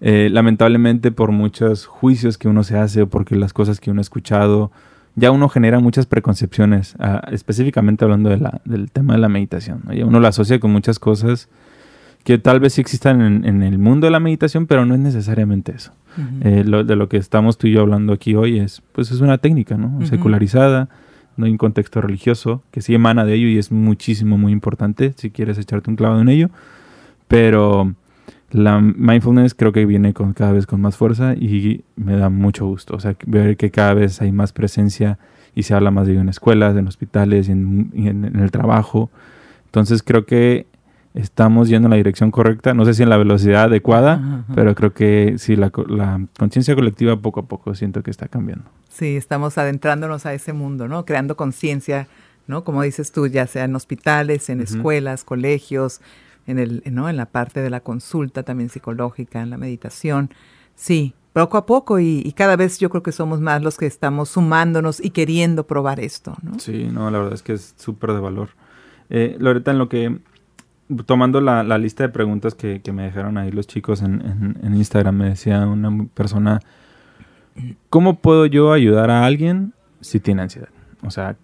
eh, 0.00 0.28
lamentablemente 0.30 1.10
por 1.12 1.32
muchos 1.32 1.86
juicios 1.86 2.38
que 2.38 2.48
uno 2.48 2.64
se 2.64 2.78
hace 2.78 3.02
o 3.02 3.08
porque 3.08 3.36
las 3.36 3.52
cosas 3.52 3.80
que 3.80 3.90
uno 3.90 4.00
ha 4.00 4.02
escuchado, 4.02 4.70
ya 5.14 5.30
uno 5.30 5.48
genera 5.48 5.80
muchas 5.80 6.06
preconcepciones, 6.06 6.94
ah, 6.98 7.22
específicamente 7.32 8.04
hablando 8.04 8.28
de 8.28 8.36
la, 8.36 8.60
del 8.64 8.90
tema 8.90 9.14
de 9.14 9.20
la 9.20 9.28
meditación. 9.28 9.82
Ya 9.92 10.04
uno 10.04 10.20
la 10.20 10.28
asocia 10.28 10.60
con 10.60 10.70
muchas 10.70 10.98
cosas 10.98 11.48
que 12.22 12.38
tal 12.38 12.60
vez 12.60 12.74
sí 12.74 12.80
existan 12.80 13.44
en, 13.44 13.62
el 13.62 13.78
mundo 13.78 14.08
de 14.08 14.10
la 14.10 14.18
meditación, 14.18 14.66
pero 14.66 14.84
no 14.84 14.94
es 14.94 15.00
necesariamente 15.00 15.72
eso. 15.74 15.92
Eh, 16.40 16.64
de 16.64 16.96
lo 16.96 17.08
que 17.08 17.18
estamos 17.18 17.56
tú 17.56 17.66
y 17.66 17.72
yo 17.72 17.82
hablando 17.82 18.12
aquí 18.12 18.34
hoy 18.34 18.58
es, 18.58 18.82
pues 18.92 19.10
es 19.10 19.20
una 19.20 19.38
técnica, 19.38 19.76
¿no? 19.76 20.04
Secularizada, 20.06 20.88
no 21.36 21.44
hay 21.46 21.52
un 21.52 21.58
contexto 21.58 22.00
religioso, 22.00 22.62
que 22.70 22.80
sí 22.80 22.94
emana 22.94 23.24
de 23.24 23.34
ello 23.34 23.46
y 23.48 23.58
es 23.58 23.70
muchísimo, 23.70 24.38
muy 24.38 24.52
importante 24.52 25.12
si 25.16 25.30
quieres 25.30 25.56
echarte 25.58 25.88
un 25.88 25.96
clavado 25.96 26.20
en 26.20 26.28
ello, 26.28 26.50
pero 27.28 27.94
la 28.50 28.80
mindfulness 28.80 29.54
creo 29.54 29.72
que 29.72 29.86
viene 29.86 30.14
con 30.14 30.32
cada 30.32 30.52
vez 30.52 30.66
con 30.66 30.80
más 30.80 30.96
fuerza 30.96 31.34
y 31.34 31.84
me 31.96 32.16
da 32.16 32.28
mucho 32.28 32.66
gusto. 32.66 32.94
O 32.94 33.00
sea, 33.00 33.16
ver 33.26 33.56
que 33.56 33.70
cada 33.70 33.94
vez 33.94 34.20
hay 34.22 34.32
más 34.32 34.52
presencia 34.52 35.18
y 35.54 35.64
se 35.64 35.74
habla 35.74 35.90
más 35.90 36.06
de 36.06 36.12
ello 36.12 36.20
en 36.20 36.28
escuelas, 36.28 36.76
en 36.76 36.86
hospitales 36.86 37.48
y 37.48 37.52
en, 37.52 38.32
el 38.38 38.50
trabajo. 38.50 39.10
Entonces 39.64 40.02
creo 40.02 40.26
que 40.26 40.66
estamos 41.14 41.68
yendo 41.68 41.86
en 41.86 41.90
la 41.90 41.96
dirección 41.96 42.30
correcta. 42.30 42.72
No 42.74 42.84
sé 42.84 42.94
si 42.94 43.02
en 43.02 43.08
la 43.08 43.16
velocidad 43.16 43.64
adecuada, 43.64 44.44
pero 44.54 44.74
creo 44.74 44.92
que 44.92 45.36
sí, 45.38 45.56
la, 45.56 45.72
la 45.88 46.20
conciencia 46.38 46.74
colectiva 46.74 47.20
poco 47.20 47.40
a 47.40 47.46
poco 47.46 47.74
siento 47.74 48.02
que 48.02 48.10
está 48.10 48.28
cambiando. 48.28 48.66
Sí, 48.88 49.16
estamos 49.16 49.58
adentrándonos 49.58 50.24
a 50.24 50.34
ese 50.34 50.52
mundo, 50.52 50.88
¿no? 50.88 51.04
Creando 51.04 51.36
conciencia, 51.36 52.06
¿no? 52.46 52.64
Como 52.64 52.82
dices 52.82 53.10
tú, 53.10 53.26
ya 53.26 53.46
sea 53.46 53.64
en 53.64 53.74
hospitales, 53.74 54.50
en 54.50 54.60
escuelas, 54.60 55.24
colegios, 55.24 56.00
en, 56.46 56.58
el, 56.58 56.82
¿no? 56.90 57.08
en 57.08 57.16
la 57.16 57.26
parte 57.26 57.60
de 57.60 57.70
la 57.70 57.80
consulta 57.80 58.42
también 58.42 58.68
psicológica, 58.68 59.42
en 59.42 59.50
la 59.50 59.58
meditación. 59.58 60.30
Sí, 60.74 61.14
poco 61.32 61.58
a 61.58 61.66
poco 61.66 62.00
y, 62.00 62.32
cada 62.36 62.56
vez 62.56 62.78
yo 62.78 62.88
creo 62.88 63.02
que 63.02 63.12
somos 63.12 63.40
más 63.40 63.62
los 63.62 63.76
que 63.76 63.86
estamos 63.86 64.30
sumándonos 64.30 65.04
y 65.04 65.10
queriendo 65.10 65.66
probar 65.66 66.00
esto, 66.00 66.34
¿no? 66.42 66.58
Sí, 66.58 66.88
no, 66.90 67.10
la 67.10 67.18
verdad 67.18 67.34
es 67.34 67.42
que 67.42 67.52
es 67.52 67.74
súper 67.76 68.12
de 68.12 68.20
valor. 68.20 68.50
Eh, 69.10 69.36
Loreta, 69.38 69.70
en 69.70 69.78
lo 69.78 69.88
que, 69.88 70.18
tomando 71.04 71.40
la, 71.40 71.62
lista 71.78 72.04
de 72.04 72.08
preguntas 72.08 72.54
que, 72.54 72.80
me 72.92 73.02
dejaron 73.02 73.36
ahí 73.36 73.50
los 73.50 73.66
chicos 73.66 74.00
en, 74.02 74.56
en, 74.62 74.74
Instagram, 74.74 75.16
me 75.16 75.28
decía 75.28 75.66
una 75.66 76.06
persona, 76.14 76.60
¿cómo 77.90 78.20
puedo 78.20 78.46
yo 78.46 78.72
ayudar 78.72 79.10
a 79.10 79.26
alguien 79.26 79.74
si 80.00 80.20
tiene 80.20 80.42
ansiedad? 80.42 80.70
O 81.02 81.10
sea, 81.10 81.36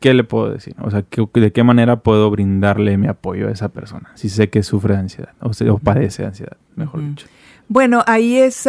¿qué 0.00 0.14
le 0.14 0.24
puedo 0.24 0.50
decir? 0.50 0.74
O 0.80 0.90
sea, 0.90 1.04
¿de 1.34 1.52
qué 1.52 1.62
manera 1.62 2.00
puedo 2.00 2.30
brindarle 2.30 2.96
mi 2.96 3.06
apoyo 3.06 3.48
a 3.48 3.52
esa 3.52 3.68
persona? 3.68 4.10
Si 4.14 4.28
sé 4.28 4.50
que 4.50 4.62
sufre 4.62 4.94
de 4.94 5.00
ansiedad 5.00 5.34
o, 5.40 5.78
padece 5.78 6.22
de 6.22 6.28
ansiedad, 6.28 6.56
mejor 6.74 7.06
dicho. 7.06 7.26
Bueno, 7.68 8.02
ahí 8.06 8.38
es, 8.38 8.66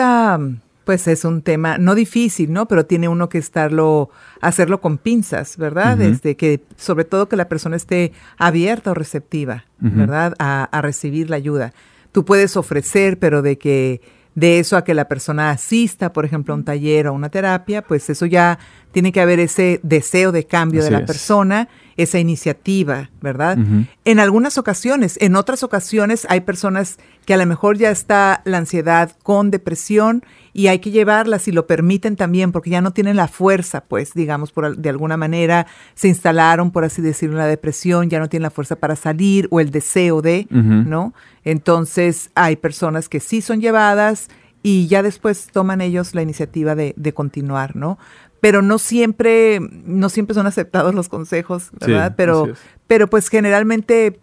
pues 0.83 1.07
es 1.07 1.25
un 1.25 1.41
tema 1.41 1.77
no 1.77 1.95
difícil, 1.95 2.51
¿no? 2.51 2.67
Pero 2.67 2.85
tiene 2.85 3.07
uno 3.07 3.29
que 3.29 3.37
estarlo, 3.37 4.09
hacerlo 4.41 4.81
con 4.81 4.97
pinzas, 4.97 5.57
¿verdad? 5.57 5.97
Desde 5.97 6.35
que, 6.35 6.61
sobre 6.75 7.05
todo 7.05 7.29
que 7.29 7.37
la 7.37 7.47
persona 7.47 7.77
esté 7.77 8.11
abierta 8.37 8.91
o 8.91 8.93
receptiva, 8.93 9.65
¿verdad? 9.79 10.35
A, 10.37 10.65
a 10.65 10.81
recibir 10.81 11.29
la 11.29 11.37
ayuda. 11.37 11.73
Tú 12.11 12.25
puedes 12.25 12.57
ofrecer, 12.57 13.17
pero 13.17 13.41
de 13.41 13.57
que 13.57 14.01
de 14.35 14.59
eso 14.59 14.77
a 14.77 14.83
que 14.83 14.93
la 14.93 15.07
persona 15.07 15.49
asista, 15.49 16.13
por 16.13 16.25
ejemplo, 16.25 16.53
a 16.53 16.57
un 16.57 16.63
taller 16.63 17.07
o 17.07 17.09
a 17.09 17.13
una 17.13 17.29
terapia, 17.29 17.81
pues 17.81 18.09
eso 18.09 18.25
ya 18.25 18.59
tiene 18.91 19.11
que 19.11 19.21
haber 19.21 19.39
ese 19.39 19.79
deseo 19.83 20.31
de 20.31 20.45
cambio 20.45 20.83
de 20.83 20.91
la 20.91 21.05
persona, 21.05 21.69
esa 21.97 22.19
iniciativa, 22.19 23.09
¿verdad? 23.21 23.57
En 24.05 24.19
algunas 24.19 24.57
ocasiones, 24.57 25.17
en 25.21 25.35
otras 25.35 25.63
ocasiones 25.63 26.25
hay 26.29 26.41
personas 26.41 26.97
que 27.25 27.33
a 27.33 27.37
lo 27.37 27.45
mejor 27.45 27.77
ya 27.77 27.91
está 27.91 28.41
la 28.45 28.57
ansiedad 28.57 29.11
con 29.23 29.51
depresión 29.51 30.23
y 30.53 30.67
hay 30.67 30.79
que 30.79 30.91
llevarla 30.91 31.39
si 31.39 31.51
lo 31.51 31.67
permiten 31.67 32.15
también, 32.15 32.51
porque 32.51 32.69
ya 32.69 32.81
no 32.81 32.91
tienen 32.91 33.15
la 33.15 33.27
fuerza, 33.27 33.81
pues, 33.81 34.13
digamos, 34.13 34.51
por, 34.51 34.75
de 34.75 34.89
alguna 34.89 35.17
manera 35.17 35.67
se 35.93 36.07
instalaron, 36.07 36.71
por 36.71 36.83
así 36.83 37.01
decirlo, 37.01 37.35
en 37.35 37.39
la 37.39 37.47
depresión, 37.47 38.09
ya 38.09 38.19
no 38.19 38.27
tienen 38.27 38.43
la 38.43 38.51
fuerza 38.51 38.75
para 38.75 38.95
salir 38.95 39.47
o 39.51 39.59
el 39.59 39.71
deseo 39.71 40.21
de, 40.21 40.47
¿no? 40.49 41.13
Entonces 41.43 42.31
hay 42.35 42.55
personas 42.55 43.07
que 43.07 43.19
sí 43.19 43.41
son 43.41 43.61
llevadas 43.61 44.29
y 44.63 44.87
ya 44.87 45.03
después 45.03 45.47
toman 45.51 45.81
ellos 45.81 46.13
la 46.15 46.21
iniciativa 46.21 46.75
de, 46.75 46.93
de 46.97 47.13
continuar, 47.13 47.75
¿no? 47.75 47.97
Pero 48.39 48.61
no 48.61 48.79
siempre, 48.79 49.59
no 49.59 50.09
siempre 50.09 50.33
son 50.33 50.47
aceptados 50.47 50.95
los 50.95 51.09
consejos, 51.09 51.69
¿verdad? 51.79 52.15
pero, 52.15 52.49
pero 52.87 53.07
pues 53.07 53.29
generalmente 53.29 54.19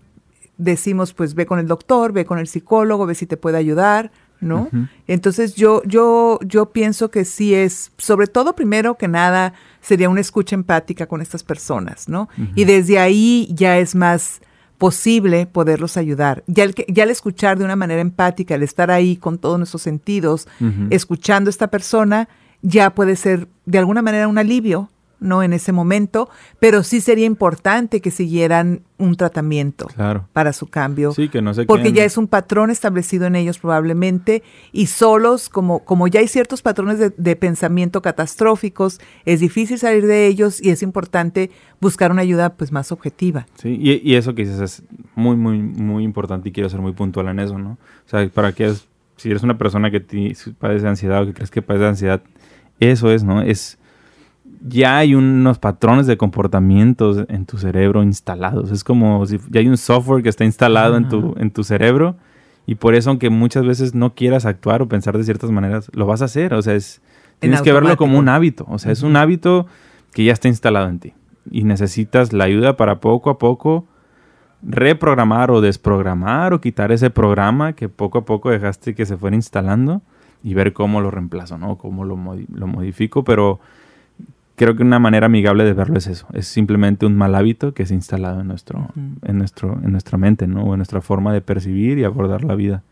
decimos, 0.56 1.14
pues 1.14 1.34
ve 1.34 1.46
con 1.46 1.60
el 1.60 1.68
doctor, 1.68 2.12
ve 2.12 2.24
con 2.24 2.38
el 2.38 2.48
psicólogo, 2.48 3.06
ve 3.06 3.14
si 3.14 3.26
te 3.26 3.36
puede 3.36 3.58
ayudar, 3.58 4.10
¿no? 4.40 4.68
Entonces 5.06 5.54
yo, 5.54 5.82
yo, 5.84 6.38
yo 6.44 6.70
pienso 6.70 7.10
que 7.10 7.24
sí 7.24 7.54
es, 7.54 7.92
sobre 7.96 8.26
todo 8.26 8.54
primero 8.54 8.96
que 8.96 9.08
nada, 9.08 9.54
sería 9.80 10.08
una 10.08 10.20
escucha 10.20 10.54
empática 10.54 11.06
con 11.06 11.20
estas 11.20 11.42
personas, 11.44 12.08
¿no? 12.08 12.28
Y 12.54 12.64
desde 12.64 12.98
ahí 12.98 13.48
ya 13.52 13.78
es 13.78 13.94
más 13.94 14.40
posible 14.78 15.46
poderlos 15.46 15.96
ayudar. 15.96 16.44
Ya 16.46 16.64
el, 16.64 16.74
ya 16.88 17.02
el 17.04 17.10
escuchar 17.10 17.58
de 17.58 17.64
una 17.64 17.76
manera 17.76 18.00
empática, 18.00 18.54
el 18.54 18.62
estar 18.62 18.90
ahí 18.90 19.16
con 19.16 19.38
todos 19.38 19.58
nuestros 19.58 19.82
sentidos, 19.82 20.48
escuchando 20.90 21.48
a 21.48 21.52
esta 21.52 21.68
persona, 21.68 22.28
ya 22.62 22.90
puede 22.90 23.16
ser 23.16 23.48
de 23.66 23.78
alguna 23.78 24.02
manera 24.02 24.28
un 24.28 24.38
alivio 24.38 24.88
no 25.20 25.42
en 25.42 25.52
ese 25.52 25.72
momento, 25.72 26.28
pero 26.60 26.82
sí 26.82 27.00
sería 27.00 27.26
importante 27.26 28.00
que 28.00 28.10
siguieran 28.10 28.82
un 28.98 29.16
tratamiento 29.16 29.86
para 30.32 30.52
su 30.52 30.66
cambio. 30.66 31.12
Sí, 31.12 31.28
que 31.28 31.40
no 31.40 31.54
se 31.54 31.64
Porque 31.64 31.92
ya 31.92 32.04
es 32.04 32.16
un 32.16 32.26
patrón 32.26 32.70
establecido 32.70 33.26
en 33.26 33.36
ellos 33.36 33.58
probablemente 33.58 34.42
y 34.72 34.86
solos, 34.86 35.48
como, 35.48 35.84
como 35.84 36.08
ya 36.08 36.20
hay 36.20 36.28
ciertos 36.28 36.62
patrones 36.62 36.98
de, 37.16 37.36
pensamiento 37.36 38.02
catastróficos, 38.02 39.00
es 39.24 39.40
difícil 39.40 39.78
salir 39.78 40.06
de 40.06 40.26
ellos 40.26 40.60
y 40.62 40.70
es 40.70 40.82
importante 40.82 41.50
buscar 41.80 42.10
una 42.10 42.22
ayuda 42.22 42.54
pues 42.54 42.72
más 42.72 42.90
objetiva. 42.90 43.46
Sí, 43.54 43.78
y, 43.80 44.14
eso 44.14 44.34
que 44.34 44.44
dices 44.44 44.60
es 44.60 44.82
muy, 45.14 45.36
muy, 45.36 45.58
muy 45.58 46.02
importante 46.02 46.48
y 46.48 46.52
quiero 46.52 46.68
ser 46.68 46.80
muy 46.80 46.92
puntual 46.92 47.28
en 47.28 47.38
eso, 47.38 47.58
¿no? 47.58 47.70
O 47.70 48.08
sea, 48.08 48.28
para 48.28 48.52
que 48.52 48.74
si 49.16 49.30
eres 49.30 49.42
una 49.42 49.58
persona 49.58 49.90
que 49.90 50.00
padece 50.58 50.88
ansiedad 50.88 51.22
o 51.22 51.26
que 51.26 51.34
crees 51.34 51.50
que 51.50 51.62
padece 51.62 51.86
ansiedad, 51.86 52.22
eso 52.80 53.10
es, 53.12 53.22
¿no? 53.22 53.42
Es 53.42 53.78
ya 54.60 54.98
hay 54.98 55.14
unos 55.14 55.58
patrones 55.58 56.06
de 56.06 56.16
comportamientos 56.16 57.24
en 57.28 57.46
tu 57.46 57.58
cerebro 57.58 58.02
instalados. 58.02 58.70
Es 58.70 58.84
como 58.84 59.24
si 59.26 59.38
ya 59.50 59.60
hay 59.60 59.68
un 59.68 59.76
software 59.76 60.22
que 60.22 60.28
está 60.28 60.44
instalado 60.44 60.96
en, 60.96 61.08
tu, 61.08 61.34
en 61.38 61.50
tu 61.50 61.64
cerebro 61.64 62.16
y 62.66 62.74
por 62.74 62.94
eso 62.94 63.10
aunque 63.10 63.30
muchas 63.30 63.64
veces 63.64 63.94
no 63.94 64.14
quieras 64.14 64.46
actuar 64.46 64.82
o 64.82 64.88
pensar 64.88 65.16
de 65.16 65.24
ciertas 65.24 65.50
maneras, 65.50 65.90
lo 65.94 66.06
vas 66.06 66.22
a 66.22 66.26
hacer. 66.26 66.54
O 66.54 66.62
sea, 66.62 66.74
es, 66.74 67.00
tienes 67.38 67.62
que 67.62 67.72
verlo 67.72 67.96
como 67.96 68.18
un 68.18 68.28
hábito. 68.28 68.66
O 68.68 68.78
sea, 68.78 68.92
es 68.92 69.02
un 69.02 69.16
hábito 69.16 69.66
que 70.12 70.24
ya 70.24 70.32
está 70.32 70.48
instalado 70.48 70.88
en 70.88 70.98
ti 70.98 71.14
y 71.50 71.64
necesitas 71.64 72.32
la 72.32 72.44
ayuda 72.44 72.76
para 72.76 73.00
poco 73.00 73.30
a 73.30 73.38
poco 73.38 73.86
reprogramar 74.62 75.50
o 75.50 75.60
desprogramar 75.60 76.52
o 76.52 76.60
quitar 76.60 76.90
ese 76.90 77.10
programa 77.10 77.74
que 77.74 77.88
poco 77.88 78.18
a 78.18 78.24
poco 78.24 78.50
dejaste 78.50 78.94
que 78.94 79.06
se 79.06 79.16
fuera 79.16 79.36
instalando 79.36 80.02
y 80.42 80.54
ver 80.54 80.72
cómo 80.72 81.00
lo 81.00 81.10
reemplazo, 81.10 81.58
¿no? 81.58 81.78
Cómo 81.78 82.04
lo, 82.04 82.16
lo 82.16 82.66
modifico, 82.66 83.24
pero 83.24 83.60
creo 84.58 84.76
que 84.76 84.82
una 84.82 84.98
manera 84.98 85.26
amigable 85.26 85.64
de 85.64 85.72
verlo 85.72 85.96
es 85.96 86.06
eso. 86.08 86.26
Es 86.34 86.48
simplemente 86.48 87.06
un 87.06 87.16
mal 87.16 87.34
hábito 87.34 87.72
que 87.72 87.86
se 87.86 87.94
ha 87.94 87.96
instalado 87.96 88.40
en 88.40 88.48
nuestro, 88.48 88.90
en 89.22 89.38
nuestro, 89.38 89.80
en 89.82 89.92
nuestra 89.92 90.18
mente, 90.18 90.46
¿no? 90.46 90.64
O 90.64 90.74
en 90.74 90.78
nuestra 90.78 91.00
forma 91.00 91.32
de 91.32 91.40
percibir 91.40 91.98
y 91.98 92.04
abordar 92.04 92.44
la 92.44 92.54
vida. 92.54 92.82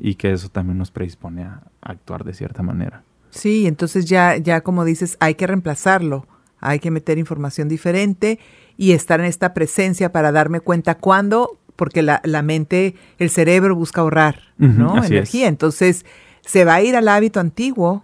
Y 0.00 0.16
que 0.16 0.32
eso 0.32 0.50
también 0.50 0.76
nos 0.76 0.90
predispone 0.90 1.44
a, 1.44 1.62
actuar 1.80 2.24
de 2.24 2.34
cierta 2.34 2.62
manera. 2.62 3.02
Sí, 3.30 3.66
entonces 3.66 4.04
ya, 4.04 4.36
ya 4.36 4.60
como 4.60 4.84
dices, 4.84 5.16
hay 5.20 5.36
que 5.36 5.46
reemplazarlo. 5.46 6.26
Hay 6.60 6.80
que 6.80 6.90
meter 6.90 7.18
información 7.18 7.68
diferente 7.68 8.38
y 8.76 8.92
estar 8.92 9.20
en 9.20 9.26
esta 9.26 9.54
presencia 9.54 10.12
para 10.12 10.32
darme 10.32 10.60
cuenta 10.60 10.96
cuándo, 10.96 11.58
porque 11.76 12.02
la, 12.02 12.20
la 12.24 12.42
mente, 12.42 12.94
el 13.18 13.30
cerebro 13.30 13.76
busca 13.76 14.00
ahorrar, 14.00 14.40
¿no? 14.58 15.02
Energía. 15.02 15.48
Entonces 15.48 16.04
se 16.42 16.64
va 16.64 16.74
a 16.74 16.82
ir 16.82 16.96
al 16.96 17.08
hábito 17.08 17.40
antiguo 17.40 18.03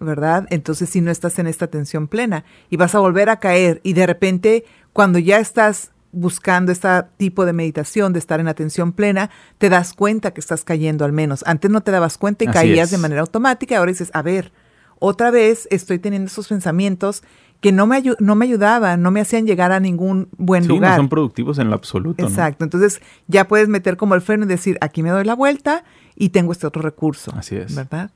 ¿verdad? 0.00 0.46
Entonces 0.50 0.88
si 0.90 1.00
no 1.00 1.10
estás 1.10 1.38
en 1.38 1.46
esta 1.46 1.66
atención 1.66 2.08
plena 2.08 2.44
y 2.68 2.76
vas 2.76 2.94
a 2.94 2.98
volver 2.98 3.28
a 3.28 3.38
caer 3.38 3.80
y 3.84 3.92
de 3.92 4.06
repente 4.06 4.64
cuando 4.92 5.18
ya 5.18 5.38
estás 5.38 5.92
buscando 6.12 6.72
este 6.72 6.88
tipo 7.16 7.44
de 7.44 7.52
meditación, 7.52 8.12
de 8.12 8.18
estar 8.18 8.40
en 8.40 8.48
atención 8.48 8.92
plena, 8.92 9.30
te 9.58 9.68
das 9.68 9.92
cuenta 9.92 10.32
que 10.32 10.40
estás 10.40 10.64
cayendo 10.64 11.04
al 11.04 11.12
menos. 11.12 11.44
Antes 11.46 11.70
no 11.70 11.82
te 11.82 11.92
dabas 11.92 12.18
cuenta 12.18 12.44
y 12.44 12.48
caías 12.48 12.90
de 12.90 12.98
manera 12.98 13.20
automática 13.20 13.78
ahora 13.78 13.92
dices, 13.92 14.10
a 14.12 14.22
ver, 14.22 14.52
otra 14.98 15.30
vez 15.30 15.68
estoy 15.70 15.98
teniendo 15.98 16.26
esos 16.26 16.48
pensamientos 16.48 17.22
que 17.60 17.72
no 17.72 17.86
me, 17.86 18.02
no 18.18 18.34
me 18.34 18.46
ayudaban, 18.46 19.02
no 19.02 19.10
me 19.10 19.20
hacían 19.20 19.46
llegar 19.46 19.70
a 19.70 19.80
ningún 19.80 20.28
buen 20.38 20.62
sí, 20.62 20.68
lugar. 20.68 20.92
no 20.92 20.96
son 20.96 21.08
productivos 21.08 21.58
en 21.58 21.68
lo 21.68 21.74
absoluto. 21.74 22.24
Exacto, 22.24 22.64
entonces 22.64 23.00
ya 23.26 23.46
puedes 23.46 23.68
meter 23.68 23.96
como 23.96 24.14
el 24.14 24.22
freno 24.22 24.44
y 24.44 24.48
decir, 24.48 24.78
aquí 24.80 25.02
me 25.02 25.10
doy 25.10 25.24
la 25.24 25.34
vuelta 25.34 25.84
y 26.16 26.30
tengo 26.30 26.52
este 26.52 26.66
otro 26.66 26.82
recurso. 26.82 27.32
Así 27.36 27.56
es. 27.56 27.74
¿Verdad? 27.74 28.10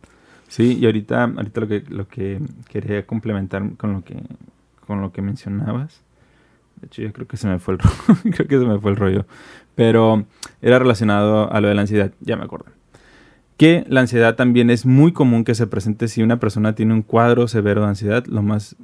Sí, 0.48 0.78
y 0.78 0.86
ahorita, 0.86 1.24
ahorita 1.24 1.60
lo 1.60 1.68
que, 1.68 1.84
lo 1.88 2.08
que 2.08 2.40
quería 2.68 3.06
complementar 3.06 3.76
con 3.76 3.92
lo 3.92 4.04
que, 4.04 4.16
con 4.86 5.00
lo 5.00 5.12
que 5.12 5.22
mencionabas. 5.22 6.02
De 6.80 6.86
hecho, 6.86 7.02
yo 7.02 7.12
creo 7.12 7.26
que 7.26 7.36
se 7.36 7.48
me 7.48 7.58
fue 7.58 7.74
el 7.74 7.80
rollo. 7.80 8.20
creo 8.22 8.48
que 8.48 8.58
se 8.58 8.64
me 8.66 8.78
fue 8.78 8.90
el 8.90 8.96
rollo. 8.96 9.26
Pero 9.74 10.24
era 10.62 10.78
relacionado 10.78 11.52
a 11.52 11.60
lo 11.60 11.68
de 11.68 11.74
la 11.74 11.82
ansiedad. 11.82 12.12
Ya 12.20 12.36
me 12.36 12.44
acuerdo. 12.44 12.66
Que 13.56 13.84
la 13.88 14.00
ansiedad 14.00 14.34
también 14.34 14.70
es 14.70 14.84
muy 14.84 15.12
común 15.12 15.44
que 15.44 15.54
se 15.54 15.66
presente 15.66 16.08
si 16.08 16.22
una 16.22 16.40
persona 16.40 16.74
tiene 16.74 16.92
un 16.94 17.02
cuadro 17.02 17.48
severo 17.48 17.82
de 17.82 17.88
ansiedad. 17.88 18.24
Lo 18.26 18.42
más, 18.42 18.76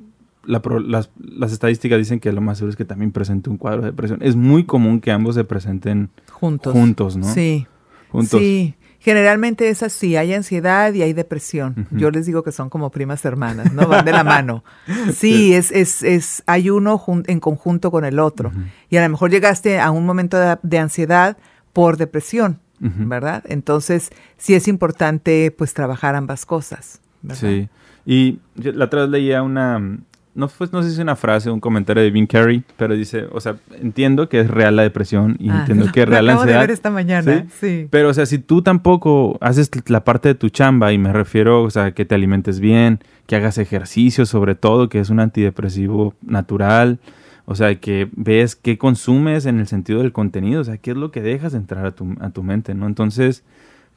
las, 0.44 1.10
las, 1.18 1.52
estadísticas 1.52 1.98
dicen 1.98 2.20
que 2.20 2.32
lo 2.32 2.40
más 2.40 2.58
seguro 2.58 2.70
es 2.70 2.76
que 2.76 2.84
también 2.84 3.12
presente 3.12 3.50
un 3.50 3.58
cuadro 3.58 3.82
de 3.82 3.90
depresión. 3.90 4.20
Es 4.22 4.36
muy 4.36 4.64
común 4.64 5.00
que 5.00 5.10
ambos 5.10 5.34
se 5.34 5.44
presenten 5.44 6.10
juntos, 6.30 6.72
juntos 6.72 7.16
¿no? 7.16 7.26
Sí. 7.26 7.66
Juntos. 8.10 8.40
Sí. 8.40 8.74
Generalmente 9.00 9.70
es 9.70 9.82
así, 9.82 10.16
hay 10.16 10.34
ansiedad 10.34 10.92
y 10.92 11.00
hay 11.00 11.14
depresión. 11.14 11.88
Yo 11.90 12.10
les 12.10 12.26
digo 12.26 12.42
que 12.42 12.52
son 12.52 12.68
como 12.68 12.90
primas 12.90 13.24
hermanas, 13.24 13.72
¿no? 13.72 13.88
Van 13.88 14.04
de 14.04 14.12
la 14.12 14.24
mano. 14.24 14.62
Sí, 15.14 15.54
Es, 15.54 15.72
es, 15.72 16.02
es, 16.02 16.42
hay 16.46 16.68
uno 16.68 17.02
en 17.26 17.40
conjunto 17.40 17.90
con 17.90 18.04
el 18.04 18.18
otro. 18.18 18.52
Y 18.90 18.98
a 18.98 19.02
lo 19.02 19.08
mejor 19.08 19.30
llegaste 19.30 19.80
a 19.80 19.90
un 19.90 20.04
momento 20.04 20.36
de, 20.62 20.78
ansiedad 20.78 21.38
por 21.72 21.96
depresión, 21.96 22.60
¿verdad? 22.78 23.42
Entonces, 23.46 24.10
sí 24.36 24.54
es 24.54 24.68
importante 24.68 25.50
pues 25.56 25.72
trabajar 25.72 26.14
ambas 26.14 26.44
cosas. 26.44 27.00
Sí. 27.32 27.70
Y 28.04 28.38
la 28.54 28.84
otra 28.84 29.02
vez 29.02 29.10
leía 29.10 29.42
una, 29.42 29.98
no, 30.34 30.48
pues, 30.48 30.72
no 30.72 30.82
sé 30.82 30.88
si 30.88 30.94
es 30.94 31.00
una 31.00 31.16
frase 31.16 31.50
o 31.50 31.54
un 31.54 31.60
comentario 31.60 32.02
de 32.02 32.10
Vin 32.10 32.26
Carey, 32.26 32.62
pero 32.76 32.94
dice, 32.94 33.26
o 33.32 33.40
sea, 33.40 33.56
entiendo 33.80 34.28
que 34.28 34.40
es 34.40 34.48
real 34.48 34.76
la 34.76 34.82
depresión 34.82 35.36
y 35.40 35.50
ah, 35.50 35.60
entiendo 35.60 35.90
que 35.92 36.02
es 36.02 36.08
real 36.08 36.26
la 36.26 36.34
ansiedad. 36.34 36.60
De 36.60 36.66
ver 36.66 36.70
esta 36.70 36.90
mañana, 36.90 37.46
¿sí? 37.60 37.88
Pero, 37.90 38.08
o 38.08 38.14
sea, 38.14 38.26
si 38.26 38.38
tú 38.38 38.62
tampoco 38.62 39.38
haces 39.40 39.70
la 39.88 40.04
parte 40.04 40.28
de 40.28 40.34
tu 40.34 40.48
chamba, 40.48 40.92
y 40.92 40.98
me 40.98 41.12
refiero, 41.12 41.62
o 41.62 41.70
sea, 41.70 41.92
que 41.92 42.04
te 42.04 42.14
alimentes 42.14 42.60
bien, 42.60 43.00
que 43.26 43.36
hagas 43.36 43.58
ejercicio 43.58 44.24
sobre 44.24 44.54
todo, 44.54 44.88
que 44.88 45.00
es 45.00 45.10
un 45.10 45.20
antidepresivo 45.20 46.14
natural, 46.22 47.00
o 47.44 47.56
sea, 47.56 47.74
que 47.80 48.08
ves 48.12 48.54
qué 48.54 48.78
consumes 48.78 49.46
en 49.46 49.58
el 49.58 49.66
sentido 49.66 50.00
del 50.00 50.12
contenido, 50.12 50.60
o 50.60 50.64
sea, 50.64 50.78
qué 50.78 50.92
es 50.92 50.96
lo 50.96 51.10
que 51.10 51.20
dejas 51.20 51.54
entrar 51.54 51.84
a 51.84 51.90
tu, 51.90 52.14
a 52.20 52.30
tu 52.30 52.44
mente, 52.44 52.74
¿no? 52.74 52.86
Entonces, 52.86 53.42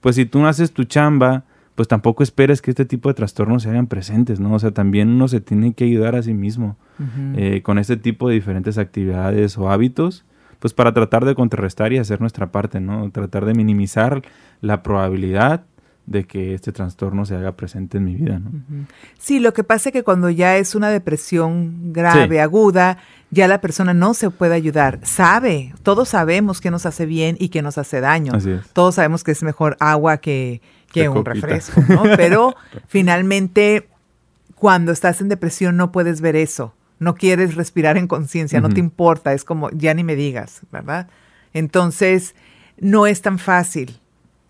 pues 0.01 0.15
si 0.15 0.25
tú 0.25 0.39
no 0.39 0.47
haces 0.47 0.71
tu 0.73 0.85
chamba, 0.85 1.43
pues 1.75 1.87
tampoco 1.87 2.23
esperes 2.23 2.61
que 2.61 2.71
este 2.71 2.85
tipo 2.85 3.09
de 3.09 3.15
trastornos 3.15 3.63
se 3.63 3.69
hagan 3.69 3.87
presentes, 3.87 4.39
¿no? 4.39 4.53
O 4.53 4.59
sea, 4.59 4.71
también 4.71 5.09
uno 5.09 5.27
se 5.27 5.41
tiene 5.41 5.73
que 5.73 5.85
ayudar 5.85 6.15
a 6.15 6.23
sí 6.23 6.33
mismo 6.33 6.77
eh, 7.35 7.61
con 7.63 7.79
este 7.79 7.97
tipo 7.97 8.29
de 8.29 8.35
diferentes 8.35 8.77
actividades 8.77 9.57
o 9.57 9.69
hábitos, 9.69 10.23
pues 10.59 10.73
para 10.73 10.93
tratar 10.93 11.25
de 11.25 11.35
contrarrestar 11.35 11.91
y 11.91 11.97
hacer 11.97 12.21
nuestra 12.21 12.51
parte, 12.51 12.79
¿no? 12.79 13.09
Tratar 13.11 13.45
de 13.45 13.53
minimizar 13.53 14.21
la 14.61 14.83
probabilidad 14.83 15.63
de 16.05 16.25
que 16.25 16.53
este 16.53 16.71
trastorno 16.71 17.25
se 17.25 17.35
haga 17.35 17.53
presente 17.53 17.97
en 17.97 18.03
mi 18.03 18.15
vida, 18.15 18.39
¿no? 18.39 18.51
Sí, 19.17 19.39
lo 19.39 19.53
que 19.53 19.63
pasa 19.63 19.89
es 19.89 19.93
que 19.93 20.03
cuando 20.03 20.29
ya 20.29 20.57
es 20.57 20.75
una 20.75 20.89
depresión 20.89 21.93
grave, 21.93 22.41
aguda, 22.41 22.97
ya 23.31 23.47
la 23.47 23.61
persona 23.61 23.93
no 23.93 24.13
se 24.13 24.29
puede 24.29 24.53
ayudar. 24.53 24.99
Sabe, 25.03 25.73
todos 25.81 26.09
sabemos 26.09 26.61
que 26.61 26.71
nos 26.71 26.85
hace 26.85 27.05
bien 27.05 27.37
y 27.39 27.49
que 27.49 27.61
nos 27.61 27.77
hace 27.77 27.99
daño. 27.99 28.33
Todos 28.73 28.95
sabemos 28.95 29.23
que 29.23 29.31
es 29.31 29.41
mejor 29.43 29.77
agua 29.79 30.17
que, 30.17 30.61
que 30.93 31.09
un 31.09 31.25
refresco, 31.25 31.83
¿no? 31.89 32.03
Pero 32.17 32.55
finalmente, 32.87 33.89
cuando 34.55 34.93
estás 34.93 35.19
en 35.19 35.27
depresión 35.27 35.75
no 35.75 35.91
puedes 35.91 36.21
ver 36.21 36.37
eso. 36.37 36.73
No 36.99 37.15
quieres 37.15 37.55
respirar 37.55 37.97
en 37.97 38.07
conciencia, 38.07 38.61
no 38.61 38.69
te 38.69 38.79
importa, 38.79 39.33
es 39.33 39.43
como, 39.43 39.69
ya 39.71 39.93
ni 39.93 40.05
me 40.05 40.15
digas, 40.15 40.61
¿verdad? 40.71 41.09
Entonces, 41.51 42.33
no 42.79 43.07
es 43.07 43.21
tan 43.21 43.39
fácil, 43.39 43.99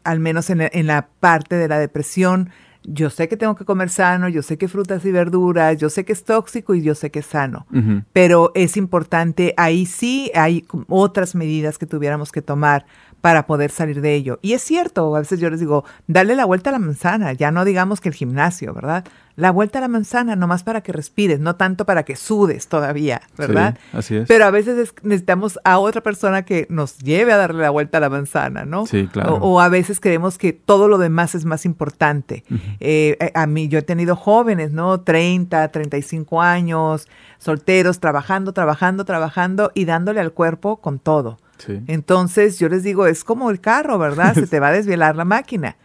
al 0.03 0.19
menos 0.19 0.51
en, 0.51 0.61
en 0.61 0.85
la 0.85 1.07
parte 1.19 1.55
de 1.55 1.67
la 1.67 1.79
depresión. 1.79 2.51
Yo 2.83 3.09
sé 3.09 3.27
que 3.27 3.37
tengo 3.37 3.55
que 3.55 3.65
comer 3.65 3.89
sano, 3.89 4.29
yo 4.29 4.43
sé 4.43 4.57
que 4.57 4.67
frutas 4.67 5.03
y 5.05 5.11
verduras, 5.11 5.77
yo 5.77 5.89
sé 5.89 6.03
que 6.05 6.13
es 6.13 6.25
tóxico 6.25 6.75
y 6.75 6.83
yo 6.83 6.93
sé 6.93 7.09
que 7.09 7.19
es 7.19 7.25
sano, 7.25 7.65
pero 8.11 8.51
es 8.55 8.75
importante, 8.75 9.53
ahí 9.55 9.85
sí 9.85 10.29
hay 10.35 10.65
otras 10.89 11.33
medidas 11.33 11.77
que 11.77 11.85
tuviéramos 11.85 12.31
que 12.31 12.41
tomar 12.41 12.85
para 13.23 13.47
poder 13.47 13.71
salir 13.71 14.01
de 14.01 14.15
ello. 14.15 14.37
Y 14.41 14.51
es 14.51 14.61
cierto, 14.61 15.15
a 15.15 15.19
veces 15.19 15.39
yo 15.39 15.49
les 15.49 15.61
digo, 15.61 15.85
dale 16.07 16.35
la 16.35 16.43
vuelta 16.43 16.71
a 16.71 16.73
la 16.73 16.79
manzana, 16.79 17.31
ya 17.31 17.51
no 17.51 17.63
digamos 17.63 18.01
que 18.01 18.09
el 18.09 18.15
gimnasio, 18.15 18.73
¿verdad? 18.73 19.05
la 19.35 19.51
vuelta 19.51 19.79
a 19.79 19.81
la 19.81 19.87
manzana, 19.87 20.35
nomás 20.35 20.63
para 20.63 20.81
que 20.81 20.91
respires, 20.91 21.39
no 21.39 21.55
tanto 21.55 21.85
para 21.85 22.03
que 22.03 22.15
sudes 22.15 22.67
todavía, 22.67 23.21
¿verdad? 23.37 23.77
Sí, 23.91 23.97
así 23.97 24.15
es. 24.17 24.27
Pero 24.27 24.45
a 24.45 24.51
veces 24.51 24.93
necesitamos 25.01 25.59
a 25.63 25.79
otra 25.79 26.01
persona 26.01 26.43
que 26.43 26.67
nos 26.69 26.99
lleve 26.99 27.33
a 27.33 27.37
darle 27.37 27.61
la 27.61 27.71
vuelta 27.71 27.97
a 27.97 28.01
la 28.01 28.09
manzana, 28.09 28.65
¿no? 28.65 28.85
Sí, 28.85 29.07
claro. 29.11 29.35
O, 29.35 29.59
a 29.59 29.69
veces 29.69 29.99
creemos 29.99 30.37
que 30.37 30.53
todo 30.53 30.87
lo 30.87 30.97
demás 30.97 31.33
es 31.33 31.45
más 31.45 31.65
importante. 31.65 32.43
Eh, 32.79 33.17
eh, 33.19 33.31
a 33.33 33.47
mí, 33.47 33.67
yo 33.69 33.79
he 33.79 33.83
tenido 33.83 34.15
jóvenes, 34.15 34.71
¿no? 34.71 35.01
30, 35.01 35.67
35 35.69 36.41
años, 36.41 37.07
solteros, 37.39 37.99
trabajando, 37.99 38.53
trabajando, 38.53 39.05
trabajando 39.05 39.71
y 39.73 39.85
dándole 39.85 40.19
al 40.19 40.33
cuerpo 40.33 40.77
con 40.77 40.99
todo. 40.99 41.39
Sí. 41.57 41.81
Entonces, 41.87 42.59
yo 42.59 42.69
les 42.69 42.83
digo, 42.83 43.07
es 43.07 43.23
como 43.23 43.49
el 43.49 43.61
carro, 43.61 43.97
¿verdad? 43.97 44.33
Se 44.33 44.47
te 44.47 44.59
va 44.59 44.69
a 44.69 44.73
desvelar 44.73 45.15
la 45.15 45.25
máquina. 45.25 45.77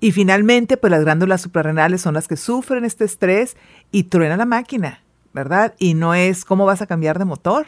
Y 0.00 0.12
finalmente, 0.12 0.78
pues 0.78 0.90
las 0.90 1.02
glándulas 1.02 1.42
suprarrenales 1.42 2.00
son 2.00 2.14
las 2.14 2.26
que 2.26 2.36
sufren 2.36 2.84
este 2.84 3.04
estrés 3.04 3.56
y 3.92 4.04
truena 4.04 4.36
la 4.36 4.46
máquina, 4.46 5.02
¿verdad? 5.34 5.74
Y 5.78 5.94
no 5.94 6.14
es 6.14 6.46
cómo 6.46 6.64
vas 6.64 6.80
a 6.80 6.86
cambiar 6.86 7.18
de 7.18 7.26
motor, 7.26 7.66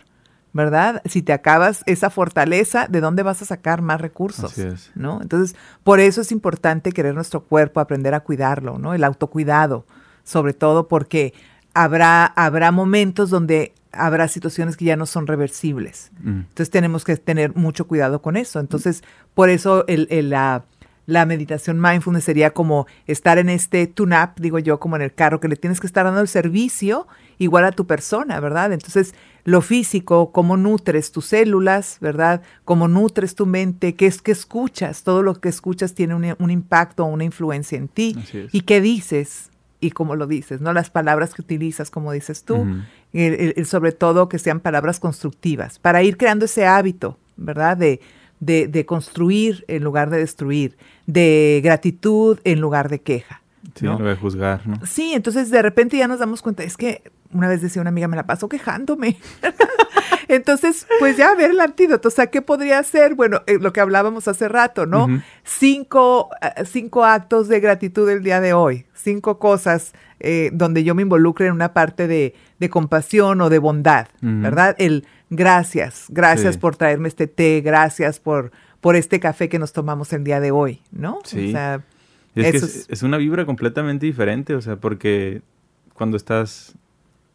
¿verdad? 0.55 1.03
Si 1.05 1.21
te 1.21 1.35
acabas 1.35 1.83
esa 1.85 2.09
fortaleza, 2.09 2.87
¿de 2.89 3.03
dónde 3.03 3.23
vas 3.23 3.43
a 3.43 3.45
sacar 3.45 3.83
más 3.83 4.01
recursos? 4.01 4.53
Así 4.53 4.63
es. 4.63 4.91
¿No? 4.95 5.21
Entonces, 5.21 5.57
por 5.85 6.01
eso 6.01 6.23
es 6.23 6.33
importante 6.33 6.93
querer 6.93 7.15
nuestro 7.15 7.45
cuerpo, 7.45 7.81
aprender 7.81 8.15
a 8.15 8.21
cuidarlo, 8.21 8.79
¿no? 8.79 8.95
El 8.95 9.05
autocuidado, 9.05 9.85
sobre 10.25 10.55
todo 10.55 10.89
porque 10.89 11.35
habrá, 11.75 12.25
habrá 12.25 12.73
momentos 12.73 13.29
donde 13.29 13.75
habrá 13.93 14.29
situaciones 14.29 14.77
que 14.77 14.87
ya 14.87 14.97
no 14.97 15.07
son 15.07 15.27
reversibles. 15.27 16.11
Mm. 16.21 16.41
Entonces 16.41 16.71
tenemos 16.71 17.05
que 17.05 17.17
tener 17.17 17.55
mucho 17.55 17.87
cuidado 17.87 18.23
con 18.23 18.37
eso. 18.37 18.61
Entonces, 18.61 19.03
por 19.35 19.51
eso 19.51 19.85
el, 19.87 20.09
el, 20.11 20.31
la 20.31 20.65
la 21.07 21.27
meditación 21.27 21.81
mindfulness 21.81 22.25
sería 22.25 22.53
como 22.53 22.87
estar 23.07 23.39
en 23.39 23.49
este 23.49 23.87
tune-up, 23.87 24.31
digo 24.37 24.59
yo, 24.59 24.79
como 24.79 24.97
en 24.97 25.03
el 25.03 25.13
carro, 25.13 25.41
que 25.41 25.49
le 25.49 25.57
tienes 25.57 25.81
que 25.81 25.87
estar 25.87 26.05
dando 26.05 26.21
el 26.21 26.29
servicio 26.29 27.09
igual 27.39 27.65
a 27.65 27.73
tu 27.73 27.87
persona, 27.87 28.39
¿verdad? 28.39 28.73
Entonces, 28.73 29.15
lo 29.45 29.61
físico, 29.63 30.31
cómo 30.31 30.57
nutres 30.57 31.11
tus 31.11 31.27
células, 31.27 31.99
¿verdad? 32.01 32.43
Cómo 32.65 32.87
nutres 32.87 33.35
tu 33.35 33.47
mente, 33.47 33.95
qué 33.95 34.07
es 34.07 34.23
que 34.23 34.31
escuchas, 34.31 35.03
todo 35.03 35.23
lo 35.23 35.35
que 35.41 35.49
escuchas 35.49 35.95
tiene 35.95 36.15
un, 36.15 36.37
un 36.39 36.51
impacto, 36.51 37.05
una 37.05 37.25
influencia 37.25 37.77
en 37.77 37.89
ti. 37.89 38.17
Y 38.53 38.61
qué 38.61 38.81
dices 38.81 39.51
y 39.83 39.91
cómo 39.91 40.15
lo 40.15 40.29
dices, 40.29 40.61
¿no? 40.61 40.73
Las 40.73 40.91
palabras 40.91 41.35
que 41.35 41.43
utilizas, 41.43 41.91
como 41.91 42.13
dices 42.13 42.45
tú, 42.45 42.67
sobre 43.65 43.93
todo 43.93 44.29
que 44.29 44.39
sean 44.39 44.61
palabras 44.61 45.01
constructivas, 45.01 45.81
para 45.81 46.05
ir 46.05 46.17
creando 46.17 46.45
ese 46.45 46.65
hábito, 46.65 47.19
¿verdad? 47.37 47.77
De, 47.77 48.01
de, 48.39 48.69
de, 48.69 48.87
construir 48.87 49.65
en 49.67 49.83
lugar 49.83 50.09
de 50.09 50.19
destruir, 50.19 50.77
de 51.07 51.61
gratitud 51.65 52.39
en 52.45 52.61
lugar 52.61 52.89
de 52.89 53.01
queja. 53.01 53.42
Sí, 53.75 53.85
¿no? 53.85 53.99
de 53.99 54.17
juzgar, 54.17 54.67
¿no? 54.67 54.77
Sí, 54.85 55.13
entonces 55.15 55.51
de 55.51 55.63
repente 55.63 55.97
ya 55.97 56.09
nos 56.09 56.19
damos 56.19 56.43
cuenta, 56.43 56.63
es 56.65 56.77
que 56.77 57.03
una 57.33 57.49
vez 57.49 57.63
decía 57.63 57.81
una 57.81 57.91
amiga, 57.91 58.09
me 58.09 58.17
la 58.17 58.27
paso 58.27 58.49
quejándome. 58.49 59.17
entonces, 60.29 60.87
pues 60.99 61.17
ya 61.17 61.31
a 61.31 61.35
ver 61.35 61.51
el 61.53 61.61
antídoto, 61.61 62.09
o 62.09 62.11
sea, 62.11 62.27
¿qué 62.27 62.43
podría 62.43 62.79
hacer? 62.79 63.15
Bueno, 63.15 63.43
eh, 63.47 63.59
lo 63.61 63.73
que 63.73 63.81
hablábamos 63.81 64.29
hace 64.29 64.49
rato, 64.49 64.87
¿no? 64.87 65.09
cinco, 65.45 66.29
eh, 66.41 66.65
cinco, 66.65 67.05
actos 67.05 67.49
de 67.49 67.61
gratitud 67.61 68.09
el 68.11 68.23
día 68.23 68.41
de 68.41 68.53
hoy, 68.53 68.87
cinco 68.95 69.39
cosas 69.39 69.93
eh, 70.21 70.51
donde 70.53 70.85
yo 70.85 70.95
me 70.95 71.03
involucre 71.03 71.47
en 71.47 71.53
una 71.53 71.73
parte 71.73 72.07
de, 72.07 72.35
de 72.59 72.69
compasión 72.71 73.41
o 73.41 73.49
de 73.49 73.59
bondad, 73.59 74.09
¿verdad? 74.21 74.75
El 74.79 75.07
gracias, 75.31 76.07
gracias 76.11 76.59
por 76.59 76.77
traerme 76.77 77.09
este 77.09 77.27
té, 77.27 77.61
gracias 77.63 78.21
por, 78.21 78.53
por 78.81 78.97
este 78.97 79.19
café 79.19 79.49
que 79.49 79.59
nos 79.59 79.73
tomamos 79.73 80.13
el 80.13 80.25
día 80.25 80.41
de 80.41 80.51
hoy, 80.51 80.83
¿no? 80.91 81.21
Sí. 81.25 81.49
O 81.49 81.51
sea, 81.53 81.83
es, 82.35 82.87
es, 82.89 83.03
una 83.03 83.19
vibra 83.19 83.45
completamente 83.45 84.07
diferente, 84.07 84.55
o 84.55 84.61
sea, 84.61 84.77
porque 84.77 85.43
cuando 85.95 86.17
estás 86.17 86.75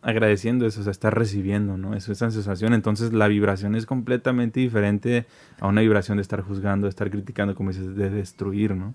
agradeciendo 0.02 0.66
eso, 0.66 0.82
o 0.82 0.84
sea, 0.84 0.92
estás 0.92 1.14
recibiendo, 1.14 1.78
¿no? 1.78 1.94
Eso, 1.94 2.12
esa 2.12 2.32
sensación, 2.32 2.74
entonces 2.74 3.14
la 3.14 3.28
vibración 3.28 3.76
es 3.76 3.86
completamente 3.86 4.60
diferente 4.60 5.26
a 5.60 5.68
una 5.68 5.82
vibración 5.82 6.18
de 6.18 6.22
estar 6.22 6.42
juzgando, 6.42 6.86
de 6.86 6.90
estar 6.90 7.10
criticando, 7.10 7.56
como 7.56 7.72
dices, 7.72 7.96
de 7.96 8.10
destruir, 8.10 8.76
¿no? 8.76 8.94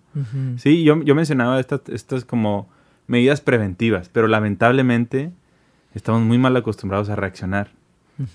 Sí, 0.57 0.85
yo, 0.85 1.03
yo 1.03 1.15
mencionaba 1.15 1.61
estas, 1.61 1.83
estas 1.89 2.25
como 2.25 2.69
medidas 3.07 3.41
preventivas, 3.41 4.09
pero 4.09 4.29
lamentablemente 4.29 5.33
estamos 5.95 6.23
muy 6.23 6.39
mal 6.39 6.57
acostumbrados 6.57 7.11
a 7.11 7.17
reaccionar. 7.17 7.71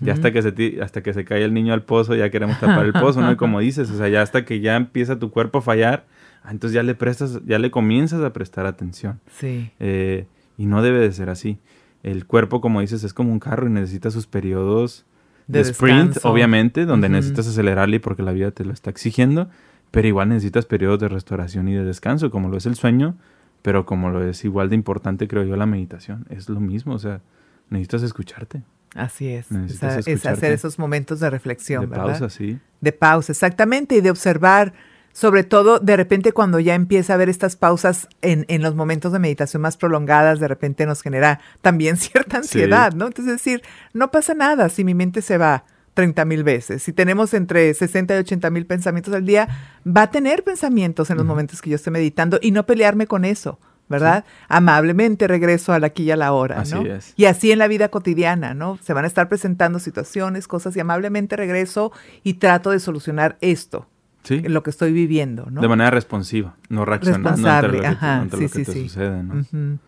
Ya 0.02 0.14
hasta 0.14 0.34
que, 0.34 0.42
se, 0.42 0.82
hasta 0.82 1.02
que 1.02 1.14
se 1.14 1.24
cae 1.24 1.44
el 1.44 1.54
niño 1.54 1.74
al 1.74 1.84
pozo, 1.84 2.16
ya 2.16 2.30
queremos 2.30 2.60
tapar 2.60 2.86
el 2.86 2.94
pozo, 2.94 3.22
¿no? 3.22 3.32
Y 3.32 3.36
como 3.38 3.60
dices, 3.60 3.90
o 3.90 3.98
sea, 3.98 4.10
ya 4.10 4.22
hasta 4.22 4.44
que 4.44 4.60
ya 4.60 4.76
empieza 4.76 5.18
tu 5.18 5.32
cuerpo 5.32 5.60
a 5.60 5.62
fallar, 5.62 6.06
entonces 6.52 6.74
ya 6.74 6.84
le 6.84 6.96
prestas, 6.96 7.42
ya 7.46 7.60
le 7.60 7.72
comienzas 7.72 8.22
a 8.24 8.34
prestar 8.34 8.66
atención. 8.66 9.20
Sí. 9.32 9.72
Eh, 9.80 10.28
y 10.58 10.66
no 10.66 10.82
debe 10.82 11.00
de 11.00 11.12
ser 11.12 11.30
así. 11.30 11.60
El 12.04 12.26
cuerpo, 12.26 12.62
como 12.62 12.82
dices, 12.82 13.04
es 13.04 13.14
como 13.14 13.32
un 13.32 13.40
carro 13.40 13.68
y 13.68 13.72
necesita 13.72 14.12
sus 14.12 14.28
periodos 14.28 15.06
de, 15.48 15.62
sprint, 15.62 16.18
obviamente, 16.24 16.86
donde 16.86 17.10
necesitas 17.10 17.48
acelerarle 17.48 18.00
porque 18.00 18.22
la 18.22 18.32
vida 18.32 18.52
te 18.52 18.66
lo 18.66 18.74
está 18.74 18.90
exigiendo, 18.90 19.50
pero 19.92 20.08
igual 20.08 20.30
necesitas 20.30 20.66
periodos 20.66 21.00
de 21.00 21.08
restauración 21.08 21.68
y 21.68 21.74
de 21.74 21.84
descanso, 21.84 22.30
como 22.32 22.50
lo 22.50 22.58
es 22.58 22.66
el 22.66 22.76
sueño, 22.76 23.16
pero 23.62 23.86
como 23.86 24.10
lo 24.10 24.24
es 24.24 24.44
igual 24.46 24.70
de 24.70 24.76
importante, 24.76 25.28
creo 25.28 25.44
yo, 25.44 25.56
la 25.56 25.66
meditación. 25.66 26.26
Es 26.30 26.50
lo 26.50 26.60
mismo, 26.60 26.94
o 26.94 27.00
sea, 27.00 27.22
necesitas 27.70 28.04
escucharte. 28.04 28.64
Así 28.96 29.28
es. 29.28 29.52
Es, 29.52 30.26
hacer 30.26 30.52
esos 30.54 30.80
momentos 30.80 31.20
de 31.20 31.30
reflexión, 31.30 31.82
de 31.82 31.88
¿verdad? 31.88 32.06
pausa, 32.06 32.30
sí. 32.30 32.60
De 32.82 32.92
pausa, 32.92 33.32
exactamente, 33.32 33.96
y 33.96 34.02
de 34.02 34.12
observar, 34.12 34.74
sobre 35.18 35.44
todo 35.44 35.80
de 35.80 35.98
repente 35.98 36.32
cuando 36.32 36.60
ya 36.60 36.76
empieza 36.76 37.12
a 37.12 37.16
haber 37.16 37.28
estas 37.28 37.56
pausas 37.56 38.08
en, 38.22 38.46
en 38.50 38.62
los 38.62 38.76
momentos 38.76 39.12
de 39.12 39.18
meditación 39.18 39.64
más 39.64 39.76
prolongadas, 39.76 40.40
de 40.40 40.48
repente 40.48 40.86
nos 40.86 41.02
genera 41.02 41.40
también 41.62 41.98
cierta 41.98 42.38
ansiedad, 42.38 42.94
¿no? 42.94 43.08
Entonces, 43.08 43.34
es 43.34 43.44
decir, 43.44 43.64
no 43.94 44.12
pasa 44.12 44.36
nada 44.36 44.70
si 44.70 44.84
mi 44.84 44.94
mente 44.94 45.24
se 45.24 45.40
va 45.40 45.64
30 45.96 46.24
mil 46.26 46.44
veces. 46.44 46.84
Si 46.84 46.94
tenemos 46.94 47.34
entre 47.34 47.74
60 47.74 48.16
y 48.16 48.20
80 48.20 48.52
mil 48.52 48.68
pensamientos 48.68 49.12
al 49.12 49.26
día, 49.26 49.48
va 49.88 50.04
a 50.04 50.12
tener 50.12 50.44
pensamientos 50.44 51.10
en 51.10 51.18
los 51.18 51.26
momentos 51.26 51.64
que 51.64 51.72
yo 51.72 51.78
esté 51.78 51.90
meditando 51.90 52.38
y 52.40 52.52
no 52.52 52.68
pelearme 52.68 53.08
con 53.08 53.26
eso. 53.26 53.58
¿verdad? 53.90 54.24
Amablemente 54.50 55.28
regreso 55.28 55.74
al 55.74 55.84
aquí 55.84 56.04
y 56.04 56.12
a 56.12 56.18
la 56.18 56.34
hora, 56.34 56.60
así 56.60 56.76
¿no? 56.76 56.82
Es. 56.86 57.14
Y 57.16 57.26
así 57.26 57.52
en 57.52 57.58
la 57.58 57.68
vida 57.68 57.88
cotidiana, 57.90 58.54
¿no? 58.54 58.78
Se 58.84 58.94
van 58.94 59.06
a 59.06 59.08
estar 59.08 59.30
presentando 59.30 59.80
situaciones, 59.80 60.48
cosas 60.48 60.76
y 60.76 60.82
amablemente 60.82 61.38
regreso 61.38 61.92
y 62.22 62.36
trato 62.36 62.70
de 62.70 62.80
solucionar 62.80 63.38
esto. 63.40 63.88
Sí. 64.28 64.42
Lo 64.42 64.62
que 64.62 64.72
estoy 64.72 64.92
viviendo, 64.92 65.48
¿no? 65.50 65.62
De 65.62 65.70
manera 65.70 65.90
responsiva, 65.90 66.56
no 66.68 66.84
reaccionando 66.84 67.30
Responsable, 67.30 67.68
ante 67.68 67.78
lo 67.78 67.82
que, 67.82 67.88
ajá, 67.88 68.20
ante 68.20 68.36
sí, 68.36 68.44
lo 68.44 68.50
que 68.50 68.66
sí, 68.66 68.72
te 68.72 68.84
sucede, 68.84 69.24
¿no? 69.24 69.80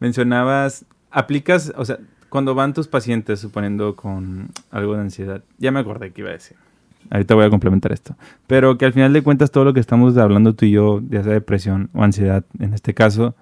Mencionabas, 0.00 0.84
aplicas, 1.12 1.72
o 1.76 1.84
sea, 1.84 2.00
cuando 2.28 2.56
van 2.56 2.74
tus 2.74 2.88
pacientes 2.88 3.38
suponiendo 3.38 3.94
con 3.94 4.48
algo 4.72 4.94
de 4.94 5.02
ansiedad, 5.02 5.44
ya 5.58 5.70
me 5.70 5.78
acordé 5.78 6.10
que 6.10 6.22
iba 6.22 6.30
a 6.30 6.32
decir. 6.32 6.56
Ahorita 7.10 7.36
voy 7.36 7.44
a 7.44 7.50
complementar 7.50 7.92
esto. 7.92 8.16
Pero 8.48 8.76
que 8.76 8.86
al 8.86 8.92
final 8.92 9.12
de 9.12 9.22
cuentas 9.22 9.52
todo 9.52 9.64
lo 9.64 9.72
que 9.72 9.78
estamos 9.78 10.16
hablando 10.16 10.56
tú 10.56 10.64
y 10.64 10.72
yo, 10.72 11.00
ya 11.08 11.22
sea 11.22 11.32
depresión 11.32 11.88
o 11.94 12.02
ansiedad, 12.02 12.44
en 12.58 12.74
este 12.74 12.92
caso, 12.92 13.36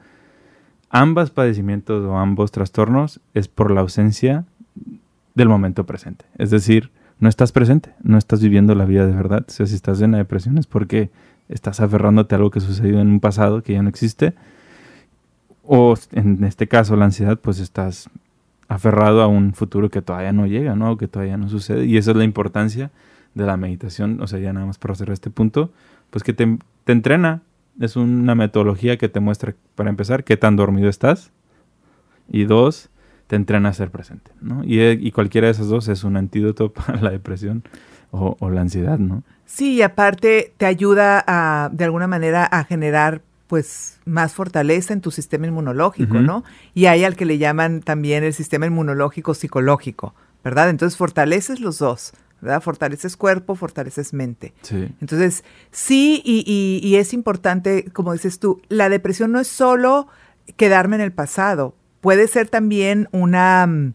ambos 0.91 1.31
padecimientos 1.31 2.05
o 2.05 2.19
ambos 2.19 2.53
trastornos 2.53 3.19
es 3.33 3.49
por 3.49 3.71
la 3.71 3.81
ausencia 3.81 4.45
del 5.35 5.49
momento 5.49 5.87
presente. 5.87 6.27
Es 6.37 6.51
decir, 6.51 6.91
no 7.21 7.29
estás 7.29 7.53
presente, 7.53 7.95
no 8.03 8.19
estás 8.19 8.43
viviendo 8.43 8.75
la 8.75 8.85
vida 8.85 9.07
de 9.07 9.15
verdad. 9.15 9.45
O 9.49 9.51
sea, 9.51 9.67
si 9.67 9.75
estás 9.75 10.01
en 10.01 10.13
la 10.13 10.19
depresión 10.19 10.59
es 10.59 10.67
porque 10.67 11.11
estás 11.49 11.81
aferrándote 11.81 12.35
a 12.35 12.39
algo 12.39 12.51
que 12.51 12.61
sucedió 12.61 13.01
en 13.01 13.09
un 13.09 13.21
pasado 13.21 13.63
que 13.63 13.75
ya 13.75 13.83
no 13.83 13.89
existe. 13.89 14.35
O 15.63 15.95
en 16.13 16.45
este 16.45 16.69
caso, 16.69 16.97
la 16.97 17.07
ansiedad, 17.07 17.39
pues 17.39 17.59
estás 17.59 18.11
aferrado 18.69 19.23
a 19.23 19.27
un 19.27 19.55
futuro 19.55 19.89
que 19.91 20.03
todavía 20.03 20.33
no 20.33 20.47
llega, 20.47 20.75
¿no? 20.75 20.93
O 20.93 20.97
que 20.97 21.09
todavía 21.09 21.37
no 21.37 21.49
sucede. 21.49 21.87
Y 21.87 21.97
esa 21.97 22.11
es 22.11 22.17
la 22.17 22.25
importancia 22.25 22.91
de 23.35 23.47
la 23.47 23.57
meditación. 23.57 24.21
O 24.21 24.27
sea, 24.27 24.39
ya 24.39 24.53
nada 24.53 24.67
más 24.67 24.79
para 24.79 24.95
cerrar 24.95 25.15
este 25.15 25.31
punto, 25.31 25.71
pues 26.11 26.23
que 26.23 26.33
te, 26.33 26.59
te 26.85 26.93
entrena. 26.93 27.43
Es 27.81 27.97
una 27.97 28.35
metodología 28.35 28.99
que 28.99 29.09
te 29.09 29.21
muestra, 29.21 29.55
para 29.75 29.91
empezar, 29.91 30.25
qué 30.25 30.37
tan 30.37 30.57
dormido 30.57 30.89
estás. 30.89 31.33
Y 32.29 32.45
dos, 32.45 32.91
te 33.35 33.37
entrena 33.37 33.71
a 33.71 33.73
ser 33.73 33.91
presente, 33.91 34.31
¿no? 34.41 34.63
Y, 34.65 34.81
y 34.81 35.11
cualquiera 35.11 35.49
de 35.49 35.51
esas 35.51 35.67
dos 35.67 35.89
es 35.89 36.05
un 36.05 36.17
antídoto 36.17 36.73
para 36.73 37.01
la 37.01 37.11
depresión 37.11 37.65
o, 38.13 38.37
o 38.39 38.49
la 38.51 38.61
ansiedad, 38.61 38.97
¿no? 39.01 39.25
Sí, 39.45 39.75
y 39.75 39.83
aparte 39.83 40.55
te 40.57 40.67
ayuda 40.67 41.25
a, 41.27 41.69
de 41.73 41.83
alguna 41.85 42.07
manera, 42.07 42.45
a 42.47 42.63
generar 42.63 43.23
pues 43.49 43.99
más 44.05 44.35
fortaleza 44.35 44.93
en 44.93 45.01
tu 45.01 45.11
sistema 45.11 45.47
inmunológico. 45.49 46.15
¿no? 46.21 46.45
Y 46.75 46.87
hay 46.87 47.03
al 47.05 47.17
que 47.17 47.25
le 47.25 47.39
llaman 47.39 47.81
también 47.81 48.23
el 48.23 48.33
sistema 48.33 48.67
inmunológico 48.67 49.35
psicológico, 49.35 50.15
¿verdad? 50.45 50.71
Entonces 50.71 50.97
fortaleces 50.97 51.59
los 51.61 51.79
dos, 51.79 52.13
¿verdad? 52.41 52.63
Fortaleces 52.63 53.17
cuerpo, 53.17 53.55
fortaleces 53.57 54.13
mente. 54.15 54.55
Sí. 54.63 54.89
Entonces, 55.01 55.43
sí, 55.73 56.23
y, 56.25 56.45
y- 56.47 56.87
y 56.89 56.97
es 56.97 57.13
importante, 57.13 57.91
como 57.93 58.13
dices 58.13 58.39
tú, 58.39 58.63
la 58.69 58.89
depresión 58.89 59.33
no 59.33 59.41
es 59.41 59.49
solo 59.49 60.07
quedarme 60.57 60.97
en 60.97 61.03
el 61.03 61.13
pasado, 61.13 61.75
puede 62.05 62.29
ser 62.29 62.49
también 62.49 63.09
una, 63.13 63.67
mm, 63.67 63.95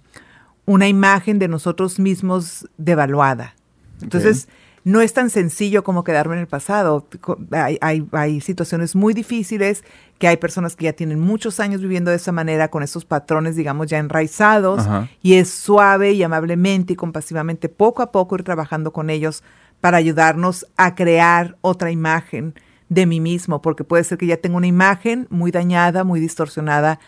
una 0.66 0.88
imagen 0.88 1.38
de 1.38 1.48
nosotros 1.48 2.00
mismos 2.00 2.68
devaluada. 2.80 3.54
Entonces, 4.02 4.48
no 4.84 5.02
es 5.02 5.14
tan 5.14 5.30
sencillo 5.30 5.84
como 5.84 6.04
quedarme 6.04 6.34
en 6.34 6.40
el 6.40 6.48
pasado. 6.48 7.08
Hay, 7.52 7.78
hay, 8.12 8.42
situaciones 8.42 8.96
muy 8.96 9.14
difíciles, 9.14 9.84
que 10.18 10.28
hay 10.28 10.38
personas 10.38 10.76
que 10.76 10.86
ya 10.86 10.94
tienen 10.94 11.20
muchos 11.20 11.60
años 11.60 11.82
viviendo 11.82 12.10
de 12.10 12.18
esa 12.18 12.32
manera, 12.32 12.72
con 12.72 12.82
esos 12.82 13.06
patrones, 13.06 13.56
digamos, 13.56 13.86
ya 13.86 14.00
enraizados, 14.00 14.88
y 15.22 15.36
es 15.36 15.52
suave 15.52 16.14
y 16.14 16.24
amablemente 16.24 16.94
y 16.94 16.96
compasivamente, 16.96 17.70
poco 17.70 18.02
a 18.02 18.12
poco 18.12 18.34
ir 18.34 18.44
trabajando 18.44 18.92
con 18.92 19.12
ellos 19.12 19.44
para 19.82 19.98
ayudarnos 19.98 20.66
a 20.78 20.96
crear 20.96 21.58
otra 21.62 21.92
imagen 21.92 22.56
de 22.90 23.06
mí 23.06 23.20
mismo, 23.20 23.62
porque 23.62 23.84
puede 23.84 24.04
ser 24.04 24.18
que 24.18 24.26
ya 24.26 24.38
tenga 24.38 24.58
una 24.58 24.66
imagen 24.66 25.28
muy 25.30 25.52
dañada, 25.52 26.04
muy 26.04 26.20
distorsionada, 26.20 27.00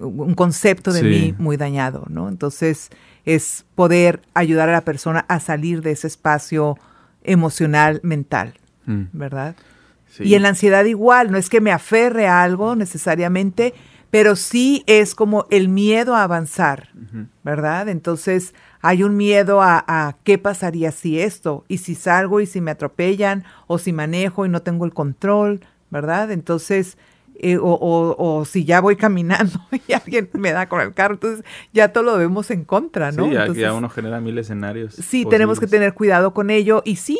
un 0.00 0.34
concepto 0.34 0.92
de 0.92 1.02
mí 1.02 1.34
muy 1.38 1.56
dañado, 1.56 2.04
¿no? 2.08 2.28
Entonces 2.28 2.90
es 3.24 3.64
poder 3.74 4.22
ayudar 4.34 4.68
a 4.68 4.72
la 4.72 4.82
persona 4.82 5.24
a 5.28 5.40
salir 5.40 5.82
de 5.82 5.92
ese 5.92 6.06
espacio 6.06 6.78
emocional, 7.22 8.00
mental, 8.02 8.54
mm. 8.86 9.04
¿verdad? 9.12 9.56
Y 10.20 10.34
en 10.34 10.42
la 10.42 10.48
ansiedad 10.48 10.84
igual, 10.84 11.30
no 11.30 11.38
es 11.38 11.48
que 11.48 11.60
me 11.60 11.70
aferre 11.70 12.26
a 12.26 12.42
algo 12.42 12.74
necesariamente, 12.74 13.74
pero 14.10 14.36
sí 14.36 14.82
es 14.86 15.14
como 15.14 15.46
el 15.50 15.68
miedo 15.68 16.16
a 16.16 16.22
avanzar, 16.22 16.88
¿verdad? 17.44 17.88
Entonces 17.88 18.54
hay 18.80 19.02
un 19.02 19.16
miedo 19.16 19.60
a, 19.60 19.84
a, 19.86 20.16
qué 20.24 20.38
pasaría 20.38 20.92
si 20.92 21.20
esto, 21.20 21.64
y 21.68 21.78
si 21.78 21.94
salgo 21.94 22.40
y 22.40 22.46
si 22.46 22.60
me 22.60 22.70
atropellan, 22.70 23.44
o 23.66 23.78
si 23.78 23.92
manejo 23.92 24.46
y 24.46 24.48
no 24.48 24.62
tengo 24.62 24.86
el 24.86 24.94
control, 24.94 25.60
¿verdad? 25.90 26.30
Entonces 26.30 26.96
eh, 27.40 27.56
o, 27.56 28.16
o, 28.18 28.44
si 28.44 28.64
ya 28.64 28.80
voy 28.80 28.96
caminando 28.96 29.60
y 29.88 29.92
alguien 29.92 30.28
me 30.32 30.52
da 30.52 30.68
con 30.68 30.80
el 30.80 30.94
carro, 30.94 31.14
entonces 31.14 31.44
ya 31.72 31.92
todo 31.92 32.04
lo 32.04 32.18
vemos 32.18 32.50
en 32.50 32.64
contra, 32.64 33.12
¿no? 33.12 33.26
Sí, 33.26 33.32
ya, 33.32 33.46
ya 33.52 33.72
uno 33.72 33.88
genera 33.88 34.20
mil 34.20 34.36
escenarios. 34.38 34.94
Sí, 34.94 35.24
tenemos 35.24 35.60
que 35.60 35.66
tener 35.66 35.94
cuidado 35.94 36.34
con 36.34 36.50
ello 36.50 36.82
y 36.84 36.96
sí, 36.96 37.18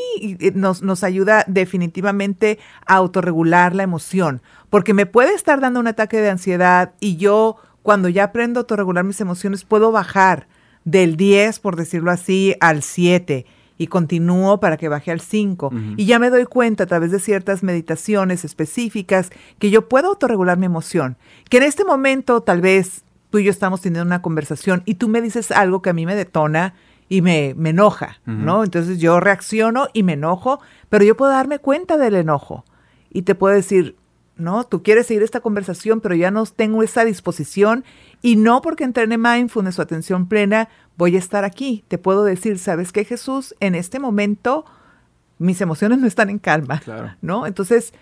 nos, 0.54 0.82
nos 0.82 1.04
ayuda 1.04 1.44
definitivamente 1.46 2.58
a 2.86 2.96
autorregular 2.96 3.74
la 3.74 3.84
emoción, 3.84 4.42
porque 4.70 4.94
me 4.94 5.06
puede 5.06 5.34
estar 5.34 5.60
dando 5.60 5.80
un 5.80 5.86
ataque 5.86 6.20
de 6.20 6.30
ansiedad 6.30 6.94
y 7.00 7.16
yo 7.16 7.56
cuando 7.82 8.08
ya 8.08 8.24
aprendo 8.24 8.60
a 8.60 8.62
autorregular 8.62 9.04
mis 9.04 9.20
emociones 9.20 9.64
puedo 9.64 9.92
bajar 9.92 10.48
del 10.84 11.16
10, 11.16 11.60
por 11.60 11.76
decirlo 11.76 12.10
así, 12.10 12.56
al 12.60 12.82
7 12.82 13.46
y 13.78 13.86
continúo 13.86 14.58
para 14.60 14.76
que 14.76 14.88
baje 14.88 15.12
al 15.12 15.20
5. 15.20 15.70
Y 15.96 16.04
ya 16.04 16.18
me 16.18 16.30
doy 16.30 16.44
cuenta 16.44 16.84
a 16.84 16.86
través 16.86 17.12
de 17.12 17.20
ciertas 17.20 17.62
meditaciones 17.62 18.44
específicas 18.44 19.30
que 19.58 19.70
yo 19.70 19.88
puedo 19.88 20.08
autorregular 20.08 20.58
mi 20.58 20.66
emoción. 20.66 21.16
Que 21.48 21.58
en 21.58 21.62
este 21.62 21.84
momento 21.84 22.42
tal 22.42 22.60
vez 22.60 23.04
tú 23.30 23.38
y 23.38 23.44
yo 23.44 23.50
estamos 23.50 23.80
teniendo 23.80 24.06
una 24.06 24.20
conversación 24.20 24.82
y 24.84 24.94
tú 24.94 25.08
me 25.08 25.22
dices 25.22 25.52
algo 25.52 25.80
que 25.80 25.90
a 25.90 25.92
mí 25.92 26.06
me 26.06 26.16
detona 26.16 26.74
y 27.08 27.22
me, 27.22 27.54
me 27.56 27.70
enoja, 27.70 28.20
¿no? 28.26 28.64
Entonces 28.64 28.98
yo 28.98 29.18
reacciono 29.20 29.88
y 29.94 30.02
me 30.02 30.12
enojo, 30.14 30.60
pero 30.90 31.04
yo 31.04 31.16
puedo 31.16 31.32
darme 31.32 31.58
cuenta 31.58 31.96
del 31.96 32.16
enojo 32.16 32.64
y 33.10 33.22
te 33.22 33.34
puedo 33.34 33.54
decir, 33.54 33.96
¿no? 34.38 34.64
Tú 34.64 34.82
quieres 34.82 35.06
seguir 35.06 35.22
esta 35.22 35.40
conversación, 35.40 36.00
pero 36.00 36.14
ya 36.14 36.30
no 36.30 36.46
tengo 36.46 36.82
esa 36.82 37.04
disposición 37.04 37.84
y 38.22 38.36
no 38.36 38.62
porque 38.62 38.84
entrene 38.84 39.18
mindfulness 39.18 39.78
o 39.78 39.82
atención 39.82 40.28
plena 40.28 40.68
voy 40.96 41.16
a 41.16 41.18
estar 41.18 41.44
aquí. 41.44 41.84
Te 41.88 41.98
puedo 41.98 42.24
decir, 42.24 42.58
¿sabes 42.58 42.92
qué, 42.92 43.04
Jesús? 43.04 43.54
En 43.60 43.74
este 43.74 43.98
momento 43.98 44.64
mis 45.38 45.60
emociones 45.60 45.98
no 45.98 46.06
están 46.06 46.30
en 46.30 46.38
calma, 46.38 46.82
¿no? 47.22 47.46
Entonces, 47.46 47.92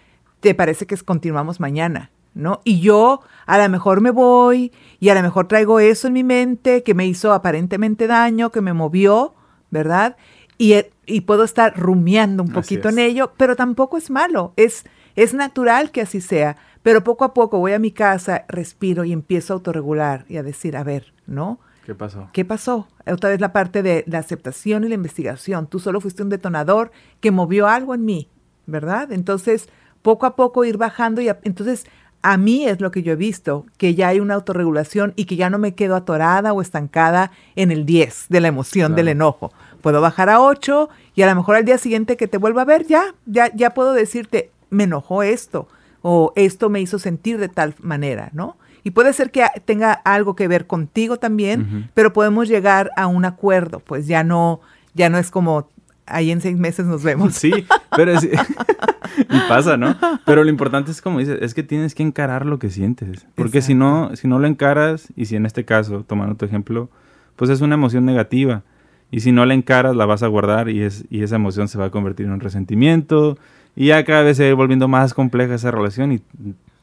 ¿te 0.40 0.54
parece 0.54 0.86
que 0.86 0.96
continuamos 0.96 1.60
mañana? 1.60 2.10
¿No? 2.34 2.60
Y 2.64 2.80
yo 2.80 3.22
a 3.46 3.56
lo 3.56 3.66
mejor 3.70 4.02
me 4.02 4.10
voy 4.10 4.70
y 5.00 5.08
a 5.08 5.14
lo 5.14 5.22
mejor 5.22 5.48
traigo 5.48 5.80
eso 5.80 6.06
en 6.06 6.12
mi 6.12 6.22
mente 6.22 6.82
que 6.82 6.92
me 6.92 7.06
hizo 7.06 7.32
aparentemente 7.32 8.06
daño, 8.06 8.52
que 8.52 8.60
me 8.60 8.74
movió, 8.74 9.34
¿verdad? 9.70 10.16
Y, 10.58 10.74
y 11.06 11.22
puedo 11.22 11.44
estar 11.44 11.74
rumiando 11.78 12.42
un 12.42 12.50
poquito 12.50 12.90
en 12.90 12.98
ello, 12.98 13.32
pero 13.38 13.56
tampoco 13.56 13.96
es 13.96 14.10
malo, 14.10 14.52
es 14.56 14.84
es 15.16 15.34
natural 15.34 15.90
que 15.90 16.02
así 16.02 16.20
sea, 16.20 16.56
pero 16.82 17.02
poco 17.02 17.24
a 17.24 17.34
poco 17.34 17.58
voy 17.58 17.72
a 17.72 17.78
mi 17.78 17.90
casa, 17.90 18.44
respiro 18.48 19.04
y 19.04 19.12
empiezo 19.12 19.52
a 19.52 19.56
autorregular 19.56 20.24
y 20.28 20.36
a 20.36 20.42
decir, 20.42 20.76
a 20.76 20.84
ver, 20.84 21.12
¿no? 21.26 21.58
¿Qué 21.84 21.94
pasó? 21.94 22.28
¿Qué 22.32 22.44
pasó? 22.44 22.88
Otra 23.06 23.30
vez 23.30 23.40
la 23.40 23.52
parte 23.52 23.82
de 23.82 24.04
la 24.06 24.18
aceptación 24.18 24.84
y 24.84 24.88
la 24.88 24.94
investigación. 24.94 25.66
Tú 25.66 25.78
solo 25.78 26.00
fuiste 26.00 26.22
un 26.22 26.28
detonador 26.28 26.90
que 27.20 27.30
movió 27.30 27.68
algo 27.68 27.94
en 27.94 28.04
mí, 28.04 28.28
¿verdad? 28.66 29.12
Entonces, 29.12 29.68
poco 30.02 30.26
a 30.26 30.36
poco 30.36 30.64
ir 30.64 30.76
bajando 30.76 31.20
y 31.20 31.28
entonces 31.42 31.86
a 32.22 32.36
mí 32.38 32.66
es 32.66 32.80
lo 32.80 32.90
que 32.90 33.04
yo 33.04 33.12
he 33.12 33.16
visto, 33.16 33.66
que 33.78 33.94
ya 33.94 34.08
hay 34.08 34.18
una 34.18 34.34
autorregulación 34.34 35.12
y 35.14 35.26
que 35.26 35.36
ya 35.36 35.48
no 35.48 35.58
me 35.58 35.74
quedo 35.74 35.94
atorada 35.94 36.52
o 36.52 36.60
estancada 36.60 37.30
en 37.54 37.70
el 37.70 37.86
10 37.86 38.26
de 38.28 38.40
la 38.40 38.48
emoción, 38.48 38.96
del 38.96 39.08
enojo. 39.08 39.52
Puedo 39.80 40.00
bajar 40.00 40.28
a 40.28 40.40
8 40.40 40.88
y 41.14 41.22
a 41.22 41.26
lo 41.28 41.36
mejor 41.36 41.54
al 41.54 41.64
día 41.64 41.78
siguiente 41.78 42.16
que 42.16 42.26
te 42.26 42.38
vuelva 42.38 42.62
a 42.62 42.64
ver, 42.64 42.86
ya, 42.86 43.14
ya, 43.26 43.54
ya 43.54 43.74
puedo 43.74 43.92
decirte, 43.92 44.50
me 44.70 44.84
enojó 44.84 45.22
esto 45.22 45.68
o 46.02 46.32
esto 46.36 46.68
me 46.70 46.80
hizo 46.80 46.98
sentir 46.98 47.38
de 47.38 47.48
tal 47.48 47.74
manera, 47.80 48.30
¿no? 48.32 48.56
Y 48.84 48.92
puede 48.92 49.12
ser 49.12 49.32
que 49.32 49.44
tenga 49.64 49.92
algo 49.92 50.36
que 50.36 50.46
ver 50.46 50.68
contigo 50.68 51.16
también, 51.16 51.90
pero 51.94 52.12
podemos 52.12 52.46
llegar 52.46 52.90
a 52.96 53.08
un 53.08 53.24
acuerdo, 53.24 53.80
pues 53.80 54.06
ya 54.06 54.22
no, 54.22 54.60
ya 54.94 55.08
no 55.08 55.18
es 55.18 55.32
como 55.32 55.68
ahí 56.06 56.30
en 56.30 56.40
seis 56.40 56.56
meses 56.56 56.86
nos 56.86 57.02
vemos. 57.02 57.34
Sí, 57.34 57.66
pero 57.96 58.12
es, 58.12 58.22
y 59.18 59.38
pasa, 59.48 59.76
¿no? 59.76 59.96
Pero 60.24 60.44
lo 60.44 60.50
importante 60.50 60.90
es 60.90 61.02
como 61.02 61.18
dices, 61.18 61.38
es 61.42 61.54
que 61.54 61.62
tienes 61.62 61.94
que 61.94 62.04
encarar 62.04 62.46
lo 62.46 62.58
que 62.58 62.70
sientes, 62.70 63.26
porque 63.34 63.60
si 63.60 63.74
no, 63.74 64.14
si 64.14 64.28
no 64.28 64.38
lo 64.38 64.46
encaras 64.46 65.08
y 65.16 65.26
si 65.26 65.36
en 65.36 65.46
este 65.46 65.64
caso, 65.64 66.04
tomando 66.06 66.36
tu 66.36 66.44
ejemplo, 66.44 66.88
pues 67.34 67.50
es 67.50 67.60
una 67.60 67.74
emoción 67.74 68.04
negativa. 68.04 68.62
Y 69.10 69.20
si 69.20 69.30
no 69.30 69.46
la 69.46 69.54
encaras, 69.54 69.94
la 69.94 70.04
vas 70.04 70.22
a 70.22 70.26
guardar 70.26 70.68
y, 70.68 70.82
es, 70.82 71.04
y 71.10 71.22
esa 71.22 71.36
emoción 71.36 71.68
se 71.68 71.78
va 71.78 71.86
a 71.86 71.90
convertir 71.90 72.26
en 72.26 72.32
un 72.32 72.40
resentimiento, 72.40 73.38
y 73.76 73.88
ya 73.88 74.04
cada 74.04 74.22
vez 74.22 74.38
se 74.38 74.48
va 74.48 74.56
volviendo 74.56 74.88
más 74.88 75.14
compleja 75.14 75.54
esa 75.54 75.70
relación 75.70 76.12
y 76.12 76.22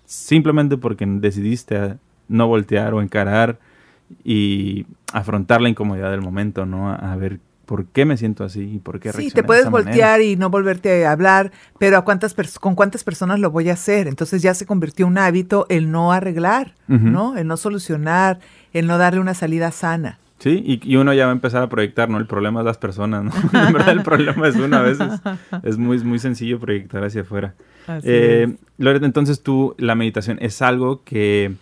simplemente 0.05 0.77
porque 0.77 1.05
decidiste 1.07 1.97
no 2.27 2.47
voltear 2.47 2.93
o 2.93 3.01
encarar 3.01 3.57
y 4.23 4.85
afrontar 5.11 5.59
la 5.59 5.69
incomodidad 5.69 6.11
del 6.11 6.21
momento, 6.21 6.65
¿no? 6.67 6.91
A, 6.91 7.15
ver 7.15 7.39
por 7.65 7.85
qué 7.87 8.05
me 8.05 8.15
siento 8.15 8.43
así 8.43 8.75
y 8.75 8.77
por 8.77 8.99
qué 8.99 9.11
Sí, 9.11 9.31
te 9.31 9.41
puedes 9.41 9.69
voltear 9.69 10.21
y 10.21 10.35
no 10.35 10.51
volverte 10.51 11.05
a 11.07 11.11
hablar, 11.11 11.51
pero 11.79 11.97
¿a 11.97 12.03
cuántas 12.03 12.35
con 12.59 12.75
cuántas 12.75 13.03
personas 13.03 13.39
lo 13.39 13.49
voy 13.49 13.69
a 13.69 13.73
hacer? 13.73 14.07
Entonces 14.07 14.41
ya 14.43 14.53
se 14.53 14.67
convirtió 14.67 15.07
en 15.07 15.13
un 15.13 15.17
hábito 15.17 15.65
el 15.69 15.91
no 15.91 16.11
arreglar, 16.11 16.75
¿no? 16.87 17.37
El 17.37 17.47
no 17.47 17.57
solucionar, 17.57 18.39
el 18.71 18.85
no 18.85 18.99
darle 18.99 19.19
una 19.19 19.33
salida 19.33 19.71
sana. 19.71 20.19
Sí, 20.43 20.61
y, 20.83 20.95
uno 20.97 21.13
ya 21.13 21.23
va 21.23 21.31
a 21.31 21.35
empezar 21.35 21.63
a 21.63 21.69
proyectar, 21.69 22.09
¿no? 22.09 22.17
El 22.17 22.27
problema 22.27 22.59
es 22.59 22.65
las 22.65 22.77
personas, 22.77 23.23
¿no? 23.23 23.31
en 23.65 23.71
verdad 23.71 23.91
el 23.91 24.03
problema 24.03 24.45
es 24.45 24.57
uno 24.57 24.75
a 24.75 24.81
veces. 24.81 25.07
Es 25.63 25.77
muy, 25.77 25.99
muy 25.99 26.19
sencillo 26.19 26.59
proyectar 26.59 27.01
hacia 27.01 27.21
afuera. 27.21 27.53
Eh, 28.03 28.53
Loreta, 28.77 29.05
entonces 29.05 29.41
tú, 29.41 29.73
la 29.77 29.95
meditación 29.95 30.39
es 30.41 30.61
algo 30.61 31.01
que 31.05 31.53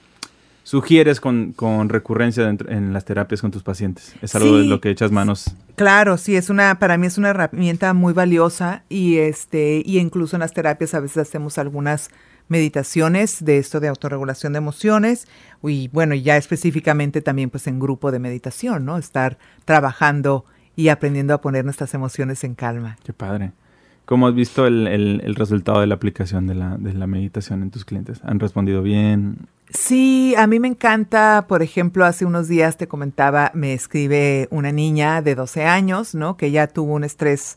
sugieres 0.63 1.21
con, 1.21 1.51
con 1.51 1.89
recurrencia 1.89 2.49
en 2.49 2.91
las 2.91 3.05
terapias 3.05 3.41
con 3.41 3.51
tus 3.51 3.61
pacientes. 3.61 4.15
Es 4.23 4.33
algo 4.33 4.57
de 4.57 4.63
lo 4.63 4.81
que 4.81 4.89
echas 4.89 5.11
manos. 5.11 5.55
Claro, 5.75 6.17
sí, 6.17 6.35
es 6.35 6.49
una, 6.49 6.79
para 6.79 6.97
mí 6.97 7.05
es 7.05 7.19
una 7.19 7.29
herramienta 7.29 7.93
muy 7.93 8.13
valiosa 8.13 8.81
y 8.89 9.17
este, 9.17 9.83
y 9.85 9.99
incluso 9.99 10.35
en 10.37 10.39
las 10.39 10.53
terapias 10.53 10.95
a 10.95 11.01
veces 11.01 11.17
hacemos 11.17 11.59
algunas 11.59 12.09
meditaciones 12.51 13.43
de 13.45 13.57
esto 13.57 13.79
de 13.79 13.87
autorregulación 13.87 14.51
de 14.51 14.57
emociones 14.57 15.25
y 15.63 15.87
bueno, 15.87 16.15
ya 16.15 16.35
específicamente 16.35 17.21
también 17.21 17.49
pues 17.49 17.65
en 17.65 17.79
grupo 17.79 18.11
de 18.11 18.19
meditación, 18.19 18.83
¿no? 18.83 18.97
Estar 18.97 19.37
trabajando 19.63 20.43
y 20.75 20.89
aprendiendo 20.89 21.33
a 21.33 21.39
poner 21.39 21.63
nuestras 21.63 21.93
emociones 21.93 22.43
en 22.43 22.55
calma. 22.55 22.97
Qué 23.05 23.13
padre. 23.13 23.53
¿Cómo 24.03 24.27
has 24.27 24.35
visto 24.35 24.67
el, 24.67 24.85
el, 24.85 25.35
resultado 25.35 25.79
de 25.79 25.87
la 25.87 25.95
aplicación 25.95 26.45
de 26.45 26.55
la, 26.55 26.75
de 26.77 26.93
la 26.93 27.07
meditación 27.07 27.61
en 27.61 27.71
tus 27.71 27.85
clientes? 27.85 28.19
¿Han 28.23 28.41
respondido 28.41 28.81
bien? 28.81 29.47
Sí, 29.69 30.35
a 30.37 30.45
mí 30.45 30.59
me 30.59 30.67
encanta, 30.67 31.45
por 31.47 31.63
ejemplo, 31.63 32.03
hace 32.03 32.25
unos 32.25 32.49
días 32.49 32.75
te 32.75 32.89
comentaba, 32.89 33.51
me 33.53 33.73
escribe 33.73 34.49
una 34.51 34.73
niña 34.73 35.21
de 35.21 35.35
12 35.35 35.63
años, 35.63 36.13
¿no? 36.13 36.35
Que 36.35 36.51
ya 36.51 36.67
tuvo 36.67 36.95
un 36.95 37.05
estrés, 37.05 37.55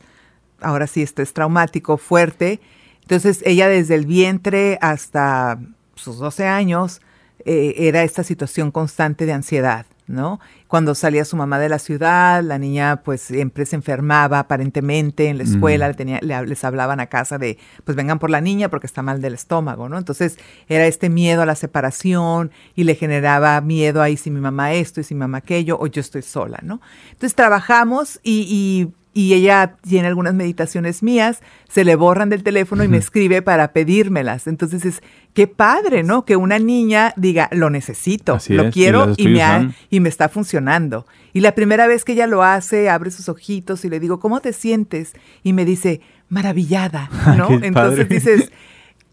ahora 0.61 0.87
sí, 0.87 1.03
estrés 1.03 1.33
traumático 1.33 1.97
fuerte 1.97 2.61
entonces 3.05 3.43
ella 3.45 3.69
desde 3.69 3.95
el 3.95 4.07
vientre 4.07 4.79
hasta 4.81 5.59
sus 5.95 6.19
12 6.19 6.47
años 6.47 7.03
eh, 7.45 7.75
era 7.77 8.03
esta 8.03 8.25
situación 8.25 8.71
constante 8.71 9.27
de 9.27 9.35
ansiedad, 9.35 9.85
¿no? 10.07 10.41
Cuando 10.69 10.95
salía 10.95 11.27
su 11.27 11.37
mamá 11.37 11.59
de 11.59 11.69
la 11.69 11.79
ciudad, 11.79 12.43
la 12.43 12.59
niña 12.59 13.03
pues 13.05 13.21
siempre 13.21 13.67
se 13.67 13.77
enfermaba 13.77 14.39
aparentemente 14.39 15.29
en 15.29 15.37
la 15.37 15.45
escuela, 15.45 15.93
tenía, 15.93 16.19
les 16.23 16.65
hablaban 16.65 17.01
a 17.01 17.09
casa 17.09 17.37
de 17.37 17.59
pues 17.85 17.95
vengan 17.95 18.19
por 18.19 18.31
la 18.31 18.41
niña 18.41 18.71
porque 18.71 18.87
está 18.87 19.03
mal 19.03 19.21
del 19.21 19.35
estómago, 19.35 19.91
¿no? 19.91 19.99
Entonces 19.99 20.39
era 20.67 20.87
este 20.87 21.11
miedo 21.11 21.43
a 21.43 21.47
la 21.47 21.57
separación 21.57 22.51
y 22.75 22.85
le 22.85 22.95
generaba 22.95 23.61
miedo 23.61 24.01
ahí 24.01 24.17
si 24.17 24.31
mi 24.31 24.41
mamá 24.41 24.73
esto 24.73 25.03
y 25.03 25.05
si 25.05 25.15
mi 25.15 25.21
mamá 25.21 25.39
aquello 25.39 25.77
o 25.79 25.87
yo 25.87 26.01
estoy 26.01 26.23
sola, 26.23 26.59
¿no? 26.63 26.81
Entonces 27.11 27.35
trabajamos 27.35 28.19
y 28.23 28.47
y 28.49 29.04
ella 29.15 29.77
tiene 29.81 30.09
algunas 30.09 30.35
meditaciones 30.35 31.03
mías, 31.03 31.41
se 31.69 31.85
le 31.85 31.95
borran 31.95 32.31
del 32.31 32.43
teléfono 32.43 32.83
y 32.83 32.89
me 32.89 32.97
escribe 32.97 33.43
para 33.43 33.73
pedírmelas. 33.73 34.49
Entonces 34.49 34.85
es, 34.85 35.03
qué 35.35 35.47
padre, 35.47 36.03
¿no? 36.03 36.25
Que 36.25 36.37
una 36.37 36.59
niña 36.59 37.15
diga, 37.17 37.49
lo 37.53 37.71
necesito, 37.71 38.39
lo 38.49 38.71
quiero 38.71 39.13
y, 39.17 39.29
me 39.29 39.75
y 39.89 40.01
me 40.01 40.09
está 40.09 40.29
funcionando. 40.29 41.07
Y 41.33 41.41
la 41.41 41.55
primera 41.55 41.87
vez 41.87 42.05
que 42.05 42.13
ella 42.13 42.27
lo 42.27 42.43
hace, 42.43 42.91
abre 42.91 43.13
sus 43.13 43.29
ojitos 43.29 43.85
y 43.85 43.89
le 43.89 44.01
digo, 44.01 44.19
¿cómo 44.19 44.41
te 44.41 44.53
sientes? 44.53 45.13
Y 45.43 45.53
me 45.53 45.65
dice, 45.65 46.01
maravillada, 46.29 47.09
¿no? 47.37 47.51
Entonces 47.63 48.09
dices, 48.09 48.51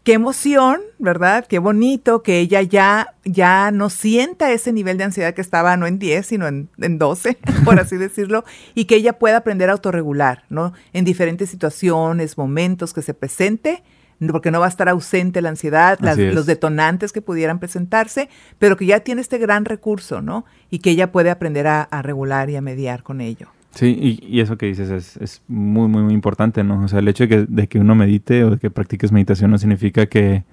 qué 0.04 0.14
emoción, 0.14 0.80
¿verdad? 0.98 1.46
Qué 1.46 1.58
bonito 1.58 2.22
que 2.22 2.40
ella 2.40 2.62
ya, 2.62 3.14
ya 3.24 3.70
no 3.70 3.90
sienta 3.90 4.50
ese 4.52 4.72
nivel 4.72 4.98
de 4.98 5.04
ansiedad 5.04 5.34
que 5.34 5.40
estaba 5.40 5.76
no 5.76 5.86
en 5.86 5.98
10, 5.98 6.26
sino 6.26 6.48
en, 6.48 6.68
en 6.78 6.98
12, 6.98 7.38
por 7.64 7.78
así 7.78 7.96
decirlo, 7.96 8.44
y 8.74 8.86
que 8.86 8.96
ella 8.96 9.18
pueda 9.18 9.38
aprender 9.38 9.70
a 9.70 9.74
autorregular, 9.74 10.44
¿no? 10.48 10.72
En 10.92 11.04
diferentes 11.04 11.50
situaciones, 11.50 12.36
momentos 12.36 12.92
que 12.92 13.02
se 13.02 13.14
presente, 13.14 13.82
porque 14.30 14.52
no 14.52 14.60
va 14.60 14.66
a 14.66 14.68
estar 14.68 14.88
ausente 14.88 15.42
la 15.42 15.48
ansiedad, 15.48 15.98
los 16.00 16.46
detonantes 16.46 17.10
que 17.12 17.22
pudieran 17.22 17.58
presentarse, 17.58 18.28
pero 18.58 18.76
que 18.76 18.86
ya 18.86 19.00
tiene 19.00 19.20
este 19.20 19.38
gran 19.38 19.64
recurso, 19.64 20.22
¿no? 20.22 20.44
Y 20.70 20.78
que 20.78 20.90
ella 20.90 21.10
puede 21.10 21.30
aprender 21.30 21.66
a 21.66 22.02
regular 22.02 22.48
y 22.48 22.54
a 22.54 22.60
mediar 22.60 23.02
con 23.02 23.20
ello. 23.20 23.48
Sí, 23.74 24.20
y, 24.28 24.40
eso 24.40 24.58
que 24.58 24.66
dices 24.66 24.90
es, 24.90 25.16
es, 25.16 25.42
muy, 25.48 25.88
muy, 25.88 26.02
muy 26.02 26.14
importante, 26.14 26.62
¿no? 26.62 26.84
O 26.84 26.88
sea, 26.88 26.98
el 26.98 27.08
hecho 27.08 27.24
de 27.24 27.28
que, 27.28 27.46
de 27.48 27.66
que 27.68 27.78
uno 27.78 27.94
medite 27.94 28.44
o 28.44 28.50
de 28.50 28.58
que 28.58 28.70
practiques 28.70 29.12
meditación 29.12 29.50
no 29.50 29.58
significa 29.58 30.06
que 30.06 30.44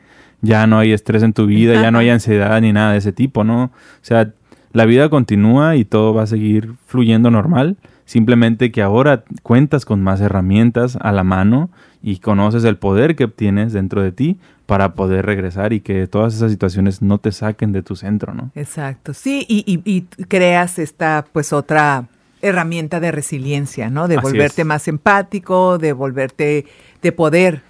ya 0.42 0.68
no 0.68 0.80
hay 0.80 0.94
estrés 0.94 1.24
en 1.24 1.34
tu 1.34 1.46
vida, 1.46 1.74
ya 1.74 1.92
no 1.92 2.00
hay 2.00 2.10
ansiedad 2.10 2.60
ni 2.62 2.72
nada 2.72 2.94
de 2.94 3.00
ese 3.00 3.12
tipo, 3.12 3.44
¿no? 3.44 3.64
O 3.64 3.72
sea, 4.02 4.32
la 4.72 4.86
vida 4.86 5.10
continúa 5.10 5.76
y 5.76 5.84
todo 5.84 6.14
va 6.14 6.24
a 6.24 6.28
seguir 6.28 6.76
fluyendo 6.86 7.30
normal, 7.30 7.78
simplemente 8.06 8.72
que 8.72 8.82
ahora 8.82 9.24
cuentas 9.44 9.84
con 9.84 10.02
más 10.02 10.22
herramientas 10.22 10.98
a 11.02 11.12
la 11.12 11.24
mano 11.24 11.70
y 12.02 12.20
conoces 12.20 12.64
el 12.64 12.78
poder 12.78 13.18
que 13.18 13.26
obtienes 13.26 13.74
dentro 13.74 14.02
de 14.02 14.14
ti 14.14 14.38
para 14.66 14.94
poder 14.94 15.26
regresar 15.26 15.74
y 15.74 15.82
que 15.82 16.08
todas 16.08 16.36
esas 16.36 16.52
situaciones 16.52 17.02
no 17.02 17.18
te 17.18 17.32
saquen 17.32 17.72
de 17.74 17.82
tu 17.82 17.96
centro, 17.96 18.34
¿no? 18.34 18.52
Exacto, 18.56 19.14
sí, 19.14 19.46
y, 19.50 19.64
y, 19.66 19.82
y 19.86 20.02
creas 20.26 20.80
esta 20.80 21.26
pues 21.34 21.52
otra 21.52 22.08
herramienta 22.42 23.00
de 23.00 23.12
resiliencia, 23.12 23.90
¿no? 23.90 24.08
De 24.08 24.18
volverte 24.18 24.64
más 24.64 24.88
empático, 24.88 25.78
de 25.78 25.94
volverte, 25.94 26.66
de 27.02 27.12
poder 27.12 27.64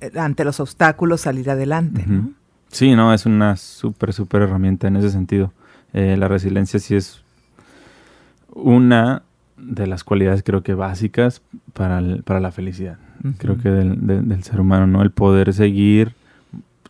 eh, 0.00 0.10
ante 0.18 0.44
los 0.44 0.60
obstáculos 0.60 1.22
salir 1.22 1.50
adelante. 1.50 2.04
¿no? 2.06 2.30
Sí, 2.68 2.94
no, 2.94 3.12
es 3.12 3.26
una 3.26 3.56
súper, 3.56 4.12
súper 4.12 4.42
herramienta 4.42 4.88
en 4.88 4.96
ese 4.96 5.10
sentido. 5.10 5.52
Eh, 5.92 6.16
la 6.16 6.28
resiliencia 6.28 6.78
sí 6.78 6.94
es 6.94 7.22
una 8.52 9.22
de 9.56 9.86
las 9.86 10.04
cualidades 10.04 10.42
creo 10.42 10.62
que 10.62 10.74
básicas 10.74 11.42
para, 11.72 12.02
para 12.24 12.40
la 12.40 12.52
felicidad. 12.52 12.98
Creo 13.38 13.58
que 13.58 13.70
del, 13.70 14.06
del, 14.28 14.44
ser 14.44 14.60
humano, 14.60 14.86
¿no? 14.86 15.02
El 15.02 15.10
poder 15.10 15.52
seguir 15.52 16.14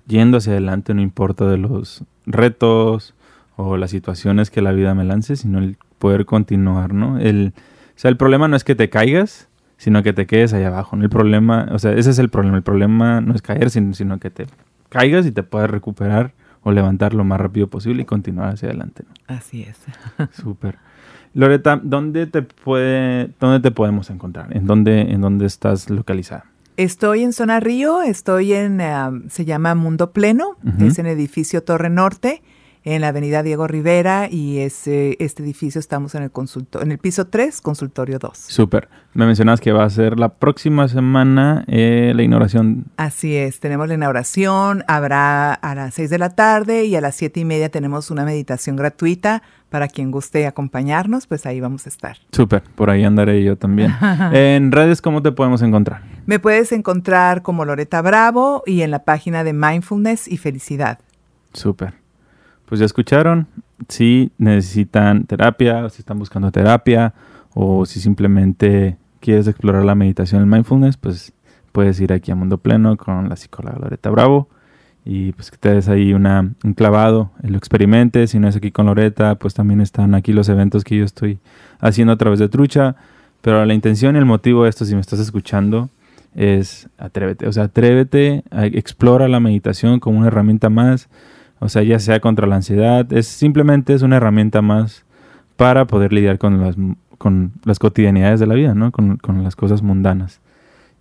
yendo 0.07 0.39
hacia 0.39 0.53
adelante, 0.53 0.93
no 0.93 1.01
importa 1.01 1.49
de 1.49 1.57
los 1.57 2.05
retos 2.27 3.15
o 3.57 3.77
las 3.77 3.91
situaciones 3.91 4.51
que 4.51 4.61
la 4.61 4.73
vida 4.73 4.95
me 4.95 5.05
lance, 5.05 5.37
sino 5.37 5.59
el 5.59 5.79
poder 5.99 6.27
continuar, 6.27 6.93
¿no? 6.95 7.19
El, 7.19 7.53
o 7.57 7.99
sea, 7.99 8.11
el 8.11 8.17
problema 8.17 8.49
no 8.49 8.57
es 8.57 8.65
que 8.65 8.75
te 8.75 8.91
caigas, 8.91 9.49
sino 9.79 10.03
que 10.03 10.13
te 10.13 10.27
quedes 10.27 10.53
ahí 10.53 10.65
abajo. 10.65 10.97
¿no? 10.97 11.03
El 11.03 11.11
problema, 11.11 11.69
o 11.73 11.79
sea, 11.79 11.93
ese 11.93 12.11
es 12.11 12.19
el 12.19 12.29
problema. 12.29 12.57
El 12.57 12.63
problema 12.63 13.21
no 13.21 13.35
es 13.35 13.43
caer, 13.43 13.71
sino, 13.71 14.19
que 14.19 14.31
te 14.31 14.47
caigas 14.89 15.27
y 15.27 15.33
te 15.33 15.43
puedas 15.43 15.71
recuperar 15.71 16.33
o 16.63 16.73
levantar 16.73 17.15
lo 17.15 17.25
más 17.25 17.41
rápido 17.41 17.69
posible 17.69 18.03
y 18.03 18.05
continuar 18.05 18.55
hacia 18.55 18.69
adelante. 18.69 19.05
¿no? 19.09 19.35
Así 19.35 19.63
es. 19.63 19.79
Súper. 20.33 20.79
Loreta, 21.35 21.81
¿dónde 21.83 22.27
te 22.27 22.43
puede, 22.43 23.31
dónde 23.39 23.61
te 23.61 23.71
podemos 23.71 24.11
encontrar? 24.11 24.57
¿En 24.57 24.67
dónde, 24.67 25.01
en 25.03 25.21
dónde 25.21 25.47
estás 25.47 25.91
localizada? 25.91 26.47
Estoy 26.79 27.23
en 27.23 27.33
Zona 27.33 27.61
Río, 27.61 28.03
estoy 28.03 28.53
en, 28.53 28.81
eh, 28.81 28.95
se 29.29 29.45
llama 29.45 29.75
Mundo 29.75 30.13
Pleno, 30.13 30.57
es 30.79 30.99
en 30.99 31.07
edificio 31.07 31.63
Torre 31.63 31.89
Norte 31.89 32.43
en 32.87 33.01
la 33.01 33.09
avenida 33.09 33.43
Diego 33.43 33.67
Rivera 33.67 34.29
y 34.31 34.59
ese, 34.59 35.17
este 35.19 35.43
edificio 35.43 35.81
estamos 35.81 36.15
en 36.15 36.23
el 36.23 36.31
consulto, 36.31 36.81
en 36.81 36.93
el 36.93 36.99
piso 36.99 37.27
3, 37.27 37.61
consultorio 37.61 38.21
2. 38.21 38.39
Súper. 38.39 38.89
Me 39.13 39.27
mencionas 39.27 39.61
que 39.61 39.73
va 39.73 39.83
a 39.83 39.91
ser 39.91 40.21
la 40.21 40.35
próxima 40.35 40.87
semana 40.87 41.65
eh, 41.67 42.13
la 42.15 42.23
inauguración. 42.23 42.85
Así 42.97 43.35
es, 43.35 43.59
tenemos 43.59 43.89
la 43.89 43.95
inauguración, 43.95 44.85
habrá 44.87 45.53
a 45.53 45.75
las 45.75 45.95
6 45.95 46.11
de 46.11 46.19
la 46.19 46.31
tarde 46.37 46.85
y 46.85 46.95
a 46.95 47.01
las 47.01 47.17
7 47.17 47.41
y 47.41 47.45
media 47.45 47.71
tenemos 47.71 48.13
una 48.13 48.25
meditación 48.25 48.77
gratuita 48.77 49.43
para 49.69 49.89
quien 49.89 50.13
guste 50.13 50.47
acompañarnos, 50.47 51.27
pues 51.27 51.45
ahí 51.45 51.59
vamos 51.59 51.87
a 51.87 51.89
estar. 51.89 52.19
Súper, 52.31 52.63
por 52.77 52.89
ahí 52.91 53.03
andaré 53.03 53.43
yo 53.43 53.57
también. 53.57 53.93
en 54.33 54.71
redes, 54.71 55.03
¿cómo 55.03 55.23
te 55.23 55.33
podemos 55.33 55.61
encontrar? 55.61 56.03
Me 56.25 56.39
puedes 56.39 56.71
encontrar 56.71 57.43
como 57.43 57.65
Loreta 57.65 58.01
Bravo 58.01 58.63
y 58.65 58.83
en 58.83 58.93
la 58.93 59.03
página 59.03 59.43
de 59.43 59.53
Mindfulness 59.55 60.29
y 60.29 60.37
Felicidad. 60.37 61.01
Súper 61.53 62.06
pues 62.67 62.81
ya 62.81 62.87
escucharon, 62.87 63.47
si 63.89 64.31
necesitan 64.39 65.25
terapia, 65.25 65.89
si 65.89 66.03
están 66.03 66.19
buscando 66.19 66.51
terapia, 66.53 67.15
o 67.55 67.87
si 67.87 68.01
simplemente 68.01 68.99
quieres 69.21 69.49
explorar 69.49 69.85
la 69.85 69.95
meditación, 69.95 70.43
el 70.43 70.47
mindfulness, 70.47 70.99
pues 70.99 71.33
puedes 71.73 71.99
ir 72.01 72.13
aquí 72.13 72.31
a 72.31 72.35
Mundo 72.35 72.59
Pleno 72.59 72.97
con 72.97 73.29
la 73.29 73.37
psicóloga 73.37 73.79
Loreta 73.79 74.11
Bravo 74.11 74.49
y 75.07 75.33
pues 75.33 75.51
que 75.51 75.57
te 75.57 75.73
des 75.73 75.89
ahí 75.89 76.13
una, 76.13 76.53
un 76.65 76.75
clavado, 76.75 77.31
lo 77.43 77.57
experimentes, 77.57 78.31
si 78.31 78.41
no 78.41 78.49
es 78.49 78.57
aquí 78.57 78.73
con 78.73 78.87
Loreta, 78.87 79.37
pues 79.37 79.55
también 79.55 79.81
están 79.81 80.15
aquí 80.15 80.33
los 80.33 80.49
eventos 80.49 80.85
que 80.85 80.97
yo 80.97 81.05
estoy 81.05 81.39
haciendo 81.79 82.13
a 82.13 82.17
través 82.17 82.41
de 82.41 82.49
Trucha, 82.49 82.97
pero 83.41 83.65
la 83.65 83.73
intención 83.73 84.17
y 84.17 84.19
el 84.19 84.25
motivo 84.25 84.65
de 84.65 84.71
esto, 84.71 84.85
si 84.85 84.95
me 84.95 85.01
estás 85.01 85.21
escuchando, 85.21 85.91
es 86.35 86.89
atrévete, 86.99 87.47
o 87.47 87.53
sea, 87.53 87.65
atrévete, 87.65 88.43
explora 88.51 89.29
la 89.29 89.41
meditación 89.41 90.01
como 90.01 90.19
una 90.19 90.27
herramienta 90.27 90.71
más, 90.71 91.09
o 91.59 91.69
sea, 91.69 91.83
ya 91.83 91.99
sea 91.99 92.21
contra 92.21 92.47
la 92.47 92.57
ansiedad, 92.57 93.11
es 93.13 93.27
simplemente 93.27 93.95
es 93.95 94.03
una 94.03 94.17
herramienta 94.17 94.63
más 94.63 95.05
para 95.57 95.87
poder 95.87 96.13
lidiar 96.13 96.39
con 96.39 96.61
las, 96.61 96.77
con 97.19 97.53
las 97.65 97.79
cotidianidades 97.79 98.41
de 98.41 98.47
la 98.47 98.55
vida, 98.55 98.75
¿no? 98.75 98.93
Con, 98.93 99.19
las 99.43 99.57
cosas 99.57 99.83
mundanas. 99.83 100.41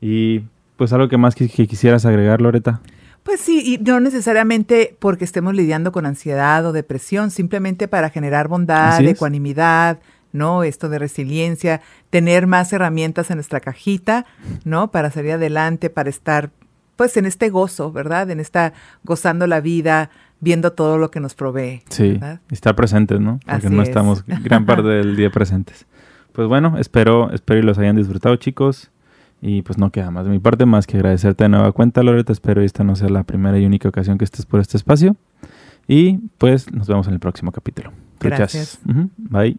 Y 0.01 0.43
pues 0.77 0.93
algo 0.93 1.09
que 1.09 1.17
más 1.17 1.35
que, 1.35 1.47
quisieras 1.47 2.05
agregar, 2.05 2.41
Loreta. 2.41 2.81
Pues 3.23 3.41
sí, 3.41 3.63
y 3.65 3.83
no 3.83 3.99
necesariamente 3.99 4.95
porque 4.99 5.25
estemos 5.25 5.53
lidiando 5.55 5.91
con 5.91 6.05
ansiedad 6.05 6.65
o 6.65 6.71
depresión, 6.71 7.31
simplemente 7.31 7.87
para 7.87 8.09
generar 8.09 8.47
bondad, 8.47 9.01
ecuanimidad, 9.01 9.99
¿no? 10.31 10.63
Esto 10.63 10.89
de 10.89 10.99
resiliencia, 10.99 11.81
tener 12.11 12.45
más 12.45 12.71
herramientas 12.71 13.31
en 13.31 13.37
nuestra 13.37 13.61
cajita, 13.61 14.25
¿no? 14.63 14.91
Para 14.91 15.09
salir 15.09 15.33
adelante, 15.33 15.89
para 15.89 16.09
estar 16.09 16.51
pues 16.95 17.17
en 17.17 17.25
este 17.25 17.49
gozo, 17.49 17.91
¿verdad? 17.91 18.29
En 18.29 18.39
esta 18.39 18.73
gozando 19.03 19.47
la 19.47 19.59
vida, 19.59 20.09
viendo 20.45 20.71
todo 20.71 20.99
lo 20.99 21.09
que 21.11 21.19
nos 21.19 21.33
provee. 21.33 21.81
Sí, 21.89 22.19
estar 22.51 22.75
presentes, 22.75 23.19
¿no? 23.19 23.39
Porque 23.45 23.69
no 23.69 23.81
estamos 23.81 24.23
gran 24.25 24.65
parte 24.65 24.87
del 24.87 25.15
día 25.17 25.31
presentes. 25.31 25.87
Pues 26.31 26.47
bueno, 26.47 26.77
espero, 26.77 27.31
espero 27.31 27.59
y 27.59 27.63
los 27.63 27.77
hayan 27.79 27.95
disfrutado, 27.95 28.35
chicos. 28.37 28.91
Y 29.41 29.63
pues 29.63 29.77
no 29.77 29.91
queda 29.91 30.11
más 30.11 30.25
de 30.25 30.31
mi 30.31 30.39
parte 30.39 30.65
más 30.65 30.87
que 30.87 30.97
agradecerte 30.97 31.43
de 31.43 31.49
nueva 31.49 31.71
cuenta, 31.71 32.03
Loreta. 32.03 32.31
Espero 32.31 32.61
esta 32.61 32.83
no 32.83 32.95
sea 32.95 33.09
la 33.09 33.23
primera 33.23 33.57
y 33.59 33.65
única 33.65 33.89
ocasión 33.89 34.17
que 34.17 34.23
estés 34.23 34.45
por 34.45 34.59
este 34.59 34.77
espacio. 34.77 35.15
Y 35.87 36.17
pues 36.37 36.71
nos 36.71 36.87
vemos 36.87 37.07
en 37.07 37.13
el 37.13 37.19
próximo 37.19 37.51
capítulo. 37.51 37.91
Gracias. 38.19 38.79
Bye. 39.17 39.57